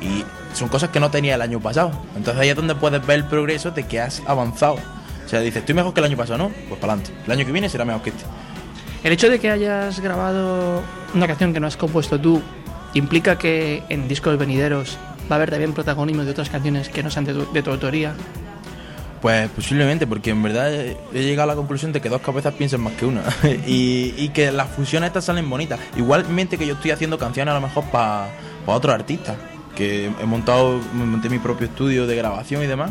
Y 0.00 0.24
son 0.54 0.68
cosas 0.68 0.90
que 0.90 1.00
no 1.00 1.10
tenía 1.10 1.34
el 1.34 1.42
año 1.42 1.60
pasado. 1.60 1.90
Entonces 2.16 2.40
ahí 2.40 2.48
es 2.48 2.56
donde 2.56 2.74
puedes 2.74 3.04
ver 3.06 3.18
el 3.18 3.24
progreso 3.24 3.70
de 3.70 3.84
que 3.86 4.00
has 4.00 4.22
avanzado. 4.26 4.76
O 5.24 5.28
sea, 5.28 5.40
dices, 5.40 5.60
estoy 5.60 5.74
mejor 5.74 5.92
que 5.92 6.00
el 6.00 6.06
año 6.06 6.16
pasado, 6.16 6.38
¿no? 6.38 6.48
Pues 6.68 6.80
para 6.80 6.94
adelante. 6.94 7.12
El 7.26 7.32
año 7.32 7.44
que 7.44 7.52
viene 7.52 7.68
será 7.68 7.84
mejor 7.84 8.02
que 8.02 8.10
este. 8.10 8.24
El 9.04 9.12
hecho 9.12 9.28
de 9.28 9.38
que 9.38 9.50
hayas 9.50 10.00
grabado 10.00 10.82
una 11.14 11.26
canción 11.26 11.52
que 11.52 11.60
no 11.60 11.66
has 11.66 11.76
compuesto 11.76 12.20
tú 12.20 12.42
implica 12.94 13.38
que 13.38 13.82
en 13.88 14.08
discos 14.08 14.36
venideros 14.38 14.98
va 15.30 15.34
a 15.34 15.36
haber 15.36 15.50
también 15.50 15.72
protagonismo 15.72 16.24
de 16.24 16.30
otras 16.30 16.48
canciones 16.48 16.88
que 16.88 17.02
no 17.02 17.10
sean 17.10 17.24
de 17.24 17.34
tu, 17.34 17.52
de 17.52 17.62
tu 17.62 17.70
autoría. 17.70 18.14
Pues 19.20 19.50
posiblemente, 19.50 20.06
porque 20.06 20.30
en 20.30 20.42
verdad 20.42 20.72
he 20.72 20.96
llegado 21.12 21.50
a 21.50 21.54
la 21.54 21.56
conclusión 21.56 21.92
de 21.92 22.00
que 22.00 22.08
dos 22.08 22.22
cabezas 22.22 22.54
piensan 22.54 22.80
más 22.80 22.94
que 22.94 23.04
una. 23.04 23.22
y, 23.66 24.14
y 24.16 24.30
que 24.30 24.50
las 24.52 24.68
fusiones 24.68 25.08
estas 25.08 25.24
salen 25.24 25.48
bonitas. 25.48 25.78
Igualmente 25.96 26.56
que 26.56 26.66
yo 26.66 26.74
estoy 26.74 26.92
haciendo 26.92 27.18
canciones 27.18 27.52
a 27.52 27.54
lo 27.54 27.66
mejor 27.66 27.84
para 27.90 28.28
otros 28.66 28.94
artistas. 28.94 29.36
Que 29.74 30.06
he 30.06 30.26
montado, 30.26 30.80
monté 30.92 31.28
mi 31.28 31.38
propio 31.38 31.66
estudio 31.66 32.06
de 32.06 32.16
grabación 32.16 32.62
y 32.62 32.66
demás. 32.66 32.90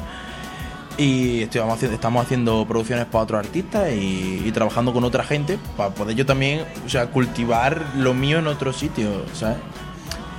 Y 0.97 1.41
estamos 1.41 2.23
haciendo 2.23 2.65
producciones 2.67 3.05
para 3.05 3.23
otros 3.23 3.45
artistas 3.45 3.91
y, 3.93 4.51
trabajando 4.51 4.93
con 4.93 5.03
otra 5.03 5.23
gente 5.23 5.59
para 5.75 5.91
poder 5.91 6.15
yo 6.15 6.25
también, 6.25 6.65
o 6.85 6.89
sea, 6.89 7.07
cultivar 7.07 7.83
lo 7.97 8.15
mío 8.15 8.39
en 8.39 8.47
otro 8.47 8.73
sitio, 8.73 9.23
¿sabes? 9.33 9.57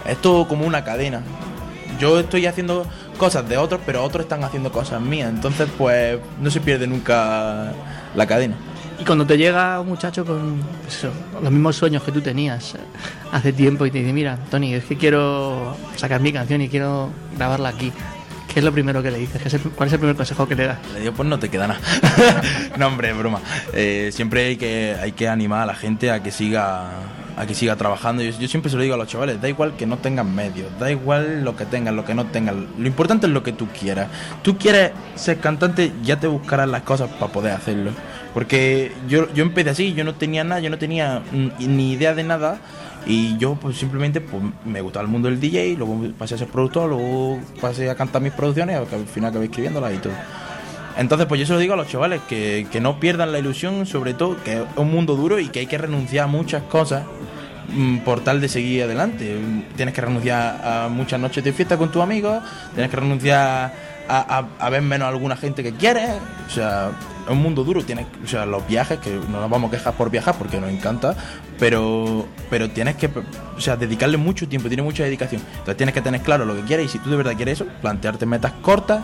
Es 0.06 0.20
todo 0.20 0.48
como 0.48 0.66
una 0.66 0.82
cadena. 0.82 1.22
Yo 2.00 2.18
estoy 2.18 2.46
haciendo 2.46 2.86
cosas 3.18 3.48
de 3.48 3.56
otros, 3.56 3.80
pero 3.86 4.02
otros 4.02 4.22
están 4.24 4.42
haciendo 4.42 4.72
cosas 4.72 5.00
mías. 5.00 5.30
Entonces, 5.30 5.68
pues, 5.78 6.18
no 6.40 6.50
se 6.50 6.60
pierde 6.60 6.86
nunca 6.88 7.72
la 8.16 8.26
cadena. 8.26 8.56
Y 9.00 9.04
cuando 9.04 9.24
te 9.26 9.38
llega 9.38 9.80
un 9.80 9.88
muchacho 9.88 10.24
con 10.24 10.60
pues 10.82 11.06
los 11.42 11.52
mismos 11.52 11.76
sueños 11.76 12.02
que 12.02 12.10
tú 12.10 12.20
tenías 12.20 12.74
eh, 12.74 12.78
hace 13.32 13.52
tiempo 13.52 13.86
y 13.86 13.90
te 13.92 13.98
dice, 13.98 14.12
mira, 14.12 14.36
Tony, 14.50 14.74
es 14.74 14.84
que 14.84 14.96
quiero 14.96 15.76
sacar 15.96 16.20
mi 16.20 16.32
canción 16.32 16.60
y 16.62 16.68
quiero 16.68 17.10
grabarla 17.36 17.68
aquí. 17.70 17.92
¿Qué 18.52 18.58
es 18.60 18.64
lo 18.64 18.72
primero 18.72 19.00
que 19.02 19.10
le 19.12 19.18
dices? 19.18 19.40
¿Qué 19.40 19.48
es 19.48 19.54
el- 19.54 19.60
¿Cuál 19.60 19.86
es 19.88 19.92
el 19.92 19.98
primer 20.00 20.16
consejo 20.16 20.48
que 20.48 20.56
le 20.56 20.66
das? 20.66 20.78
Le 20.94 21.00
digo, 21.00 21.12
pues 21.12 21.28
no 21.28 21.38
te 21.38 21.48
queda 21.48 21.68
nada. 21.68 21.80
no, 22.78 22.86
hombre, 22.88 23.12
broma. 23.12 23.40
Eh, 23.72 24.10
siempre 24.12 24.46
hay 24.46 24.56
que, 24.56 24.96
hay 25.00 25.12
que 25.12 25.28
animar 25.28 25.62
a 25.62 25.66
la 25.66 25.74
gente 25.74 26.10
a 26.10 26.22
que 26.22 26.30
siga 26.32 26.88
a 27.36 27.46
que 27.46 27.54
siga 27.54 27.76
trabajando. 27.76 28.20
Yo, 28.24 28.32
yo 28.36 28.48
siempre 28.48 28.68
se 28.68 28.76
lo 28.76 28.82
digo 28.82 28.94
a 28.96 28.98
los 28.98 29.06
chavales, 29.06 29.40
da 29.40 29.48
igual 29.48 29.76
que 29.76 29.86
no 29.86 29.98
tengan 29.98 30.34
medios, 30.34 30.66
da 30.80 30.90
igual 30.90 31.44
lo 31.44 31.54
que 31.54 31.66
tengan, 31.66 31.94
lo 31.94 32.04
que 32.04 32.12
no 32.12 32.24
tengan. 32.26 32.66
Lo 32.76 32.86
importante 32.88 33.28
es 33.28 33.32
lo 33.32 33.44
que 33.44 33.52
tú 33.52 33.68
quieras. 33.68 34.08
Tú 34.42 34.58
quieres 34.58 34.90
ser 35.14 35.38
cantante, 35.38 35.92
ya 36.02 36.18
te 36.18 36.26
buscarás 36.26 36.68
las 36.68 36.82
cosas 36.82 37.08
para 37.10 37.30
poder 37.30 37.52
hacerlo. 37.52 37.92
Porque 38.34 38.92
yo, 39.08 39.32
yo 39.34 39.42
empecé 39.42 39.70
así, 39.70 39.94
yo 39.94 40.04
no 40.04 40.14
tenía 40.14 40.44
nada, 40.44 40.60
yo 40.60 40.70
no 40.70 40.78
tenía 40.78 41.22
ni 41.58 41.92
idea 41.92 42.14
de 42.14 42.24
nada. 42.24 42.58
Y 43.06 43.38
yo 43.38 43.54
pues 43.54 43.78
simplemente 43.78 44.20
pues, 44.20 44.42
me 44.66 44.80
gustaba 44.82 45.04
el 45.04 45.10
mundo 45.10 45.28
del 45.30 45.40
DJ, 45.40 45.76
luego 45.78 45.98
pasé 46.18 46.34
a 46.34 46.38
ser 46.38 46.48
productor, 46.48 46.90
luego 46.90 47.40
pasé 47.60 47.88
a 47.88 47.94
cantar 47.94 48.20
mis 48.20 48.32
producciones, 48.32 48.76
al 48.76 49.06
final 49.06 49.30
acabé 49.30 49.46
escribiéndolas 49.46 49.94
y 49.94 49.98
todo. 49.98 50.12
Entonces, 50.98 51.26
pues 51.28 51.38
yo 51.40 51.46
se 51.46 51.52
lo 51.52 51.58
digo 51.60 51.74
a 51.74 51.76
los 51.76 51.86
chavales, 51.88 52.20
que, 52.28 52.66
que 52.70 52.80
no 52.80 52.98
pierdan 53.00 53.30
la 53.32 53.38
ilusión, 53.38 53.86
sobre 53.86 54.14
todo, 54.14 54.36
que 54.42 54.54
es 54.54 54.62
un 54.76 54.90
mundo 54.90 55.14
duro 55.14 55.38
y 55.38 55.48
que 55.48 55.60
hay 55.60 55.66
que 55.66 55.78
renunciar 55.78 56.24
a 56.24 56.26
muchas 56.26 56.64
cosas 56.64 57.04
mm, 57.72 57.98
por 57.98 58.20
tal 58.24 58.40
de 58.40 58.48
seguir 58.48 58.82
adelante. 58.82 59.36
Tienes 59.76 59.94
que 59.94 60.00
renunciar 60.00 60.60
a 60.62 60.88
muchas 60.88 61.20
noches 61.20 61.42
de 61.44 61.52
fiesta 61.52 61.78
con 61.78 61.90
tus 61.92 62.02
amigos, 62.02 62.42
tienes 62.74 62.90
que 62.90 62.96
renunciar 62.96 63.72
a, 64.08 64.44
a- 64.58 64.70
ver 64.70 64.82
menos 64.82 65.06
a 65.06 65.08
alguna 65.10 65.36
gente 65.36 65.62
que 65.62 65.72
quieres. 65.72 66.10
O 66.48 66.50
sea, 66.50 66.90
un 67.32 67.42
mundo 67.42 67.64
duro. 67.64 67.82
Tienes, 67.84 68.06
o 68.24 68.26
sea, 68.26 68.46
los 68.46 68.66
viajes, 68.66 68.98
que 68.98 69.10
no 69.10 69.40
nos 69.40 69.50
vamos 69.50 69.68
a 69.68 69.76
quejar 69.76 69.94
por 69.94 70.10
viajar 70.10 70.36
porque 70.36 70.60
nos 70.60 70.70
encanta, 70.70 71.16
pero, 71.58 72.26
pero 72.50 72.70
tienes 72.70 72.96
que 72.96 73.08
o 73.56 73.60
sea, 73.60 73.76
dedicarle 73.76 74.16
mucho 74.16 74.48
tiempo, 74.48 74.68
tiene 74.68 74.82
mucha 74.82 75.04
dedicación. 75.04 75.42
Entonces 75.50 75.76
tienes 75.76 75.94
que 75.94 76.02
tener 76.02 76.20
claro 76.22 76.44
lo 76.44 76.54
que 76.54 76.62
quieres 76.62 76.86
y 76.86 76.88
si 76.88 76.98
tú 76.98 77.10
de 77.10 77.16
verdad 77.16 77.34
quieres 77.36 77.60
eso, 77.60 77.66
plantearte 77.80 78.26
metas 78.26 78.52
cortas, 78.62 79.02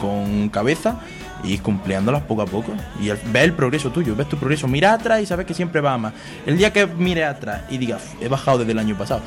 con 0.00 0.48
cabeza 0.50 1.00
y 1.42 1.58
cumpliéndolas 1.58 2.22
poco 2.22 2.42
a 2.42 2.46
poco. 2.46 2.72
Y 3.00 3.08
ves 3.08 3.44
el 3.44 3.52
progreso 3.52 3.90
tuyo, 3.90 4.14
ves 4.16 4.28
tu 4.28 4.36
progreso, 4.36 4.68
mira 4.68 4.92
atrás 4.92 5.22
y 5.22 5.26
sabes 5.26 5.46
que 5.46 5.54
siempre 5.54 5.80
va 5.80 5.94
a 5.94 5.98
más. 5.98 6.12
El 6.46 6.58
día 6.58 6.72
que 6.72 6.86
mires 6.86 7.26
atrás 7.26 7.62
y 7.70 7.78
digas, 7.78 8.02
"Uf, 8.02 8.22
he 8.22 8.28
bajado 8.28 8.58
desde 8.58 8.72
el 8.72 8.78
año 8.78 8.96
pasado, 8.96 9.22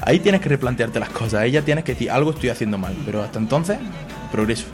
ahí 0.00 0.20
tienes 0.20 0.40
que 0.40 0.48
replantearte 0.48 1.00
las 1.00 1.10
cosas, 1.10 1.40
ahí 1.40 1.50
ya 1.50 1.62
tienes 1.62 1.84
que 1.84 1.92
decir, 1.92 2.10
algo 2.10 2.30
estoy 2.30 2.50
haciendo 2.50 2.78
mal, 2.78 2.94
pero 3.04 3.22
hasta 3.22 3.38
entonces, 3.38 3.78
progreso. 4.30 4.66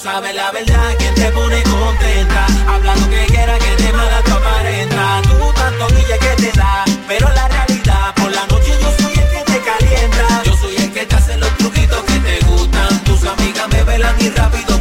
sabes 0.02 0.34
la 0.34 0.50
verdad, 0.50 0.96
quien 0.98 1.14
te 1.14 1.30
pone 1.30 1.62
contenta. 1.62 2.46
Habla 2.66 2.96
lo 2.96 3.08
que 3.08 3.24
quiera, 3.26 3.56
que 3.58 3.82
de 3.82 3.92
mala 3.92 4.20
tu 4.22 4.32
aparenta. 4.32 5.22
Tú 5.22 5.52
tanto 5.54 5.86
guille 5.94 6.18
que 6.18 6.42
te 6.42 6.58
da, 6.58 6.84
pero 7.06 7.28
la 7.32 7.46
realidad, 7.48 8.14
por 8.16 8.30
la 8.32 8.44
noche 8.46 8.72
yo 8.80 8.90
soy 8.98 9.12
el 9.12 9.28
que 9.30 9.42
te 9.52 9.60
calienta. 9.60 10.42
Yo 10.44 10.56
soy 10.56 10.76
el 10.76 10.92
que 10.92 11.06
te 11.06 11.14
hace 11.14 11.36
los 11.36 11.56
truquitos 11.56 12.02
que 12.02 12.18
te 12.18 12.44
gustan. 12.46 13.04
Tus 13.04 13.24
amigas 13.24 13.68
me 13.68 13.82
velan 13.84 14.16
y 14.20 14.28
rápido 14.30 14.71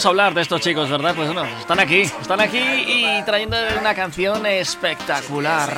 no 0.00 0.06
escuchábamos 0.06 0.06
hablar 0.06 0.34
de 0.34 0.42
estos 0.42 0.60
chicos, 0.60 0.88
¿verdad? 0.88 1.14
Pues 1.14 1.34
no, 1.34 1.44
están 1.44 1.80
aquí, 1.80 2.02
están 2.02 2.40
aquí 2.40 2.58
y 2.58 3.22
trayendo 3.24 3.56
una 3.78 3.94
canción 3.94 4.46
espectacular. 4.46 5.76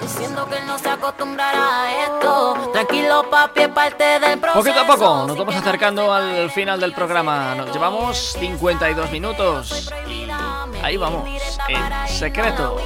Diciendo 0.00 0.46
que 0.48 0.60
no 0.66 0.78
se 0.78 0.90
acostumbrará 0.90 1.84
a 1.84 2.04
esto. 2.04 2.70
Tranquilo, 2.72 3.30
papi, 3.30 3.68
parte 3.68 4.04
del 4.20 4.38
proceso. 4.38 4.58
Poquito 4.58 4.80
a 4.80 4.86
poco 4.86 5.26
nos 5.26 5.36
vamos 5.36 5.54
acercando 5.54 6.12
al 6.12 6.50
final 6.50 6.80
del 6.80 6.92
programa. 6.92 7.54
Nos 7.54 7.72
llevamos 7.72 8.36
52 8.38 9.10
minutos 9.10 9.90
y 10.06 10.28
ahí 10.84 10.96
vamos, 10.96 11.26
en 11.68 12.08
secreto. 12.08 12.76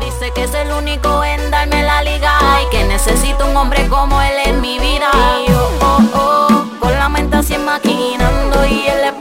Dice 0.00 0.30
que 0.34 0.44
es 0.44 0.54
el 0.54 0.70
único 0.72 1.24
en 1.24 1.50
darme 1.50 1.82
la 1.82 2.02
liga 2.02 2.38
y 2.62 2.70
que 2.70 2.84
necesito 2.84 3.46
un 3.46 3.56
hombre 3.56 3.86
como 3.88 4.20
él 4.20 4.34
en 4.44 4.60
mi 4.60 4.78
vida. 4.78 5.10
Y 5.40 5.50
yo, 5.50 5.70
oh, 5.80 6.00
oh, 6.14 6.78
con 6.78 6.92
la 6.92 7.08
mente 7.08 7.36
así 7.36 7.56
maquinando 7.56 8.66
y 8.66 8.86
él 8.86 8.98
esperando 9.04 9.17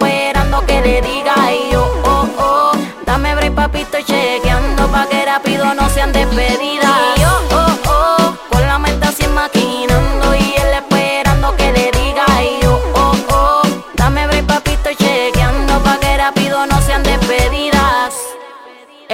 que 0.68 0.82
le 0.82 1.02
diga. 1.02 1.36
Y 1.54 1.72
yo, 1.72 1.82
oh, 2.04 2.28
oh, 2.38 2.72
dame 3.06 3.34
break, 3.36 3.56
papi, 3.56 3.82
estoy 3.82 4.04
chequeando 4.04 4.88
pa' 4.90 5.08
que 5.08 5.26
rápido 5.26 5.74
no 5.74 5.90
sean 5.90 6.12
despedidas. 6.12 6.92
Y 7.16 7.22
yo, 7.22 7.32
oh, 7.52 7.78
oh, 7.88 8.38
con 8.52 8.68
la 8.68 8.78
mente 8.78 9.08
así 9.08 9.28
maquinando 9.28 10.36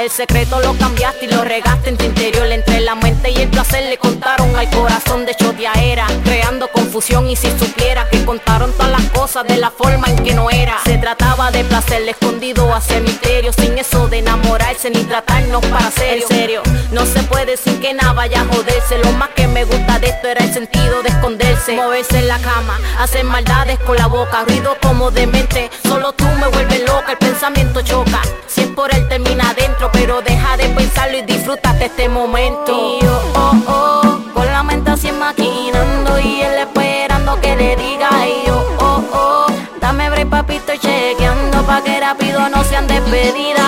El 0.03 0.11
secreto 0.11 0.59
lo 0.59 0.77
cambiaste 0.77 1.27
y 1.27 1.27
lo 1.29 1.45
regaste 1.45 1.87
en 1.87 1.95
tu 1.95 2.03
interior. 2.03 2.45
Entre 2.47 2.81
la 2.81 2.93
mente 2.93 3.31
y 3.31 3.37
el 3.37 3.47
placer 3.47 3.85
le 3.85 3.97
contaron 3.97 4.53
al 4.53 4.69
corazón 4.69 5.25
de 5.25 5.33
era 5.81 6.07
Creando 6.25 6.67
confusión 6.67 7.29
y 7.29 7.37
si 7.37 7.47
supiera 7.57 8.09
que 8.09 8.25
contaron 8.25 8.73
todas 8.73 8.91
las 8.91 9.09
cosas 9.11 9.47
de 9.47 9.57
la 9.57 9.71
forma 9.71 10.07
en 10.07 10.23
que 10.23 10.33
no 10.33 10.49
era. 10.49 10.77
Se 10.83 10.97
trataba 10.97 11.51
de 11.51 11.63
placer 11.63 12.01
escondido 12.07 12.73
hacia 12.73 12.97
el 12.97 13.03
misterio 13.03 13.53
Sin 13.53 13.77
eso 13.77 14.09
de 14.09 14.19
enamorarse 14.19 14.89
ni 14.89 15.03
tratarnos 15.05 15.65
para 15.67 15.89
serio. 15.91 16.25
En 16.29 16.35
serio, 16.35 16.63
no 16.91 17.05
se 17.05 17.23
puede 17.23 17.55
sin 17.55 17.79
que 17.79 17.93
nada 17.93 18.11
vaya 18.11 18.41
a 18.41 18.45
joderse 18.53 18.97
Lo 18.97 19.11
más 19.13 19.29
que 19.29 19.47
me 19.47 19.63
gusta 19.63 19.99
de 19.99 20.07
esto 20.07 20.27
era 20.27 20.43
el 20.43 20.53
sentido 20.53 21.01
de 21.01 21.09
esconderse. 21.09 21.75
Moverse 21.75 22.19
en 22.19 22.27
la 22.27 22.39
cama, 22.39 22.77
hacer 22.99 23.23
maldades 23.23 23.79
con 23.79 23.95
la 23.95 24.07
boca 24.07 24.43
Ruido 24.45 24.75
como 24.81 25.11
demente, 25.11 25.69
solo 25.87 26.11
tú 26.11 26.25
me 26.25 26.47
vuelves 26.47 26.81
loca 26.81 27.13
El 27.13 27.17
pensamiento 27.19 27.81
choca, 27.81 28.21
si 28.47 28.61
es 28.61 28.67
por 28.67 28.93
él 28.93 29.07
termina 29.07 29.49
adentro 29.49 29.92
Pero 29.93 30.21
deja 30.21 30.57
de 30.57 30.67
pensarlo 30.69 31.17
y 31.17 31.21
disfrútate 31.21 31.85
este 31.85 32.09
momento. 32.09 32.71
Y 32.99 33.05
yo, 33.05 33.21
oh, 33.35 33.55
oh, 33.67 34.33
con 34.33 34.45
la 34.47 34.61
mente 34.63 34.91
así 34.91 35.11
maquinando 35.11 36.19
Y 36.19 36.41
él 36.41 36.57
esperando 36.59 37.39
que 37.41 37.55
le 37.55 37.75
diga 37.75 38.09
Y 38.27 38.47
yo, 38.47 38.75
oh, 38.79 39.03
oh, 39.13 39.47
dame 39.79 40.09
break 40.09 40.29
papi, 40.29 40.55
estoy 40.55 40.79
chequeando 40.79 41.63
Pa' 41.65 41.81
que 41.81 41.99
rápido 41.99 42.49
no 42.49 42.63
sean 42.63 42.87
despedidas 42.87 43.62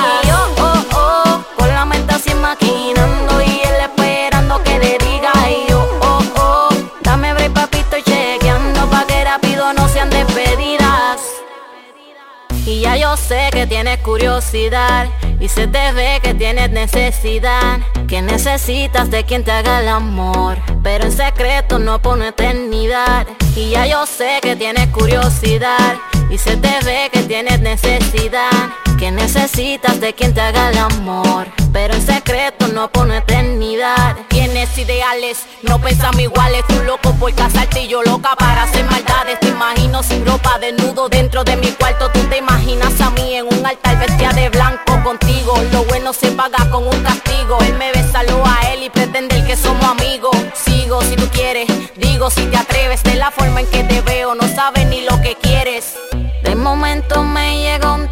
y 12.75 12.81
ya 12.81 12.97
yo 12.97 13.15
sé 13.15 13.47
que 13.53 13.67
tienes 13.67 13.99
curiosidad 13.99 15.07
y 15.39 15.47
se 15.47 15.65
te 15.65 15.93
ve 15.93 16.19
que 16.21 16.33
tienes 16.33 16.69
necesidad, 16.71 17.79
que 18.05 18.21
necesitas 18.21 19.09
de 19.09 19.23
quien 19.23 19.45
te 19.45 19.51
haga 19.51 19.79
el 19.79 19.87
amor, 19.87 20.57
pero 20.83 21.05
en 21.05 21.11
secreto 21.13 21.79
no 21.79 22.01
por 22.01 22.17
una 22.17 22.29
eternidad. 22.29 23.27
Y 23.55 23.69
ya 23.69 23.87
yo 23.87 24.05
sé 24.05 24.39
que 24.41 24.57
tienes 24.57 24.87
curiosidad 24.89 25.95
y 26.29 26.37
se 26.37 26.57
te 26.57 26.83
ve 26.83 27.09
que 27.13 27.23
tienes 27.23 27.61
necesidad, 27.61 28.51
que 28.97 29.11
necesitas 29.11 29.99
de 29.99 30.13
quien 30.13 30.33
te 30.33 30.41
haga 30.41 30.69
el 30.69 30.77
amor, 30.77 31.47
pero 31.73 31.93
en 31.93 32.05
secreto 32.05 32.67
no 32.67 32.89
por 32.91 33.11
eternidad. 33.11 34.15
Tienes 34.29 34.77
ideales, 34.77 35.39
no 35.63 35.79
pensamos 35.79 36.21
iguales, 36.21 36.63
tú 36.67 36.75
loco 36.83 37.13
por 37.15 37.33
casarte 37.33 37.83
y 37.83 37.87
yo 37.87 38.03
loca 38.03 38.35
para 38.35 38.63
hacer 38.63 38.85
maldades. 38.85 39.39
Te 39.39 39.47
imagino 39.47 40.03
sin 40.03 40.25
ropa, 40.25 40.59
desnudo 40.59 41.09
dentro 41.09 41.43
de 41.43 41.55
mi 41.57 41.67
cuarto, 41.71 42.09
tú 42.11 42.19
te 42.29 42.37
imaginas 42.37 42.99
a 43.01 43.09
mí 43.11 43.35
en 43.35 43.47
un 43.47 43.65
altar 43.65 43.99
vestida 43.99 44.31
de 44.33 44.49
blanco 44.49 45.01
contigo. 45.03 45.53
Lo 45.71 45.83
bueno 45.85 46.13
se 46.13 46.31
paga 46.31 46.69
con 46.69 46.83
un 46.87 47.03
castigo. 47.03 47.57
Él 47.61 47.75
me 47.77 47.91
besa 47.91 48.23
lo 48.23 48.45
a 48.45 48.59
él 48.73 48.83
y 48.83 48.89
pretende 48.89 49.35
el 49.35 49.45
que 49.45 49.57
somos 49.57 49.83
amigos. 49.83 50.35
Sigo 50.53 51.01
si 51.01 51.15
tú 51.15 51.27
quieres, 51.29 51.67
digo 51.95 52.29
si 52.29 52.45
te 52.45 52.57
atreves. 52.57 53.03
De 53.03 53.15
la 53.15 53.31
forma 53.31 53.61
en 53.61 53.67
que 53.67 53.83
te 53.83 54.01
veo, 54.01 54.35
no 54.35 54.47
sabes 54.47 54.85
ni 54.87 55.01
lo 55.01 55.19
que 55.21 55.35
quieres. 55.35 55.95
De 56.43 56.55
momento 56.55 57.23
me 57.23 57.57
llega 57.59 57.93
un 57.93 58.07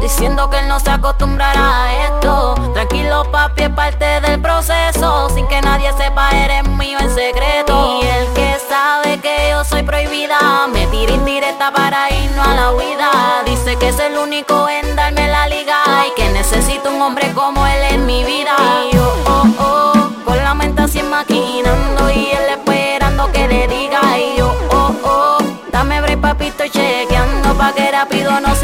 diciendo 0.00 0.50
que 0.50 0.58
él 0.58 0.68
no 0.68 0.78
se 0.80 0.90
acostumbrará 0.90 1.84
a 1.84 2.04
esto. 2.04 2.54
Tranquilo, 2.74 3.24
papi, 3.30 3.64
es 3.64 3.70
parte 3.70 4.20
del 4.20 4.40
proceso. 4.40 5.30
Sin 5.30 5.46
que 5.46 5.60
nadie 5.62 5.92
sepa, 5.96 6.30
eres 6.30 6.68
mío 6.68 6.98
en 7.00 7.14
secreto. 7.14 8.00
Y 8.02 8.06
el 8.06 8.32
que 8.34 8.56
sabe 8.68 9.18
que 9.20 9.50
yo 9.50 9.64
soy 9.64 9.82
prohibida, 9.82 10.66
me 10.72 10.86
tira 10.88 11.12
indirecta 11.12 11.72
para 11.72 12.10
irnos 12.10 12.46
a 12.46 12.54
la 12.54 12.72
huida. 12.72 13.10
Dice 13.46 13.76
que 13.76 13.88
es 13.88 13.98
el 13.98 14.18
único 14.18 14.68
en 14.68 14.94
darme 14.94 15.26
la 15.28 15.48
liga 15.48 15.82
y 16.06 16.20
que 16.20 16.28
necesito 16.30 16.90
un 16.90 17.00
hombre 17.00 17.32
como 17.32 17.66
él 17.66 17.82
en 17.90 18.06
mi 18.06 18.24
vida. 18.24 18.56
Y 18.90 18.96
yo, 18.96 19.14
oh, 19.26 19.46
oh, 19.58 20.10
con 20.24 20.36
la 20.36 20.54
mente 20.54 20.82
así 20.82 21.02
maquinando 21.02 22.10
y 22.10 22.30
él 22.30 22.58
esperando 22.58 23.32
que 23.32 23.48
le 23.48 23.68
diga. 23.68 24.00
Y 24.18 24.38
yo, 24.38 24.54
oh, 24.70 24.92
oh, 25.04 25.38
dame 25.72 26.00
break, 26.00 26.20
papi, 26.20 26.46
estoy 26.48 26.70
chequeando 26.70 27.54
pa' 27.54 27.72
que 27.72 27.90
rápido 27.90 28.40
no 28.40 28.54
sean 28.54 28.63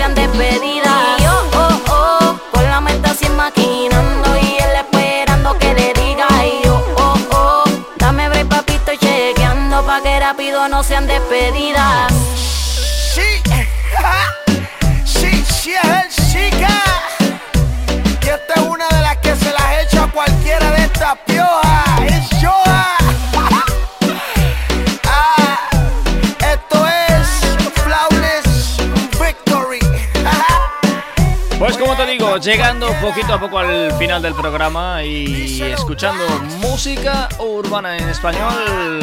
rápido 10.60 10.68
no 10.68 10.82
sean 10.82 11.06
despedidas. 11.06 12.12
Sí, 13.14 13.42
sí, 15.04 15.44
sí 15.44 15.72
es 15.72 16.18
el 16.18 16.50
chica. 16.50 16.82
Y 18.22 18.28
esta 18.28 18.54
es 18.54 18.62
una 18.62 18.88
de 18.88 19.00
las 19.00 19.16
que 19.18 19.36
se 19.36 19.52
las 19.52 19.84
echa 19.84 20.04
a 20.04 20.12
cualquiera 20.12 20.70
de 20.72 20.84
estas 20.84 21.18
piojas. 21.26 22.02
Es 22.06 22.28
Joa. 22.40 22.96
Ah, 25.04 25.68
esto 26.40 26.86
es 26.88 27.28
Flawless 27.82 28.76
Victory. 29.20 29.80
Pues 31.58 31.76
como 31.76 31.96
te 31.96 32.06
digo, 32.06 32.36
llegando 32.38 32.92
poquito 33.00 33.34
a 33.34 33.40
poco 33.40 33.58
al 33.58 33.92
final 33.98 34.22
del 34.22 34.34
programa 34.34 35.02
y 35.04 35.60
escuchando 35.62 36.24
música 36.58 37.28
urbana 37.38 37.96
en 37.96 38.08
español, 38.08 39.02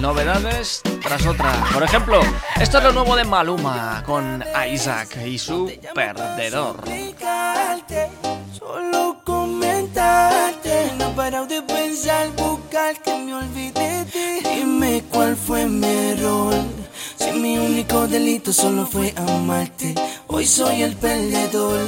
novedades 0.00 0.82
tras 1.02 1.26
otra. 1.26 1.52
Por 1.72 1.82
ejemplo, 1.82 2.20
esto 2.60 2.78
es 2.78 2.84
lo 2.84 2.92
nuevo 2.92 3.16
de 3.16 3.24
Maluma 3.24 4.02
con 4.04 4.44
Isaac 4.70 5.16
y 5.24 5.38
su 5.38 5.70
perdedor. 5.94 6.76
explicarte, 6.86 8.10
solo 8.58 9.20
comentarte. 9.24 10.92
No 10.98 11.10
he 11.10 11.14
parado 11.14 11.46
de 11.46 11.62
pensar, 11.62 12.28
buscar 12.36 13.00
que 13.02 13.14
me 13.14 13.34
olvide 13.34 13.72
de 13.72 14.04
ti. 14.04 14.48
Dime 14.54 15.04
cuál 15.10 15.36
fue 15.36 15.66
mi 15.66 15.86
error. 15.86 16.54
Si 17.16 17.32
mi 17.32 17.58
único 17.58 18.06
delito 18.06 18.52
solo 18.52 18.86
fue 18.86 19.12
amarte, 19.16 19.94
hoy 20.28 20.46
soy 20.46 20.82
el 20.82 20.96
perdedor. 20.96 21.86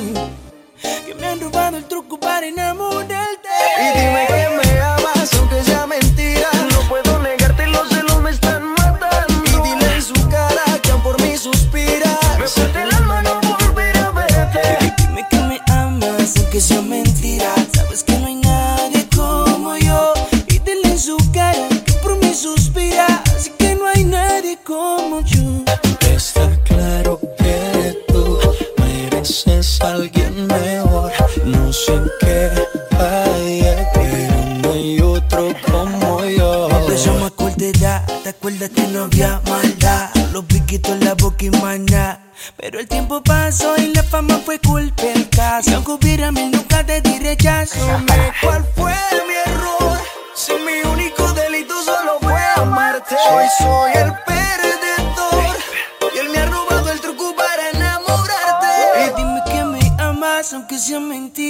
Que 1.06 1.14
me 1.14 1.26
han 1.26 1.40
robado 1.40 1.76
el 1.76 1.84
truco 1.84 2.18
para 2.18 2.46
enamorarte. 2.46 3.48
Y 3.80 3.98
dime 3.98 4.26
que 4.26 4.48
me 4.56 4.80
amas, 4.80 5.34
aunque 5.34 5.69
mereces 29.20 29.80
a 29.82 29.92
alguien 29.92 30.46
mejor. 30.46 31.12
No 31.44 31.72
sé 31.72 32.00
qué 32.20 32.50
falla, 32.90 33.90
pero 33.92 34.62
no 34.62 34.72
hay 34.72 35.00
otro 35.00 35.54
como 35.66 36.24
yo. 36.24 36.68
Empezamos 36.70 37.30
a 37.30 37.34
corta 37.34 37.64
edad, 37.64 38.04
te 38.22 38.30
acuerdas 38.30 38.70
que 38.70 38.86
no 38.88 39.04
había 39.04 39.40
maldad. 39.48 40.10
Los 40.32 40.44
piquitos 40.44 40.92
en 40.92 41.04
la 41.04 41.14
boca 41.14 41.44
y 41.44 41.50
maná. 41.50 42.20
Pero 42.56 42.80
el 42.80 42.88
tiempo 42.88 43.22
pasó 43.22 43.76
y 43.76 43.92
la 43.94 44.02
fama 44.02 44.40
fue 44.44 44.58
culpa 44.58 45.02
del 45.02 45.28
caso. 45.28 45.68
Si 45.68 45.74
aunque 45.74 45.92
hubiera 45.92 46.32
mil 46.32 46.50
nunca 46.50 46.84
te 46.84 47.02
di 47.02 47.18
rechazo. 47.18 47.78
Dime 47.78 48.29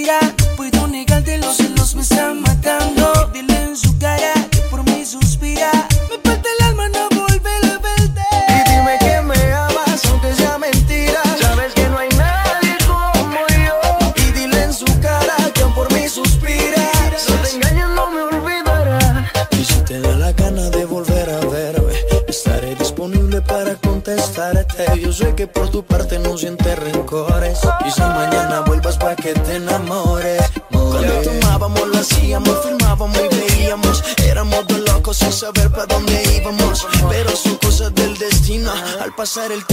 sea 0.03 0.40
pasar 39.33 39.53
el 39.53 39.70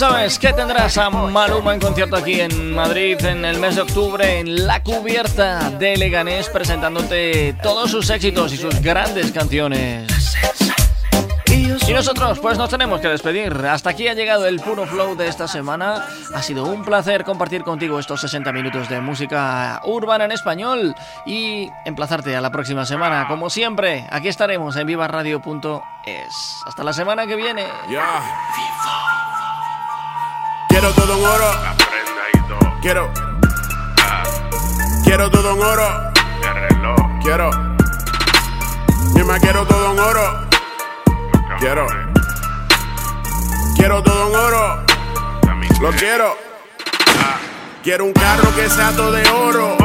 sabes 0.00 0.38
que 0.38 0.50
tendrás 0.54 0.96
a 0.96 1.10
Maluma 1.10 1.74
en 1.74 1.80
concierto 1.80 2.16
aquí 2.16 2.40
en 2.40 2.74
Madrid 2.74 3.22
en 3.22 3.44
el 3.44 3.58
mes 3.58 3.74
de 3.74 3.82
octubre 3.82 4.38
en 4.38 4.66
la 4.66 4.82
cubierta 4.82 5.68
de 5.72 5.94
Leganés 5.98 6.48
presentándote 6.48 7.54
todos 7.62 7.90
sus 7.90 8.08
éxitos 8.08 8.50
y 8.54 8.56
sus 8.56 8.80
grandes 8.80 9.30
canciones. 9.30 10.08
Y 11.86 11.92
nosotros 11.92 12.38
pues 12.38 12.56
nos 12.56 12.70
tenemos 12.70 13.02
que 13.02 13.08
despedir. 13.08 13.52
Hasta 13.52 13.90
aquí 13.90 14.08
ha 14.08 14.14
llegado 14.14 14.46
el 14.46 14.58
puro 14.60 14.86
flow 14.86 15.16
de 15.16 15.28
esta 15.28 15.46
semana. 15.46 16.06
Ha 16.34 16.42
sido 16.42 16.64
un 16.64 16.82
placer 16.82 17.22
compartir 17.24 17.62
contigo 17.62 17.98
estos 17.98 18.22
60 18.22 18.52
minutos 18.52 18.88
de 18.88 19.02
música 19.02 19.82
urbana 19.84 20.24
en 20.24 20.32
español 20.32 20.94
y 21.26 21.68
emplazarte 21.84 22.34
a 22.34 22.40
la 22.40 22.50
próxima 22.50 22.86
semana. 22.86 23.28
Como 23.28 23.50
siempre, 23.50 24.06
aquí 24.10 24.28
estaremos 24.28 24.76
en 24.76 24.86
vivaradio.es. 24.86 26.62
Hasta 26.64 26.84
la 26.84 26.94
semana 26.94 27.26
que 27.26 27.36
viene. 27.36 27.66
Quiero 30.80 30.94
todo 30.94 31.14
en 31.14 31.26
oro. 31.26 31.52
Quiero. 32.80 33.10
Quiero 35.04 35.30
todo 35.30 35.54
en 35.54 35.62
oro. 35.62 36.12
Quiero. 37.22 37.50
Mi 39.14 39.40
quiero 39.40 39.66
todo 39.66 39.92
en 39.92 39.98
oro. 39.98 40.48
Quiero. 41.58 41.86
Quiero 43.76 44.02
todo 44.02 44.28
en 44.30 44.34
oro. 44.34 44.86
Lo 45.82 45.90
quiero. 45.90 46.38
Quiero 47.82 48.06
un 48.06 48.14
carro 48.14 48.54
que 48.54 48.70
sea 48.70 48.90
todo 48.92 49.12
de 49.12 49.28
oro. 49.28 49.76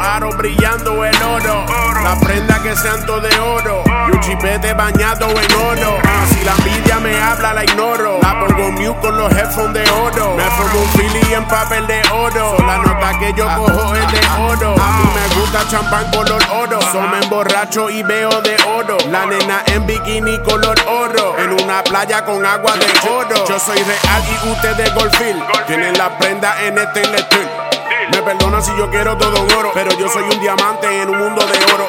Los 0.00 0.08
aro 0.08 0.30
brillando 0.30 1.04
el 1.04 1.22
oro. 1.22 1.66
La 2.02 2.18
prenda 2.20 2.62
que 2.62 2.74
sean 2.74 3.04
todo 3.04 3.20
de 3.20 3.38
oro. 3.38 3.84
Y 4.08 4.12
un 4.12 4.20
chipete 4.20 4.72
bañado 4.72 5.28
en 5.28 5.54
oro. 5.54 5.98
Si 6.30 6.42
la 6.42 6.52
envidia 6.52 6.98
me 7.00 7.20
habla, 7.20 7.52
la 7.52 7.64
ignoro. 7.64 8.18
La 8.22 8.40
pongo 8.40 8.72
mute 8.72 8.98
con 9.00 9.18
los 9.18 9.30
headphones 9.30 9.74
de 9.74 9.90
oro. 9.90 10.36
Me 10.36 10.44
formo 10.44 10.80
un 10.80 10.88
Philly 10.92 11.34
en 11.34 11.44
papel 11.44 11.86
de 11.86 12.00
oro. 12.14 12.56
La 12.66 12.78
nota 12.78 13.18
que 13.18 13.34
yo 13.34 13.46
cojo 13.56 13.94
es 13.94 14.12
de 14.12 14.20
oro. 14.40 14.74
A 14.80 14.96
mí 14.96 15.10
me 15.14 15.40
gusta 15.40 15.68
champán 15.68 16.10
color 16.12 16.42
oro. 16.50 16.80
Son 16.92 17.22
emborracho 17.22 17.90
y 17.90 18.02
veo 18.02 18.40
de 18.40 18.56
oro. 18.68 18.96
La 19.10 19.26
nena 19.26 19.62
en 19.66 19.86
bikini 19.86 20.38
color 20.38 20.80
oro. 20.88 21.36
En 21.38 21.62
una 21.62 21.84
playa 21.84 22.24
con 22.24 22.44
agua 22.46 22.72
de 22.76 23.10
oro. 23.10 23.44
Yo 23.46 23.58
soy 23.58 23.82
real 23.82 24.22
y 24.26 24.48
ustedes 24.48 24.94
golfil. 24.94 25.42
Tienen 25.66 25.98
la 25.98 26.16
prenda 26.16 26.54
en 26.62 26.78
este 26.78 27.04
steel. 27.04 27.69
Me 28.10 28.22
perdonan 28.22 28.62
si 28.62 28.76
yo 28.76 28.90
quiero 28.90 29.16
todo 29.16 29.36
en 29.36 29.52
oro. 29.56 29.70
Pero 29.74 29.90
yo 29.98 30.08
soy 30.08 30.24
un 30.24 30.40
diamante 30.40 31.02
en 31.02 31.10
un 31.10 31.18
mundo 31.18 31.46
de 31.46 31.74
oro. 31.74 31.88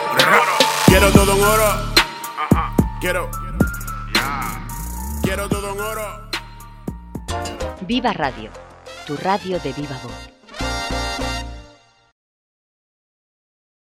Quiero 0.85 1.11
todo 1.11 1.33
en 1.33 1.43
oro. 1.43 1.93
Quiero. 2.99 3.29
Quiero 5.23 5.49
todo 5.49 5.73
en 5.73 5.79
oro. 5.79 6.31
Viva 7.81 8.13
Radio, 8.13 8.51
tu 9.07 9.17
radio 9.17 9.59
de 9.59 9.73
viva 9.73 9.97
voz. 10.03 10.40